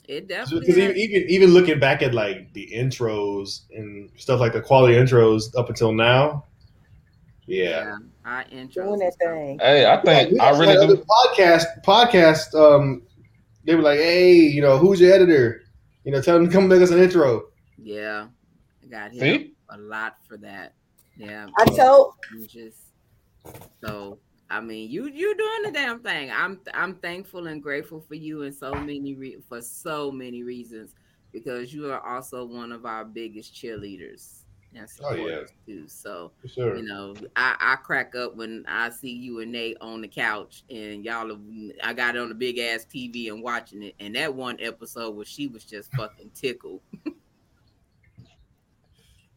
[0.06, 0.82] it Because definitely.
[0.82, 5.56] even, even even looking back at like the intros and stuff like the quality intros
[5.56, 6.44] up until now,
[7.46, 7.64] yeah.
[7.70, 7.96] yeah,
[8.26, 8.84] I intro.
[8.86, 9.58] Doing that thing.
[9.60, 11.04] Hey, I think we I really other do.
[11.04, 12.54] podcast podcast.
[12.54, 13.02] Um,
[13.64, 15.62] they were like, "Hey, you know, who's your editor?
[16.04, 17.44] You know, tell them to come make us an intro."
[17.82, 18.26] Yeah,
[18.82, 19.54] I got him See?
[19.70, 20.74] a lot for that.
[21.16, 22.12] Yeah, I told
[22.46, 22.76] just
[23.84, 24.18] so
[24.50, 26.30] I mean you you doing the damn thing.
[26.30, 30.94] I'm I'm thankful and grateful for you in so many re- for so many reasons
[31.32, 34.40] because you are also one of our biggest cheerleaders
[34.76, 35.42] and Oh, yeah.
[35.66, 35.86] too.
[35.86, 36.76] So sure.
[36.76, 40.64] you know I, I crack up when I see you and Nate on the couch
[40.68, 41.38] and y'all are,
[41.82, 45.14] I got it on the big ass TV and watching it and that one episode
[45.14, 46.80] where she was just fucking tickled.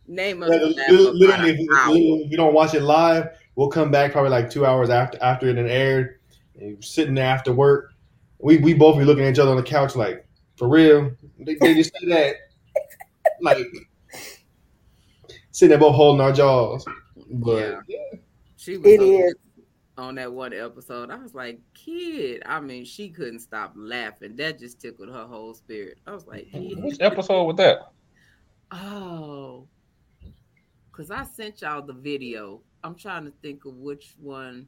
[0.08, 3.28] Name of Yeah, laugh li- about literally, if, literally, if you don't watch it live,
[3.58, 6.20] we'll come back probably like two hours after after it had aired.
[6.58, 7.94] And sitting there after work,
[8.40, 10.26] we we both be looking at each other on the couch like,
[10.56, 11.12] for real?
[11.40, 12.36] They, they just say that,
[13.42, 13.68] like
[15.52, 16.86] sitting there both holding our jaws.
[17.30, 18.00] But Yeah.
[18.56, 19.36] She was it so is.
[19.98, 21.12] on that one episode.
[21.12, 22.42] I was like, kid.
[22.46, 24.36] I mean, she couldn't stop laughing.
[24.36, 26.00] That just tickled her whole spirit.
[26.08, 26.84] I was like, kid.
[26.84, 27.92] Which episode was that?
[28.72, 29.68] Oh,
[30.92, 32.62] because I sent y'all the video.
[32.88, 34.66] I'm trying to think of which one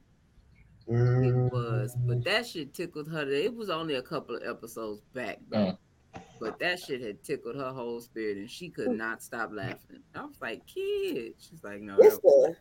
[0.88, 1.52] it mm.
[1.54, 3.22] was, but that shit tickled her.
[3.32, 5.58] It was only a couple of episodes back, though.
[5.58, 6.22] Mm.
[6.42, 10.02] But that shit had tickled her whole spirit, and she could not stop laughing.
[10.14, 11.36] I was like, kid.
[11.40, 11.96] She's like, no.
[11.98, 12.56] It's a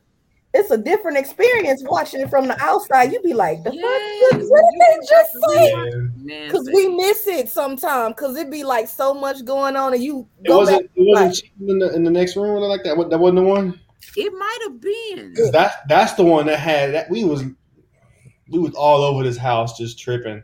[0.55, 3.12] it's a different experience watching it from the outside.
[3.12, 4.48] You'd be like, the Yes, fuck?
[4.48, 6.47] What did they just say?
[6.47, 8.14] Because we miss it sometimes.
[8.14, 10.90] Because it'd be like so much going on, and you it go wasn't back.
[10.94, 12.97] it wasn't like- in the in the next room or like that.
[12.97, 13.80] What that wasn't the one.
[14.16, 15.34] It might have been.
[15.52, 17.42] That that's the one that had that we was
[18.50, 20.42] we was all over this house just tripping.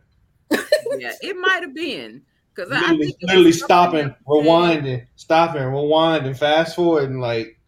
[0.51, 2.23] Yeah, it might have been
[2.55, 6.77] because I, I literally, think it literally stopping, that was said- rewinding, stopping, rewinding, fast
[6.77, 7.59] forward, and like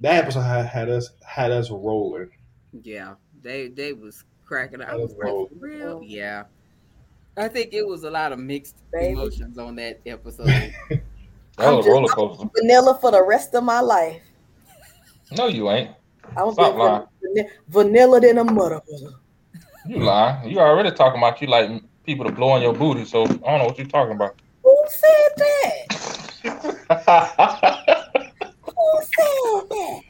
[0.00, 2.30] that episode had, had us had us rolling.
[2.82, 4.82] Yeah, they they was cracking.
[4.82, 4.88] up.
[4.90, 6.02] I was was like, real.
[6.04, 6.44] Yeah,
[7.38, 9.12] I think it was a lot of mixed Baby.
[9.12, 10.74] emotions on that episode.
[11.58, 12.50] That I'm was just- a roller coaster.
[12.54, 14.20] vanilla for the rest of my life.
[15.32, 15.90] No, you ain't.
[16.36, 17.06] I'm Stop lying.
[17.34, 19.12] van- vanilla than a motherfucker.
[19.86, 20.50] You lying.
[20.50, 21.70] You already talking about you like
[22.04, 23.04] people to blow on your booty.
[23.04, 24.34] So I don't know what you're talking about.
[24.62, 25.92] Who said that?
[28.64, 30.02] Who said that?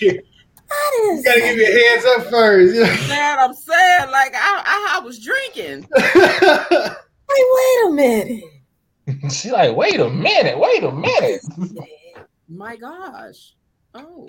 [0.00, 0.22] you
[0.70, 2.74] I didn't gotta give your hands up first.
[2.74, 3.08] you know?
[3.08, 5.86] Man, I'm saying like I, I I was drinking.
[7.34, 9.32] Hey, wait a minute.
[9.32, 11.40] she like, wait a minute, wait a minute.
[12.46, 13.54] My gosh.
[13.94, 14.28] Oh,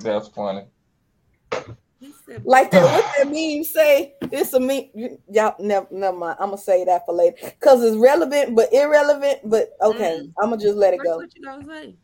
[0.00, 0.64] That's funny.
[2.44, 4.14] Like that, what that meme say?
[4.22, 4.86] It's a meme.
[4.94, 6.36] you- Y'all, never, never mind.
[6.40, 9.38] I'm gonna say that for later because it's relevant but irrelevant.
[9.44, 10.32] But okay, Mm.
[10.42, 11.16] I'm gonna just let it What- go.
[11.18, 11.94] What you gonna say?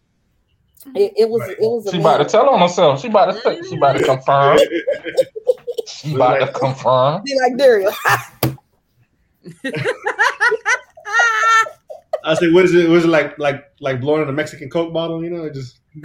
[0.94, 3.00] It, it was it was She about to tell on herself.
[3.00, 4.58] She about to say, she about to confirm.
[5.86, 7.22] She about to confirm.
[7.24, 7.90] Be like Dario.
[12.24, 12.88] I said, what is it?
[12.88, 15.24] Was it like like like blowing in a Mexican Coke bottle?
[15.24, 15.80] You know, it just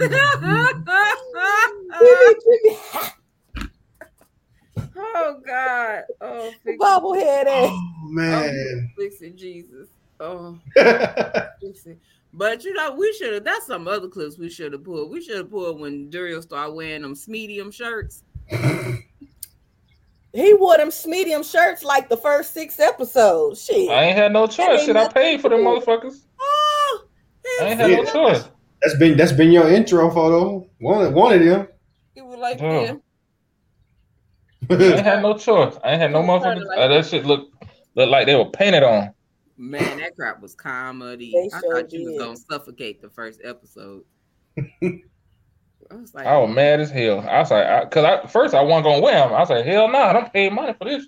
[4.96, 6.02] oh God.
[6.20, 6.80] Oh, fix it.
[6.80, 7.70] bobblehead ass.
[7.70, 8.90] oh man.
[8.90, 9.88] Oh, fix it, Jesus.
[10.20, 11.98] Oh, fix it.
[12.32, 13.44] But you know, we should have.
[13.44, 15.10] That's some other clips we should have pulled.
[15.10, 18.22] We should have pulled when Dario started wearing them medium shirts.
[20.34, 23.64] He wore them medium shirts like the first six episodes.
[23.64, 23.88] Shit.
[23.88, 24.84] I ain't had no choice.
[24.84, 26.24] Shit, I paid for them motherfuckers.
[26.40, 27.04] Oh,
[27.60, 28.48] I ain't had no choice.
[28.84, 30.68] That's been that's been your intro photo.
[30.78, 31.68] One one of them.
[32.14, 32.82] He was like, Oh.
[32.82, 32.94] yeah.
[34.70, 35.74] I ain't had no choice.
[35.84, 36.64] I ain't had no motherfuckers.
[36.76, 37.50] Uh, that shit look
[37.94, 39.10] look like they were painted on.
[39.56, 41.32] Man, that crap was comedy.
[41.32, 44.02] They I sure thought you was gonna suffocate the first episode.
[44.58, 47.20] I was like, I was mad as hell.
[47.20, 49.34] I was like, I, cause I first I wasn't gonna wear them.
[49.34, 51.06] I was like, hell no, I don't pay money for this.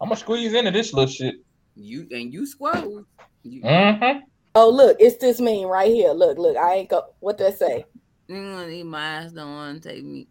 [0.00, 1.36] I'm gonna squeeze into this little shit.
[1.76, 3.04] you and you squirrel.
[3.44, 4.18] You, Mm-hmm.
[4.54, 6.12] Oh, look, it's this meme right here.
[6.12, 6.56] Look, look.
[6.56, 7.02] I ain't go.
[7.20, 7.84] What that say?
[8.30, 10.28] Mm, these my eyes don't want to take me.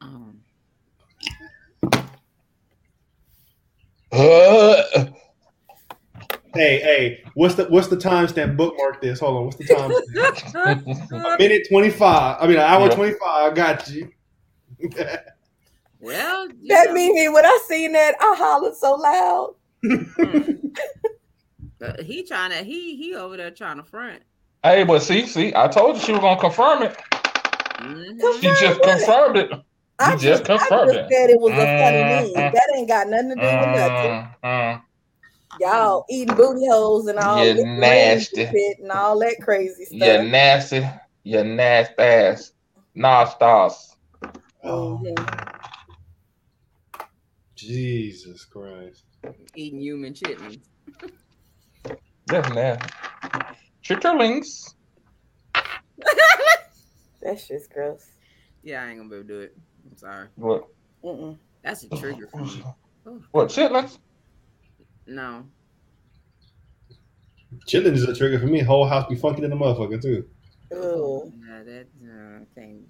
[0.00, 0.40] Um,
[4.12, 4.82] Uh,
[6.54, 8.56] Hey, hey, what's the what's the timestamp?
[8.56, 9.18] Bookmark this.
[9.18, 9.90] Hold on, what's the time?
[11.12, 12.36] a minute twenty five.
[12.40, 12.94] I mean, an hour Yeah.
[12.94, 13.50] twenty five.
[13.50, 14.08] I got you.
[15.98, 17.32] well, you That know, meme.
[17.32, 19.54] When I seen that, I hollered so loud.
[21.82, 24.22] uh, he trying to he he over there trying to front.
[24.62, 26.96] hey, but see, see, I told you she was gonna confirm it.
[27.78, 28.40] Mhm.
[28.40, 29.50] She just confirmed it.
[29.98, 31.12] I You just I confirmed just it.
[31.12, 32.34] said it was a funny Mhm.
[32.34, 32.52] meme.
[32.52, 34.10] That ain't got nothing to do with nothing.
[34.10, 34.82] Mm, mm.
[35.60, 38.42] Y'all eating booty holes and all You licking nasty.
[38.42, 39.98] and shit and all that crazy stuff.
[39.98, 40.26] You stuff.
[40.26, 40.88] nasty,
[41.22, 42.52] you nasty ass.
[42.94, 43.96] Nah, stars.
[44.64, 45.00] Oh.
[47.56, 49.04] Jesus Christ.
[49.54, 50.60] Eating human chitlins.
[52.26, 52.94] That's nasty.
[53.84, 54.74] Chitterlings.
[57.22, 58.06] That's just gross.
[58.62, 59.56] Yeah, I ain't gonna be able to do it.
[59.90, 60.28] I'm sorry.
[60.36, 60.64] What?
[61.04, 61.38] Mm-mm.
[61.62, 62.64] That's a trigger for me.
[63.32, 63.48] What?
[63.48, 63.98] Chitlins?
[65.06, 65.44] No.
[67.68, 68.60] Chillin' is a trigger for me.
[68.60, 70.24] Whole house be funky than a motherfucker too.
[70.72, 71.32] Ugh.
[71.46, 72.80] Yeah, that uh, can't.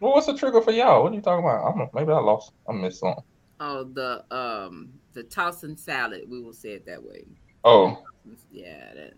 [0.00, 1.02] Well, what's the trigger for y'all?
[1.02, 1.64] What are you talking about?
[1.64, 1.90] I don't know.
[1.94, 2.52] Maybe I lost.
[2.68, 3.24] I missed something.
[3.60, 6.22] Oh, the um the tossing salad.
[6.28, 7.24] We will say it that way.
[7.64, 8.02] Oh,
[8.50, 9.14] Yeah, that.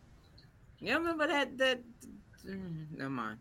[0.80, 1.80] You remember that that?
[2.46, 3.38] mm, Never mind.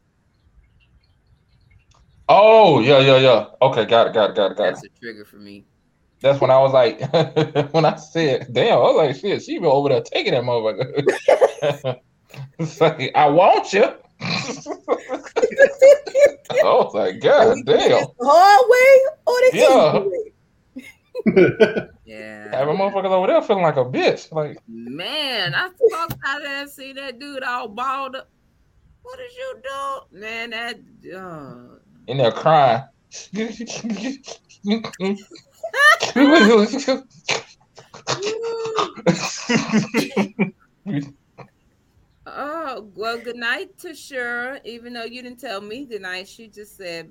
[2.30, 3.46] oh, yeah, yeah, yeah.
[3.62, 4.92] Okay, got it, got it, got it, got That's it.
[4.96, 5.66] a trigger for me.
[6.22, 7.00] That's when I was like,
[7.74, 12.00] when I said, "Damn," I was like, "Shit, she been over there taking that motherfucker."
[12.60, 13.84] it's like, I want you.
[14.20, 14.74] I
[16.64, 17.90] was like, God damn.
[17.90, 19.98] The hard way or the Yeah.
[19.98, 20.34] easy way?
[22.06, 22.56] Yeah.
[22.56, 24.32] Having motherfuckers over there feeling like a bitch.
[24.32, 28.30] Like, Man, I walked out there and see that dude all balled up.
[29.02, 30.00] What did you do?
[30.20, 30.80] Man, that
[31.16, 32.84] uh, in there crying.
[42.26, 44.60] oh well good night Tashira.
[44.66, 47.10] Even though you didn't tell me good night, she just said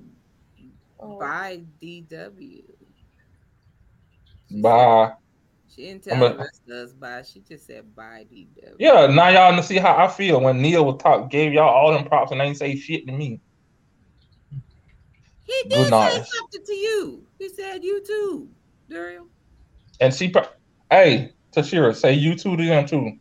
[0.99, 1.19] Oh.
[1.19, 2.63] bye DW.
[4.51, 5.13] Bye.
[5.69, 7.21] She didn't tell I'm a- the rest of us bye.
[7.23, 8.75] She just said bye DW.
[8.79, 11.91] Yeah, now y'all gonna see how I feel when Neil was talk gave y'all all
[11.93, 13.41] them props and they ain't say shit to me.
[15.43, 16.25] He Good did say night.
[16.25, 17.27] something to you.
[17.39, 18.49] He said you too,
[18.89, 19.27] Duriel.
[19.99, 20.43] And she, pro-
[20.89, 23.17] hey, Tashira, say you too to them too.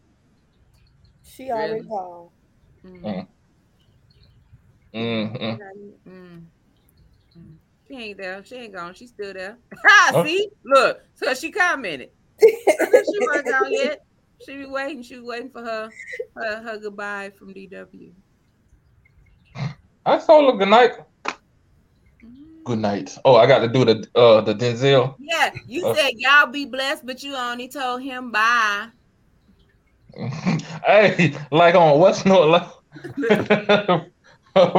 [1.22, 1.86] She already Really?
[1.86, 2.28] gone.
[2.84, 3.28] Mm.
[4.94, 5.40] Mm.
[5.40, 5.92] Mm-mm.
[6.08, 6.44] Mm.
[7.88, 8.44] She ain't there.
[8.44, 8.94] She ain't gone.
[8.94, 9.58] She's still there.
[9.86, 10.12] Ha!
[10.14, 10.24] Oh.
[10.24, 11.00] See, look.
[11.14, 12.10] So she commented.
[12.40, 14.00] she wasn't gone yet.
[14.44, 15.02] She be waiting.
[15.02, 15.90] She was waiting for her,
[16.36, 18.12] her her goodbye from DW.
[20.04, 20.92] I told her good night.
[22.64, 23.16] Good night.
[23.24, 25.14] Oh, I got to do the uh the Denzel.
[25.18, 25.94] Yeah, you Uh.
[25.94, 28.88] said y'all be blessed, but you only told him bye.
[30.86, 32.68] hey, like on what's no like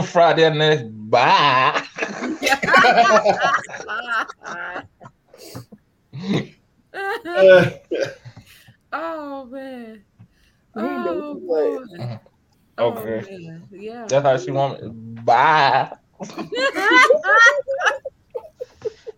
[0.05, 0.85] Friday night.
[1.09, 1.84] Bye.
[8.93, 10.03] Oh man.
[10.75, 11.89] Oh, what.
[11.89, 12.19] boy.
[12.77, 13.25] Oh, Okay.
[13.29, 13.63] man.
[13.71, 14.05] Yeah.
[14.07, 14.89] That's how she want me.
[15.23, 15.91] Bye.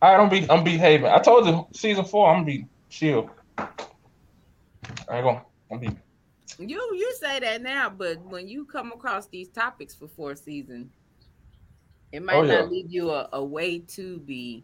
[0.01, 0.49] I don't be.
[0.49, 1.07] I'm behaving.
[1.07, 2.29] I told you season four.
[2.29, 3.29] I'm gonna be chill.
[3.57, 3.67] I
[5.11, 5.43] ain't gonna.
[5.71, 5.89] I'm be.
[6.57, 10.89] You you say that now, but when you come across these topics for fourth season,
[12.11, 12.63] It might Oh, not yeah.
[12.65, 14.63] leave you a, a way to be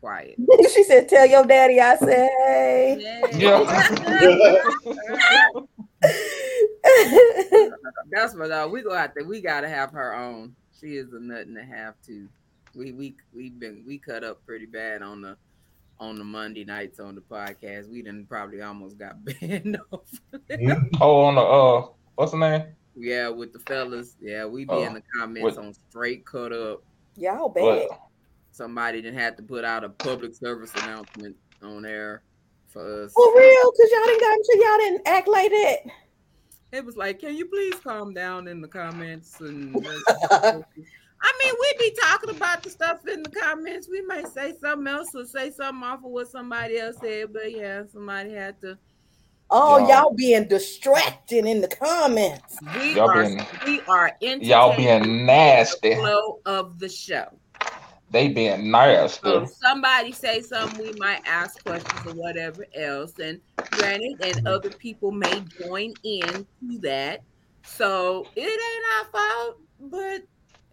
[0.00, 0.36] quiet.
[0.74, 3.20] she said, "Tell your daddy I say." hey."
[8.10, 9.24] That's what uh, we go out there.
[9.24, 10.54] We gotta have her on.
[10.78, 12.28] She is a nut and a half too.
[12.74, 15.36] We we we been we cut up pretty bad on the
[15.98, 17.90] on the Monday nights on the podcast.
[17.90, 20.08] We done probably almost got banned off.
[21.00, 22.64] Oh, on the uh, what's the name?
[22.96, 24.16] Yeah, with the fellas.
[24.20, 26.82] Yeah, we be Oh, in the comments with- on straight cut up.
[27.16, 27.62] Y'all bad.
[27.62, 28.00] What?
[28.52, 32.22] Somebody didn't have to put out a public service announcement on air
[32.68, 33.12] for us.
[33.12, 35.78] For real, cause y'all didn't got into y'all didn't act like that.
[36.72, 39.40] It was like, can you please calm down in the comments?
[39.40, 39.74] And
[40.30, 43.88] I mean, we be talking about the stuff in the comments.
[43.90, 47.52] We may say something else or say something off of what somebody else said, but
[47.52, 48.78] yeah, somebody had to.
[49.52, 52.58] Oh, Y'all- y'all being distracted in the comments.
[52.78, 55.90] We Y'all are being- we are Y'all being nasty.
[55.90, 57.26] the flow of the show.
[58.12, 59.20] They being nasty.
[59.28, 63.18] So if somebody say something, we might ask questions or whatever else.
[63.20, 63.40] And
[63.70, 67.20] granted, and other people may join in to that.
[67.64, 70.22] So it ain't our fault, but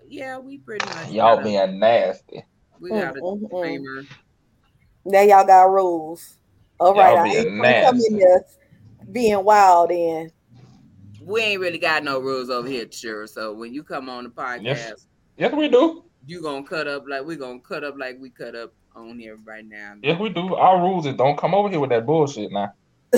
[0.08, 2.44] yeah, we pretty much Y'all gotta- being nasty.
[2.80, 3.40] we got a Mm, mm, mm.
[3.42, 4.04] disclaimer.
[5.06, 6.38] Now y'all got rules.
[6.80, 8.46] All Y'all right, I ain't gonna come in there
[9.12, 10.32] being wild in.
[11.22, 13.28] We ain't really got no rules over here, sure.
[13.28, 15.08] So when you come on the podcast, Yes.
[15.38, 16.04] Yes, we do.
[16.26, 19.38] you gonna cut up like we gonna cut up like we cut up on here
[19.46, 19.96] right now.
[20.02, 20.56] Yes, we do.
[20.56, 22.74] Our rules is don't come over here with that bullshit now.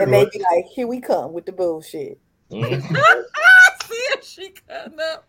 [0.00, 2.20] And they be like, here we come with the bullshit.
[2.52, 2.82] Mhm.
[2.82, 5.26] See if she cutting up.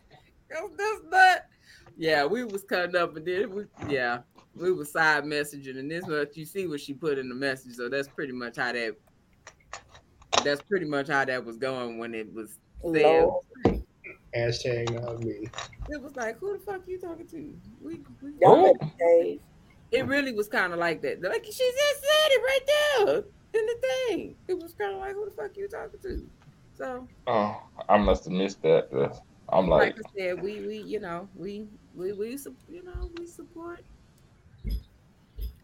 [0.50, 1.46] 'Cause That's not.
[1.98, 4.20] Yeah, we was cutting up, and then we yeah
[4.60, 7.76] we were side messaging, and this much you see what she put in the message.
[7.76, 8.96] So that's pretty much how that.
[10.44, 12.60] That's pretty much how that was going when it was
[12.94, 13.04] said.
[13.04, 13.44] Lord.
[14.36, 15.50] Hashtag not me.
[15.90, 17.54] It was like, who the fuck you talking to?
[17.82, 19.40] We, we Y'all better behave.
[19.92, 21.22] it really was kind of like that.
[21.24, 22.60] Like she just said it right
[23.08, 23.16] there
[23.60, 24.36] in the thing.
[24.48, 26.30] It was kind of like, who the fuck you talking to?
[26.78, 27.60] So, Oh,
[27.90, 28.92] I must have missed that.
[28.92, 29.20] That's-
[29.52, 32.38] I'm like, like, I said, we we you know we we we
[32.70, 33.84] you know we support.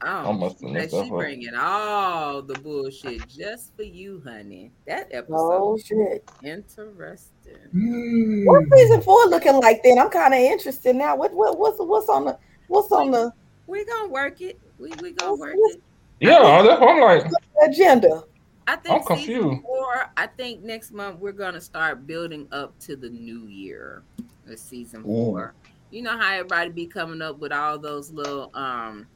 [0.06, 4.72] I Oh, must have that she bringing all the bullshit just for you, honey.
[4.88, 6.30] That episode Oh shit.
[6.44, 8.46] interesting.
[8.46, 10.00] What season four looking like then?
[10.00, 11.16] I'm kind of interested now.
[11.16, 12.38] What what what's what's on the
[12.68, 13.32] what's on the
[13.68, 14.60] We gonna work it.
[14.78, 15.82] We we gonna What's- work what's- it.
[16.22, 17.32] Yeah, that's what I'm like.
[17.68, 18.24] agenda?
[18.68, 19.62] I think I'm confused.
[19.64, 20.10] four.
[20.18, 24.04] I think next month we're gonna start building up to the new year.
[24.46, 25.54] The season four.
[25.92, 29.08] You know how everybody be coming up with all those little um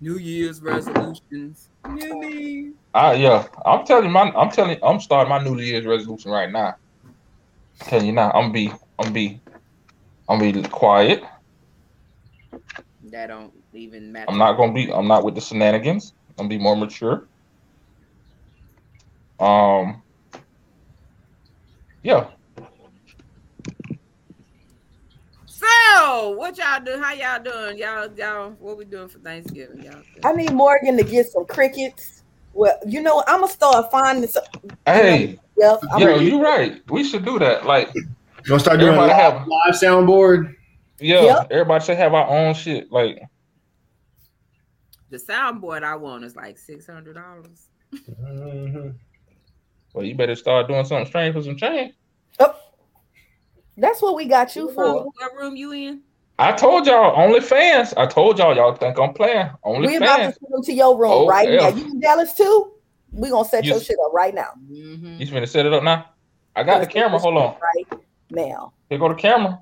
[0.00, 1.68] New Year's resolutions.
[1.88, 2.72] New me.
[2.94, 3.46] Ah, yeah.
[3.64, 6.74] I'm telling my, I'm telling, I'm starting my New Year's resolution right now.
[7.80, 9.40] telling you now, I'm be, I'm be,
[10.28, 11.22] I'm be quiet.
[13.10, 14.26] That don't even match.
[14.28, 16.12] I'm not gonna be, I'm not with the shenanigans.
[16.38, 17.28] I'm be more mature.
[19.38, 20.02] Um,
[22.02, 22.28] yeah.
[26.06, 27.02] So what y'all do?
[27.02, 27.78] How y'all doing?
[27.78, 29.82] Y'all y'all what we doing for Thanksgiving?
[29.82, 32.22] Y'all I need Morgan to get some crickets.
[32.54, 34.44] Well, you know, I'm gonna start finding some.
[34.86, 36.80] Hey, Yep, I'm yo, gonna- you right.
[36.90, 37.66] We should do that.
[37.66, 38.04] Like, You
[38.46, 40.54] gonna start doing Everybody live, have- live soundboard?
[41.00, 41.48] yeah, Yep.
[41.50, 42.92] everybody should have our own shit.
[42.92, 43.20] Like,
[45.10, 47.66] the soundboard I want is like six hundred dollars.
[47.92, 48.94] Mhm.
[49.92, 51.94] well, you better start doing something strange for some change.
[53.76, 55.04] That's what we got you What for.
[55.04, 56.00] what room you in?
[56.38, 57.94] I told y'all, only fans.
[57.94, 59.50] I told y'all, y'all think I'm playing.
[59.64, 60.38] Only We about to fans.
[60.40, 61.70] send them to your room Oh, right yeah.
[61.70, 61.76] now.
[61.76, 62.72] You in Dallas too?
[63.12, 64.50] We gonna set You- your shit up right now.
[64.70, 65.16] Mm-hmm.
[65.18, 66.06] You finna set it up now?
[66.54, 67.18] I got the camera.
[67.18, 67.54] Hold on.
[67.62, 68.00] Right
[68.30, 68.72] now.
[68.90, 69.60] Here go the camera.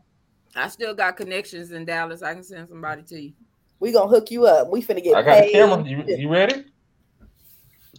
[0.56, 2.22] I still got connections in Dallas.
[2.22, 3.32] I can send somebody to you.
[3.80, 4.70] We gonna hook you up.
[4.70, 5.84] We finna get I got the camera.
[5.84, 6.64] You, you ready?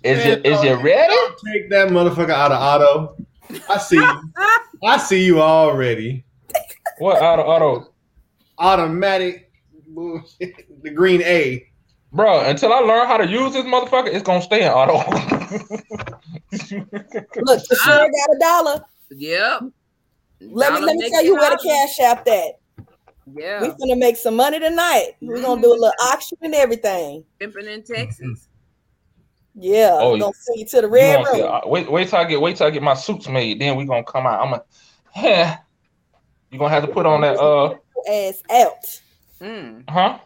[0.04, 1.16] Is Man, you is ready?
[1.46, 3.18] Take that motherfucker out of auto.
[3.70, 4.22] I see you.
[4.86, 6.24] I see you already.
[7.00, 7.94] What auto auto?
[8.60, 9.52] Automatic
[9.88, 10.84] bullshit.
[10.84, 11.68] The green A.
[12.12, 14.94] Bro, until I learn how to use this motherfucker, it's gonna stay in auto.
[17.42, 18.86] Look, the sure I got a dollar.
[19.10, 19.64] Yep.
[20.42, 22.60] Let me let me make tell you where the cash app at.
[23.34, 23.62] Yeah.
[23.62, 25.14] We're gonna make some money tonight.
[25.20, 27.26] We're gonna do a little auction and everything.
[27.40, 28.48] Pimping in Texas.
[29.58, 31.42] Yeah, Oh, we're gonna send you to the red room.
[31.44, 33.60] uh, wait, wait till I get wait till I get my suits made.
[33.60, 34.46] Then we gonna come out.
[34.46, 34.64] I'm a
[35.16, 35.58] yeah.
[36.52, 37.76] You gonna have to put on that uh
[38.10, 39.02] Ass out.
[39.42, 39.90] Mm.
[39.90, 40.20] huh?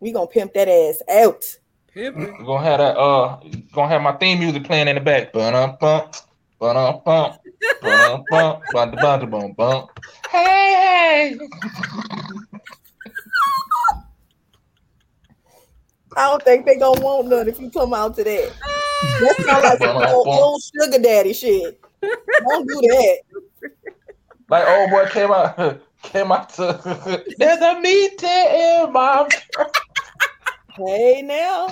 [0.00, 1.44] We gonna pimp that ass out.
[1.92, 2.36] Pimping.
[2.38, 3.40] We're gonna have that uh
[3.72, 5.32] gonna have my theme music playing in the back.
[5.32, 6.10] Bum bum
[6.60, 9.86] Ba-dum, bum, ba-dum, bum, bum, bum.
[10.30, 11.38] Hey, hey.
[16.16, 18.52] I don't think they gonna want none if you come out to that.
[19.20, 21.80] That sound like some old, old sugar daddy shit.
[22.02, 23.18] Don't do that.
[24.48, 27.24] Like old boy came out, came out to.
[27.38, 29.28] There's a meeting in my.
[30.76, 31.68] Hey now,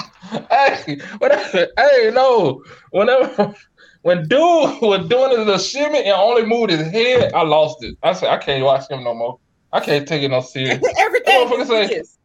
[0.51, 1.69] hey, whatever.
[1.79, 2.63] Hey, no.
[2.91, 3.55] Whenever
[4.03, 4.39] when dude
[4.83, 7.97] was doing his little shimmy and only moved his head, I lost it.
[8.03, 9.39] I said I can't watch him no more.
[9.73, 10.83] I can't take it no serious.
[10.99, 12.19] Everything That motherfucker is say- this.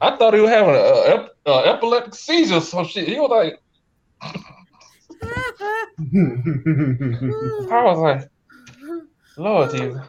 [0.00, 3.08] I thought he was having a, a, ep- a epileptic seizure or some shit.
[3.08, 3.54] He was like,
[7.70, 8.28] I was like,
[9.36, 10.00] Lord Jesus.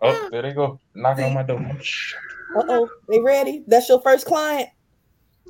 [0.00, 0.80] Oh, there they go.
[0.94, 1.58] Knocking on my door.
[1.58, 3.64] uh oh, they ready?
[3.66, 4.68] That's your first client?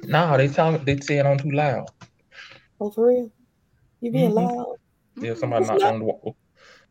[0.05, 1.87] No, they tell they saying I'm too loud.
[2.81, 3.31] Oh, for real?
[4.01, 4.35] You being Mhm.
[4.57, 4.77] loud?
[5.21, 6.37] Yeah, somebody knocked on the wall.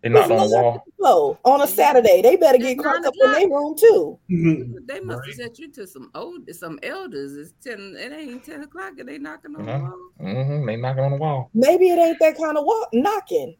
[0.01, 0.83] They knocked on the wall.
[1.03, 4.19] Oh, on a Saturday, they better get crunk up in their room too.
[4.29, 7.35] They must have set you to some old, some elders.
[7.35, 7.95] It's ten.
[7.97, 9.81] It ain't ten o'clock, and they knocking on the Mhm.
[9.81, 9.97] wall.
[10.19, 11.49] hmm They knocking on the wall.
[11.53, 13.55] Maybe it ain't that kind of walk knocking.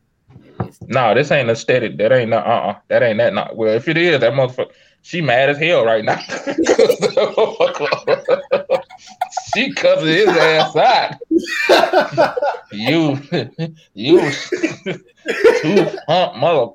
[0.87, 1.97] No, this ain't aesthetic.
[1.97, 3.33] That ain't uh uh That ain't that.
[3.33, 3.73] Not well.
[3.75, 4.71] If it is, that motherfucker.
[5.03, 6.17] She mad as hell right now.
[9.53, 11.15] she cussing his ass out.
[12.71, 13.19] you,
[13.93, 14.31] you,
[15.61, 16.71] two hump mother.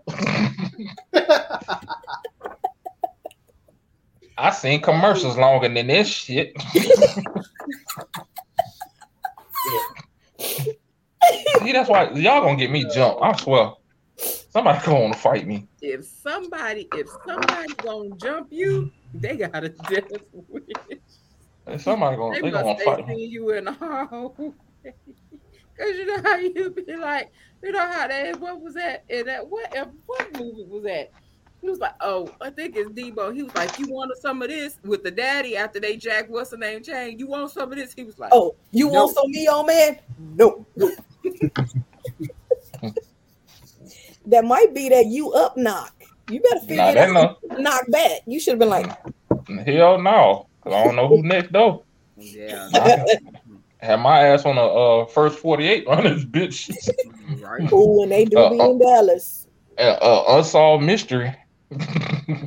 [4.38, 6.52] I seen commercials longer than this shit.
[11.62, 13.22] See, that's why y'all gonna get me jumped.
[13.22, 13.72] I swear.
[14.18, 15.66] Somebody gonna want to fight me.
[15.82, 20.04] If somebody, if somebody gonna jump you, they got a death
[21.66, 21.82] wish.
[21.82, 23.24] Somebody gonna They they gonna fight have me.
[23.24, 24.52] you in the hallway.
[25.78, 27.30] Cause you know how you be like,
[27.62, 29.74] you know how that what was that in that what
[30.06, 31.10] what movie was that?
[31.60, 33.34] He was like, oh, I think it's Debo.
[33.34, 36.50] He was like, you want some of this with the daddy after they jack what's
[36.50, 37.18] the name chain?
[37.18, 37.92] You want some of this?
[37.94, 39.04] He was like, Oh, you No.
[39.04, 39.98] want some me, old man?
[40.18, 40.66] No.
[44.26, 45.92] that might be that you up knock.
[46.28, 47.38] You better figure Nah, it that out.
[47.58, 48.20] Knock back.
[48.26, 48.86] You should have been like,
[49.66, 51.84] Hell no, 'cause I don't know who next though.
[52.16, 52.68] Yeah.
[53.78, 56.74] Had my ass on a uh, first forty eight on this bitch.
[57.40, 57.72] right.
[57.72, 59.46] Ooh, and they do Uh, be uh, in Dallas.
[59.78, 61.34] Uh, uh, unsolved mystery.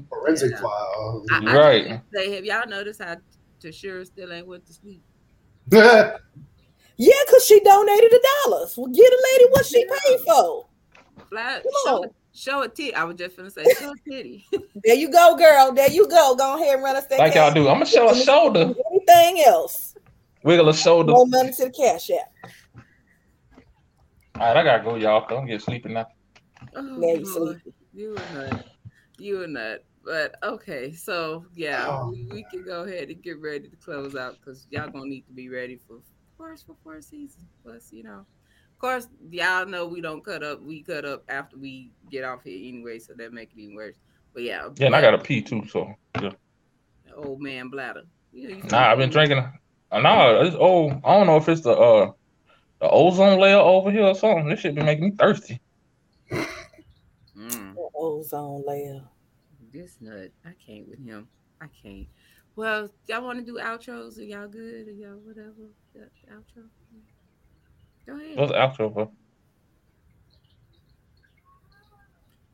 [0.10, 1.24] Forensic file.
[1.32, 2.02] I, I Right.
[2.14, 3.16] say, have y'all noticed how
[3.64, 5.04] Tashira still ain't went to sleep?
[5.72, 6.16] Yeah,
[7.26, 8.74] because she donated a dollars.
[8.76, 10.66] Well, get a lady what she paid for.
[11.30, 12.06] Flat, Come show, on.
[12.06, 12.94] a- show a titty.
[12.96, 14.48] I was just gonna say, show a titty.
[14.84, 15.72] There you go, girl.
[15.74, 16.36] There you go.
[16.36, 17.68] Go ahead and run us that Like y'all do.
[17.68, 19.96] I'm gonna show a shoulder, Anything else?
[20.44, 21.12] wiggle a shoulder.
[21.12, 22.52] No All money to the cash app.
[24.36, 25.22] All right, I gotta go, y'all.
[25.22, 26.08] 'cause I'm getting sleepy now.
[26.76, 27.62] Oh, Now you Lord.
[27.94, 28.66] You a nut.
[29.18, 29.84] You a nut.
[30.06, 32.10] But okay, so yeah, Oh.
[32.12, 35.26] we, we can go ahead and get ready to close out because y'all gonna need
[35.28, 36.04] to be ready for, of
[36.38, 37.42] course, for fourth season.
[37.64, 38.26] Plus, you know, of
[38.80, 40.62] course, y'all know we don't cut up.
[40.62, 43.96] We cut up after we get off here anyway, so that make it even worse.
[44.34, 45.66] But yeah, Yeah, and I got a pee too.
[45.70, 46.32] So yeah.
[47.16, 48.04] old man bladder.
[48.32, 49.40] Yeah, you Nah, I've been drinking.
[49.92, 52.12] Uh, nah, it's oh, I don't know if it's the uh
[52.80, 54.48] the ozone layer over here or something.
[54.48, 55.60] This shit been making me thirsty.
[56.32, 57.74] Mm.
[57.76, 59.02] The ozone layer.
[59.72, 61.28] This nut, I can't with him.
[61.62, 62.08] I can't.
[62.56, 64.18] Well, y'all want to do outros?
[64.18, 64.88] Are y'all good?
[64.88, 65.70] Are y'all whatever?
[66.32, 66.64] Outro.
[68.10, 68.38] Go ahead.
[68.38, 69.12] What's for?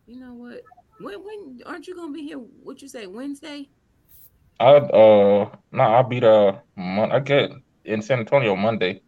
[0.06, 0.62] You know what?
[1.00, 2.38] When when aren't you gonna be here?
[2.38, 3.70] What you say Wednesday?
[4.60, 7.52] I uh nah, I'll be the I get
[7.86, 9.02] in San Antonio Monday.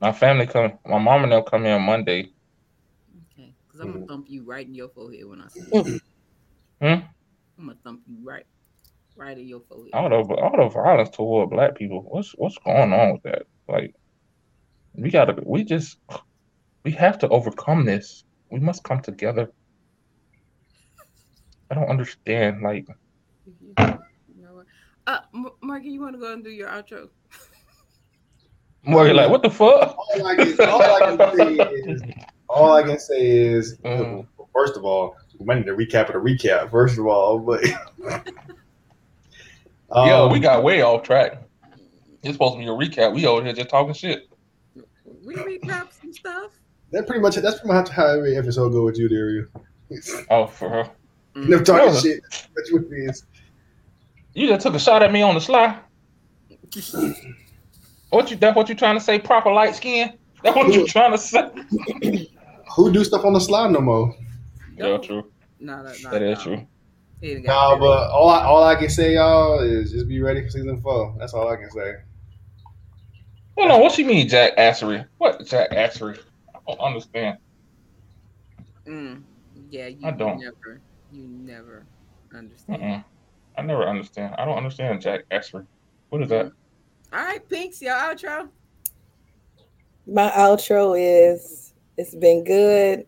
[0.00, 0.78] My family come.
[0.86, 2.30] My mom and them come here Monday.
[3.34, 6.00] Okay, because I'm gonna thump you right in your forehead when I see you.
[6.80, 7.04] Hmm?
[7.58, 8.46] I'm gonna thump you right,
[9.14, 9.90] right in your forehead.
[9.92, 12.02] All the all the violence toward black people.
[12.08, 13.42] What's what's going on with that?
[13.68, 13.94] Like
[14.94, 15.36] we gotta.
[15.44, 15.96] We just
[16.84, 18.24] we have to overcome this.
[18.50, 19.50] We must come together.
[21.70, 22.62] I don't understand.
[22.62, 22.86] Like
[23.46, 23.74] You?
[25.06, 27.08] Uh, M- Marky, you want to go and do your outro?
[28.84, 29.96] Morgan, like what the fuck?
[29.96, 32.02] All I can, all I can say is,
[32.48, 34.26] all I can say is Mhm.
[34.54, 36.70] first of all, we might need to recap of the recap.
[36.70, 37.64] First of all, but
[39.94, 41.42] Yo, Um, we got way off track.
[42.22, 43.14] It's supposed to be a recap.
[43.14, 44.22] We over here just talking shit.
[45.24, 46.52] We recap some stuff.
[46.90, 49.46] that pretty much that's pretty much how every episode go with you, Dario.
[50.30, 50.90] Oh, for her.
[51.34, 51.48] Mm.
[51.48, 52.00] No talking Yeah.
[52.00, 52.20] shit.
[52.56, 53.24] That's what it is.
[54.34, 55.78] You just took a shot at me on the sly.
[58.10, 59.18] What you that what you trying to say?
[59.18, 60.14] Proper light skin?
[60.42, 61.48] That's what you trying to say.
[62.76, 64.14] Who do stuff on the slide no more?
[64.76, 65.30] Yeah, true.
[65.60, 66.10] No, no, no.
[66.10, 66.44] That is no.
[66.44, 66.66] true.
[67.20, 70.20] He done No, got but all I, all I can say, y'all, is just be
[70.20, 71.14] ready for season four.
[71.18, 71.92] That's all I can say.
[73.56, 75.06] Hold on, what she mean, Jack Assery?
[75.18, 76.18] What Jack Assery?
[76.54, 77.38] I don't understand.
[78.86, 79.22] Mm,
[79.70, 80.38] yeah, you I don't.
[80.38, 80.80] never,
[81.12, 81.86] you never
[82.34, 82.82] understand.
[82.82, 83.04] Mm-mm.
[83.56, 84.34] I never understand.
[84.38, 85.66] I don't understand Jack Assery.
[86.08, 86.46] What is that?
[87.12, 88.48] All right, Pinks, your outro.
[90.06, 93.06] My outro is it's been good.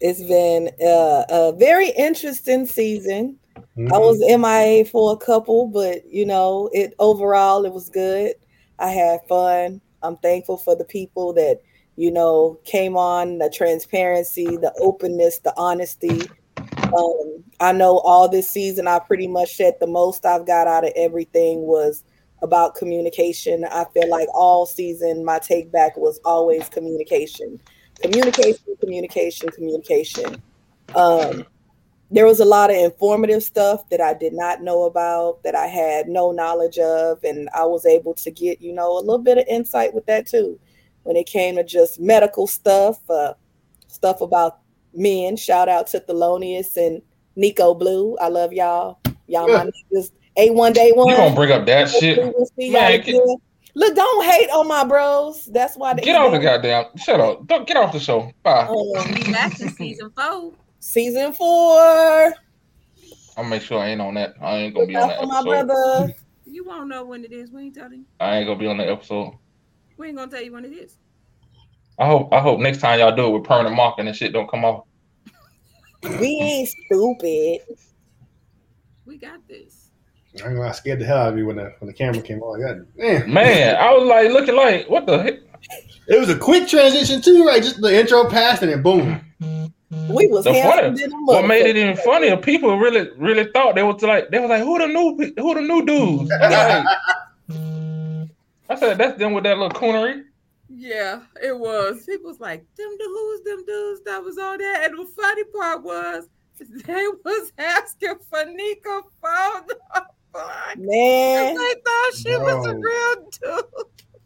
[0.00, 3.38] It's been uh, a very interesting season.
[3.90, 8.34] I was MIA for a couple, but you know, it overall it was good.
[8.82, 9.80] I had fun.
[10.02, 11.60] I'm thankful for the people that
[11.96, 16.22] you know came on, the transparency, the openness, the honesty.
[16.96, 20.84] Um, I know all this season I pretty much said the most I've got out
[20.84, 22.02] of everything was
[22.42, 23.64] about communication.
[23.64, 27.60] I feel like all season my take back was always communication.
[28.00, 30.42] Communication, communication, communication.
[30.96, 31.46] Um,
[32.12, 35.66] there was a lot of informative stuff that I did not know about, that I
[35.66, 39.38] had no knowledge of, and I was able to get, you know, a little bit
[39.38, 40.60] of insight with that too.
[41.04, 43.32] When it came to just medical stuff, uh,
[43.88, 44.58] stuff about
[44.94, 45.36] men.
[45.36, 47.00] Shout out to Thelonious and
[47.34, 48.16] Nico Blue.
[48.18, 49.00] I love y'all.
[49.26, 50.12] Y'all my niggas.
[50.38, 51.08] A1 day one.
[51.08, 52.18] You gonna bring up that shit?
[52.18, 53.22] We'll see y'all Man, get.
[53.74, 55.46] Look, don't hate on my bros.
[55.46, 56.84] That's why they get off the goddamn.
[56.96, 57.46] Shut up.
[57.46, 58.30] Don't get off the show.
[58.42, 58.66] Bye.
[58.66, 60.52] Um, We back to season four.
[60.82, 62.34] Season four.
[63.36, 64.34] I'll make sure I ain't on that.
[64.42, 66.12] I ain't gonna Look be on that for my brother.
[66.44, 67.50] You won't know when it is.
[67.50, 68.04] We ain't telling you.
[68.20, 69.38] I ain't gonna be on that episode.
[69.96, 70.98] We ain't gonna tell you when it is.
[71.98, 72.32] I hope.
[72.32, 74.84] I hope next time y'all do it with permanent marking and shit don't come off.
[76.02, 77.60] We ain't stupid.
[79.06, 79.90] We got this.
[80.42, 82.20] I ain't gonna I scared the hell out of me when the when the camera
[82.20, 82.60] came on.
[82.60, 83.32] God, man.
[83.32, 85.34] Man, I was like looking like what the heck?
[86.08, 87.62] It was a quick transition too, right?
[87.62, 89.71] Just the intro passed and then boom.
[89.92, 90.14] Mm-hmm.
[90.14, 92.36] We was The handsome funny, than what made it even funnier?
[92.36, 95.60] People really, really thought they was like, they was like, who the new, who the
[95.60, 96.30] new dudes?
[98.68, 100.22] Like, I said that's them with that little coonery.
[100.70, 102.06] Yeah, it was.
[102.06, 104.82] People was like, them the who's them dudes that was on there.
[104.82, 106.28] And the funny part was
[106.86, 110.08] they was asking for Nico phone number.
[110.78, 113.64] Man, They thought she was a real dude.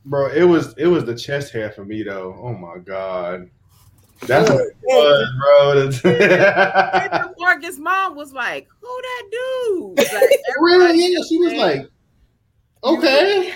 [0.05, 2.39] Bro, it was it was the chest hair for me though.
[2.41, 3.51] Oh my god.
[4.23, 6.11] That's what it was, bro.
[6.15, 9.99] And Morgan's mom was like, who that dude?
[9.99, 10.31] Like,
[10.61, 11.13] really?
[11.13, 11.91] Yeah, she was saying, like,
[12.85, 13.55] okay.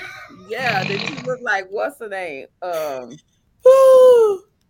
[0.49, 2.47] Yeah, then she looked like what's her name?
[2.63, 3.11] Um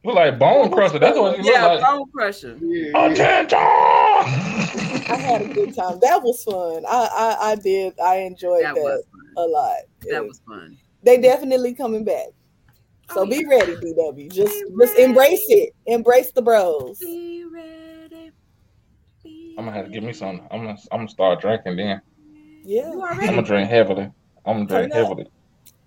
[0.03, 0.99] Look like bone crusher.
[0.99, 1.91] That's what she yeah, looked like.
[1.93, 2.53] bone crusher.
[2.95, 3.59] Attention!
[3.59, 5.99] I had a good time.
[6.01, 6.85] That was fun.
[6.89, 7.09] I
[7.41, 7.99] I, I did.
[8.01, 9.03] I enjoyed That that,
[9.37, 9.77] a lot.
[10.11, 10.79] That was fun.
[11.03, 12.29] they definitely coming back.
[13.15, 13.57] So Oh, be yeah.
[13.59, 14.32] ready, BW.
[14.32, 15.03] Just Be just ready.
[15.03, 15.73] embrace it.
[15.87, 16.99] Embrace the bros.
[16.99, 18.31] Be ready.
[19.24, 20.43] Be I'm gonna have to give me some.
[20.51, 22.01] I'm gonna, I'm gonna start drinking then.
[22.65, 22.91] Yeah.
[22.93, 24.11] I'm gonna drink heavily.
[24.47, 25.09] I'm gonna drink Turn up.
[25.09, 25.27] heavily.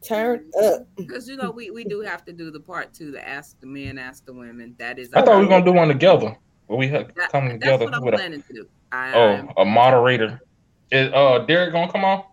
[0.08, 0.82] Turn up.
[0.98, 3.68] because you know we, we do have to do the part two, the ask the
[3.68, 4.76] men, ask the women.
[4.80, 6.36] That is I thought we were gonna do one together.
[6.68, 8.66] But we had that- come that's together what I'm with a planning to do.
[8.92, 10.40] I, oh a moderator.
[10.92, 12.24] Is uh Derek gonna come on?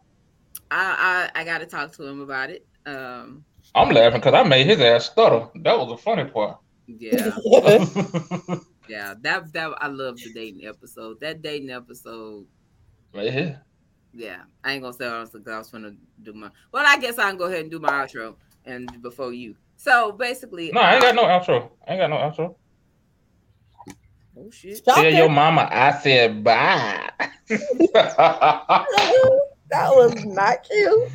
[0.71, 2.67] I, I I got to talk to him about it.
[2.87, 3.45] Um,
[3.75, 5.49] I'm laughing because I made his ass stutter.
[5.57, 6.59] That was the funny part.
[6.87, 7.37] yeah,
[8.89, 9.15] yeah.
[9.21, 11.21] That that I love the dating episode.
[11.21, 12.47] That dating episode.
[13.15, 13.57] Yeah.
[14.13, 16.51] Yeah, I ain't gonna say honestly because I was gonna do my.
[16.73, 18.35] Well, I guess I can go ahead and do my outro
[18.65, 19.55] and before you.
[19.77, 21.71] So basically, No, I ain't got no outro.
[21.87, 22.57] I ain't got no outro.
[24.37, 24.85] Oh shit!
[24.85, 27.11] Tell your mama I said bye.
[27.49, 28.87] that
[29.71, 31.09] was not cute.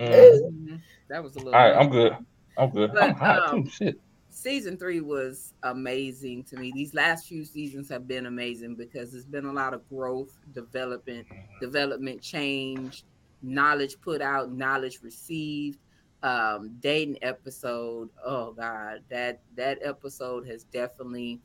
[0.00, 0.80] Mm.
[1.08, 1.54] That was a little.
[1.54, 2.16] All right, I'm good.
[2.56, 2.90] I'm good.
[2.90, 3.70] I'm But, hot um, too.
[3.70, 4.00] Shit.
[4.30, 6.70] season three was amazing to me.
[6.74, 11.26] These last few seasons have been amazing because there's been a lot of growth, development,
[11.60, 13.04] development, change,
[13.42, 15.78] knowledge put out, knowledge received.
[16.24, 18.10] Um, dating episode.
[18.26, 21.40] Oh God, that that episode has definitely.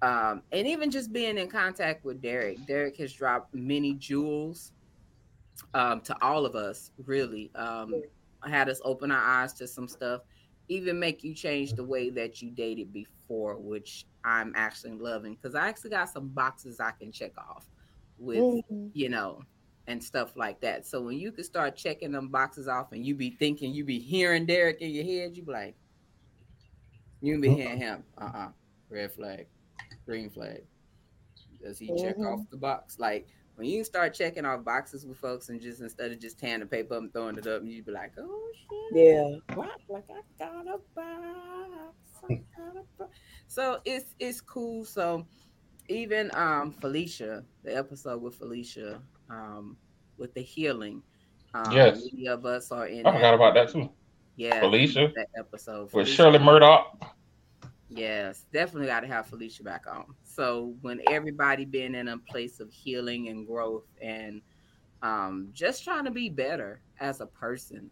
[0.00, 4.72] Um, and even just being in contact with Derek, Derek has dropped many jewels
[5.74, 6.90] um, to all of us.
[7.04, 8.02] Really, um,
[8.44, 10.22] had us open our eyes to some stuff
[10.68, 15.54] even make you change the way that you dated before, which I'm actually loving because
[15.54, 17.66] I actually got some boxes I can check off
[18.18, 18.90] with, Mhm.
[18.92, 19.44] you know,
[19.86, 20.86] and stuff like that.
[20.86, 24.00] So when you can start checking them boxes off and you be thinking, you be
[24.00, 25.76] hearing Derek in your head, you be like,
[27.20, 28.48] you be hearing him, uh uh
[28.90, 29.46] red flag,
[30.04, 30.62] green flag.
[31.62, 32.32] Does he check Mhm.
[32.32, 32.98] off the box?
[32.98, 36.60] Like when you start checking off boxes with folks and just instead of just tearing
[36.60, 38.50] the paper up and throwing it up, you'd be like, oh
[38.92, 39.54] shit, Yeah.
[39.56, 39.70] What?
[39.88, 41.94] Like I got a box.
[42.30, 43.10] I got a box.
[43.48, 44.84] So it's it's cool.
[44.84, 45.26] So
[45.88, 49.00] even um Felicia, the episode with Felicia,
[49.30, 49.76] um,
[50.18, 51.02] with the healing.
[51.54, 52.06] Um, Yes.
[52.12, 53.06] many of us are in.
[53.06, 53.90] I forgot about that too.
[54.36, 57.15] Yeah, Felicia that episode with Shirley Murdock.
[57.96, 60.14] Yes, definitely got to have Felicia back on.
[60.22, 64.42] So when everybody been in a place of healing and growth and
[65.02, 67.90] um just trying to be better as a person,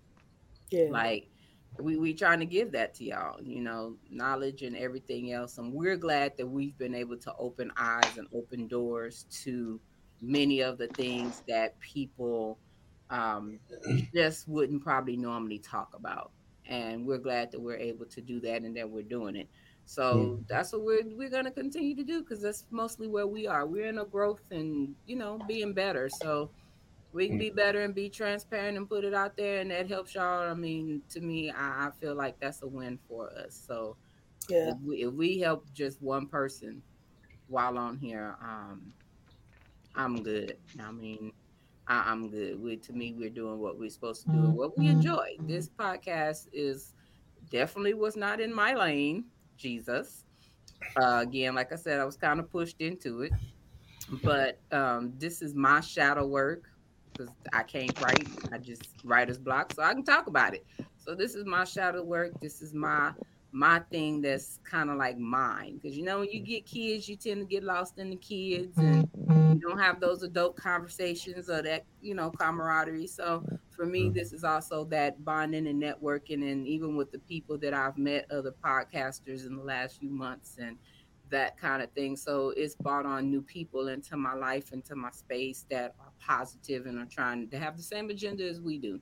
[0.71, 0.91] Yeah.
[0.91, 1.31] like
[1.79, 5.59] we we trying to give that to y'all, you know, knowledge and everything else.
[5.59, 9.81] And we're glad that we've been able to open eyes and open doors to
[10.21, 12.61] many of the things that people
[13.11, 13.61] um
[14.15, 16.33] just wouldn't probably normally talk about.
[16.67, 19.51] And we're glad that we're able to do that and that we're doing it.
[19.85, 23.67] So that's what we're we're gonna continue to do because that's mostly where we are.
[23.67, 26.09] We're in a growth and you know being better.
[26.09, 26.51] So
[27.13, 30.15] we can be better and be transparent and put it out there, and that helps
[30.15, 30.51] y'all.
[30.51, 33.55] I mean, to me, I, I feel like that's a win for us.
[33.55, 33.97] So
[34.49, 34.71] Yeah.
[34.71, 36.83] if we, if we help just one person
[37.49, 38.95] while on here, um,
[39.95, 40.59] I'm good.
[40.81, 41.33] I mean,
[41.87, 42.61] I, I'm good.
[42.61, 45.37] We, to me, we're doing what we're supposed to do and what we enjoy.
[45.41, 46.95] This podcast is
[47.51, 49.27] definitely was not in my lane.
[49.57, 50.25] Jesus.
[50.97, 53.33] Uh, again, like I said, I was kind of pushed into it,
[54.23, 56.65] but um, this is my shadow work
[57.13, 58.29] because I can't write.
[58.53, 60.67] I just writer's block, so I can talk about it.
[60.99, 62.33] So this is my shadow work.
[62.41, 63.13] This is my
[63.53, 67.17] my thing that's kind of like mine because you know when you get kids, you
[67.17, 69.09] tend to get lost in the kids and
[69.55, 73.07] you don't have those adult conversations or that you know camaraderie.
[73.07, 73.45] So
[73.75, 77.75] for me, this is also that bonding and networking, and even with the people that
[77.75, 80.77] I've met, other podcasters in the last few months, and
[81.31, 82.17] that kind of thing.
[82.17, 86.87] So it's brought on new people into my life, into my space that are positive
[86.87, 89.01] and are trying to have the same agenda as we do.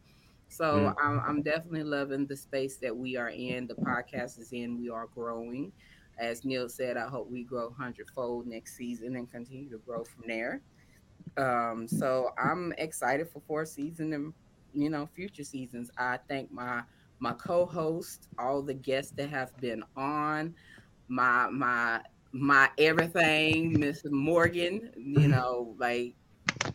[0.48, 3.66] So I'm, I'm definitely loving the space that we are in.
[3.66, 4.78] The podcast is in.
[4.78, 5.72] We are growing.
[6.18, 10.24] As Neil said, I hope we grow hundredfold next season and continue to grow from
[10.26, 10.60] there.
[11.38, 14.34] Um, so I'm excited for fourth season and
[14.74, 15.90] you know future seasons.
[15.96, 16.82] I thank my
[17.18, 20.54] my co-host, all the guests that have been on,
[21.08, 22.00] my my
[22.32, 24.90] my everything, Miss Morgan.
[24.96, 25.30] You mm-hmm.
[25.30, 26.14] know, like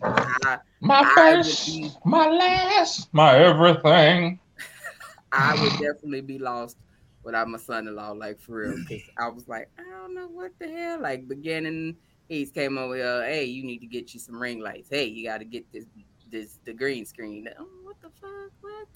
[0.02, 4.40] I, My I first, be my last, my everything.
[5.32, 6.78] I would definitely be lost
[7.24, 8.78] without my son-in-law, like for real.
[8.88, 11.02] Because I was like, I don't know what the hell.
[11.02, 11.98] Like beginning,
[12.30, 13.26] he's came over here.
[13.26, 14.90] Hey, you need to get you some ring lights.
[14.90, 15.86] Hey, you got to get this
[16.32, 17.48] this the green screen.
[17.60, 18.52] Oh, what the fuck?
[18.62, 18.88] What?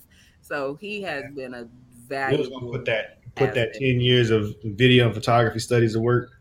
[0.42, 1.70] So he has been a We was
[2.08, 2.60] valuable.
[2.60, 6.32] gonna put that put that ten years of video and photography studies to work.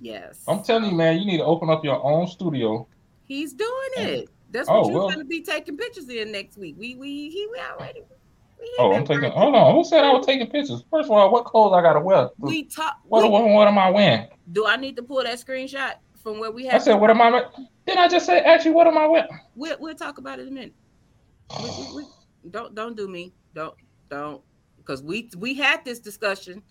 [0.00, 2.86] Yes, I'm telling you, man, you need to open up your own studio.
[3.24, 4.28] he's doing it.
[4.50, 5.10] That's Oh, what you're well.
[5.10, 6.74] gonna be taking pictures in next week.
[6.78, 8.00] We we he we already.
[8.60, 9.30] We, Oh, I'm taking.
[9.32, 9.74] Hold on.
[9.74, 10.84] Who said I was taking pictures?
[10.90, 12.28] First of all, what clothes I gotta wear?
[12.38, 12.96] we talk.
[13.04, 14.28] What, we- what, what am I wearing?
[14.52, 16.70] do I need to pull that screenshot from where we have?
[16.72, 16.82] I had?
[16.82, 17.44] said, what am I?
[17.86, 18.72] Then I just say actually?
[18.72, 19.28] What am I wearing?
[19.54, 20.74] We'll we'll talk about it in a minute.
[21.60, 23.32] We, we, we, don't don't do me.
[23.54, 23.74] Don't
[24.08, 24.42] don't
[24.78, 26.62] because we we had this discussion.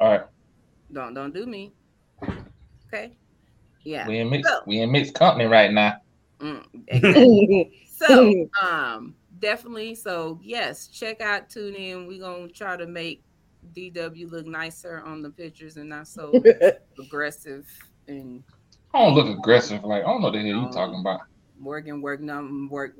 [0.00, 0.22] All right,
[0.92, 1.72] Don't don't do me.
[2.88, 3.16] Okay.
[3.84, 4.06] Yeah.
[4.06, 4.50] we in mixed.
[4.50, 5.96] So, We in mixed company right now.
[6.40, 7.70] mm, exactly.
[7.90, 13.22] so um definitely so yes check out tune in we're gonna try to make
[13.74, 16.32] dw look nicer on the pictures and not so
[16.98, 17.66] aggressive
[18.08, 18.42] and
[18.94, 19.84] I don't look aggressive.
[19.84, 21.20] Like I don't know the hell you talking about.
[21.58, 22.94] Morgan work num work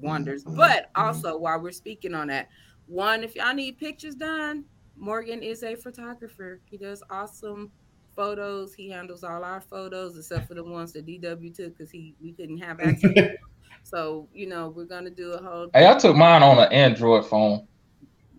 [0.00, 0.44] wonders.
[0.44, 0.56] Mm-hmm.
[0.56, 1.06] But mm-hmm.
[1.06, 2.48] also while we're speaking on that,
[2.86, 4.64] one, if y'all need pictures done,
[4.96, 6.60] Morgan is a photographer.
[6.64, 7.70] He does awesome
[8.18, 8.74] photos.
[8.74, 12.32] He handles all our photos except for the ones that DW took because he we
[12.32, 13.36] couldn't have access.
[13.84, 15.70] so you know we're gonna do a whole.
[15.72, 17.66] Hey, I took mine on an Android phone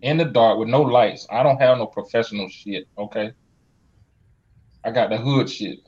[0.02, 1.26] in the dark with no lights.
[1.30, 2.86] I don't have no professional shit.
[2.98, 3.32] Okay,
[4.84, 5.78] I got the hood shit,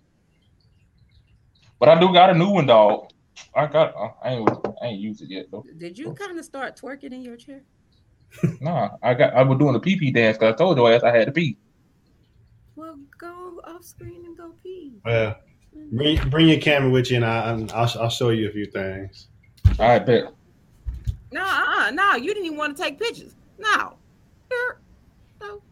[1.78, 3.11] but I do got a new one, dog.
[3.54, 3.94] I got.
[3.96, 4.48] uh, I ain't.
[4.82, 5.64] I ain't used it yet though.
[5.78, 7.62] Did you kind of start twerking in your chair?
[8.60, 9.34] Nah, I got.
[9.34, 11.32] I was doing the pee pee dance because I told your ass I had to
[11.32, 11.58] pee.
[12.76, 14.94] Well, go off screen and go pee.
[15.04, 15.36] Well,
[15.92, 18.64] bring bring your camera with you, and I, I'm- I'll I'll show you a few
[18.66, 19.28] things.
[19.78, 20.24] All right, bet.
[21.30, 23.34] No, uh, no, you didn't even want to take pictures.
[23.58, 23.96] No.
[25.40, 25.62] So,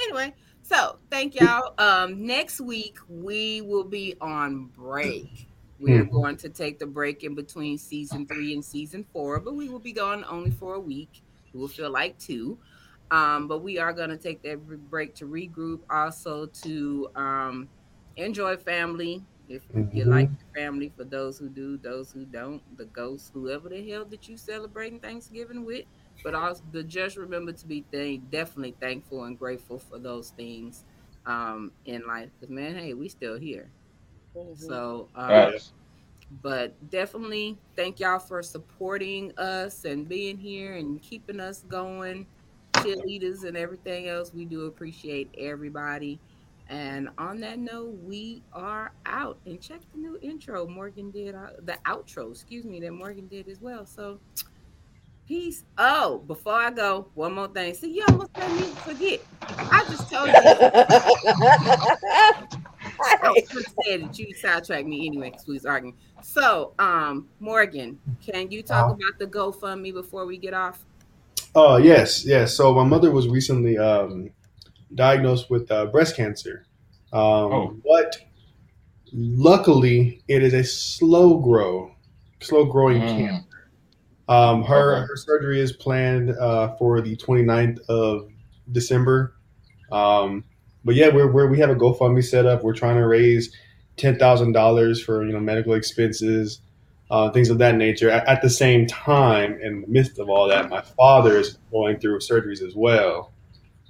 [0.00, 0.32] Anyway,
[0.62, 1.74] so thank y'all.
[1.78, 5.47] Um, next week we will be on break.
[5.78, 6.08] We're Hmm.
[6.10, 9.78] going to take the break in between season three and season four, but we will
[9.80, 11.22] be gone only for a week.
[11.52, 12.60] It will feel like two.
[13.10, 14.58] Um, but we are going to take that
[14.90, 17.70] break to regroup, also to um,
[18.16, 20.04] enjoy family, If you Mhm.
[20.04, 24.28] like family, for those who do, those who don't, the ghosts, whoever the hell that
[24.28, 25.86] you celebrating Thanksgiving with.
[26.22, 30.84] But also, the just remember to be thank, definitely thankful and grateful for those things
[31.24, 32.32] um, in life.
[32.38, 33.72] Because man, hey, we still here.
[34.54, 35.72] So, um, Facts.
[36.42, 42.26] but definitely thank y'all for supporting us and being here and keeping us going
[42.78, 44.32] cheerleaders and everything else.
[44.32, 46.18] We do appreciate everybody.
[46.68, 49.38] And on that note we are out.
[49.46, 53.48] And check the new intro morgan did uh, the outro excuse me that morgan did
[53.48, 53.86] as well.
[53.86, 54.20] So
[55.26, 55.64] peace.
[55.78, 57.74] Oh before i go one more thing.
[57.74, 59.20] See you almost made me forget.
[59.42, 60.34] I just told you
[63.00, 65.94] I was gonna say that you sidetracked me anyway because we was arguing.
[66.22, 68.94] So, um, Morgan, can you talk Uh-huh.
[68.94, 70.84] about the GoFundMe before we get off?
[71.54, 72.54] Oh yes, yes.
[72.54, 74.30] So my mother was recently um,
[74.94, 76.66] diagnosed with uh, breast cancer,
[77.12, 77.76] um, Oh.
[77.84, 78.16] but
[79.12, 81.92] luckily it is a slow grow,
[82.40, 83.16] slow growing Mm.
[83.16, 83.44] cancer.
[84.28, 85.06] Um, her Okay.
[85.06, 88.28] her surgery is planned uh, for the 29th of
[88.72, 89.34] December.
[89.90, 90.44] Um,
[90.88, 92.64] but yeah, we're, we're we have a GoFundMe set up.
[92.64, 93.54] We're trying to raise
[93.98, 96.62] ten thousand dollars for you know medical expenses,
[97.10, 98.08] uh, things of that nature.
[98.08, 101.98] At, at the same time, in the midst of all that, my father is going
[101.98, 103.32] through surgeries as well.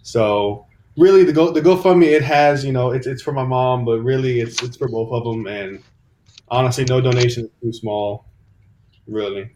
[0.02, 0.66] So
[0.96, 4.00] really, the Go the GoFundMe it has you know it's it's for my mom, but
[4.00, 5.46] really it's it's for both of them.
[5.46, 5.80] And
[6.48, 8.24] honestly, no donation is too small,
[9.06, 9.52] really.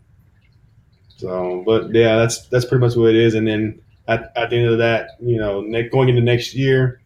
[1.16, 3.34] So, but yeah, that's that's pretty much what it is.
[3.34, 7.01] And then at, at the end of that, you know, ne- going into next year,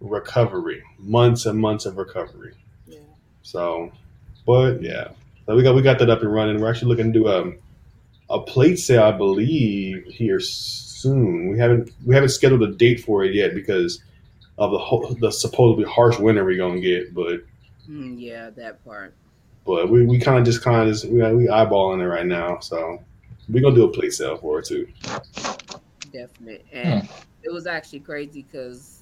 [0.00, 2.54] recovery, months and months of recovery.
[2.86, 2.98] Yeah.
[3.42, 3.90] So,
[4.46, 5.08] but yeah,
[5.46, 6.60] so we got we got that up and running.
[6.60, 7.58] We're actually looking to do um,
[8.30, 11.50] a plate sale, I believe, here soon.
[11.50, 14.02] We haven't we haven't scheduled a date for it yet because
[14.58, 17.14] of the whole, the supposedly harsh winter we're gonna get.
[17.14, 17.40] But
[17.86, 19.14] Hmm, yeah, that part.
[19.64, 22.58] but we, we kind of just kind of just we we eyeballing it right now.
[22.60, 23.02] So
[23.48, 24.86] we're gonna do a plate sale for it too.
[26.12, 27.08] Definitely, And
[27.42, 28.97] it was actually crazy because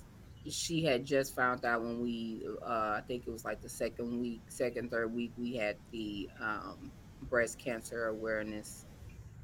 [0.50, 4.20] she had just found out when we, uh, I think it was like the second
[4.20, 6.90] week, second, third week, we had the um,
[7.22, 8.86] breast cancer awareness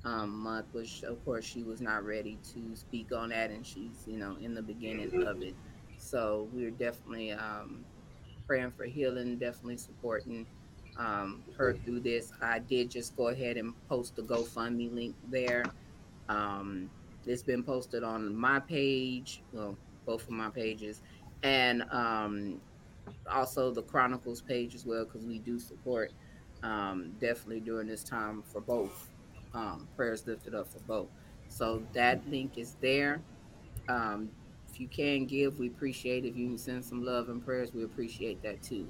[0.04, 3.50] um, month, which of course she was not ready to speak on that.
[3.50, 5.54] And she's, you know, in the beginning of it.
[5.98, 7.84] So we're definitely um,
[8.46, 10.46] praying for healing, definitely supporting
[10.96, 12.32] um, her through this.
[12.40, 15.64] I did just go ahead and post the GoFundMe link there.
[16.28, 16.90] Um,
[17.24, 21.00] it's been posted on my page, well, both of my pages,
[21.42, 22.60] and um,
[23.30, 26.12] also the Chronicles page as well, because we do support
[26.62, 29.08] um, definitely during this time for both.
[29.54, 31.08] Um, prayers lifted up for both.
[31.48, 33.20] So that link is there.
[33.88, 34.30] Um,
[34.70, 36.24] if you can give, we appreciate.
[36.24, 38.88] If you can send some love and prayers, we appreciate that too.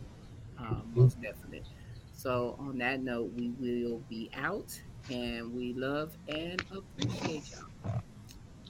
[0.59, 1.67] Um, most definite.
[2.15, 4.81] So on that note, we will be out,
[5.11, 7.72] and we love and appreciate y'all.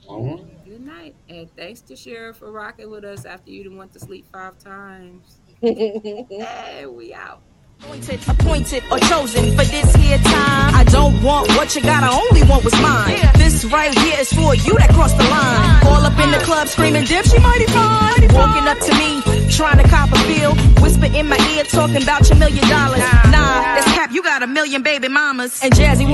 [0.08, 0.68] Mm-hmm.
[0.68, 4.26] Good night, and thanks Tashira for rocking with us after you done went to sleep
[4.32, 5.38] five times.
[5.60, 7.42] hey, we out.
[7.82, 10.74] Appointed, appointed or chosen for this here time.
[10.74, 13.18] I don't want what you got, I only want what's mine.
[13.34, 15.86] This right here is for you that crossed the line.
[15.86, 18.22] All up in the club screaming, dip, she mighty fine.
[18.34, 20.54] Walking up to me, trying to cop a feel.
[20.80, 23.00] Whisper in my ear, talking about your million dollars.
[23.34, 25.60] Nah, that's cap, you got a million baby mamas.
[25.62, 26.08] And Jazzy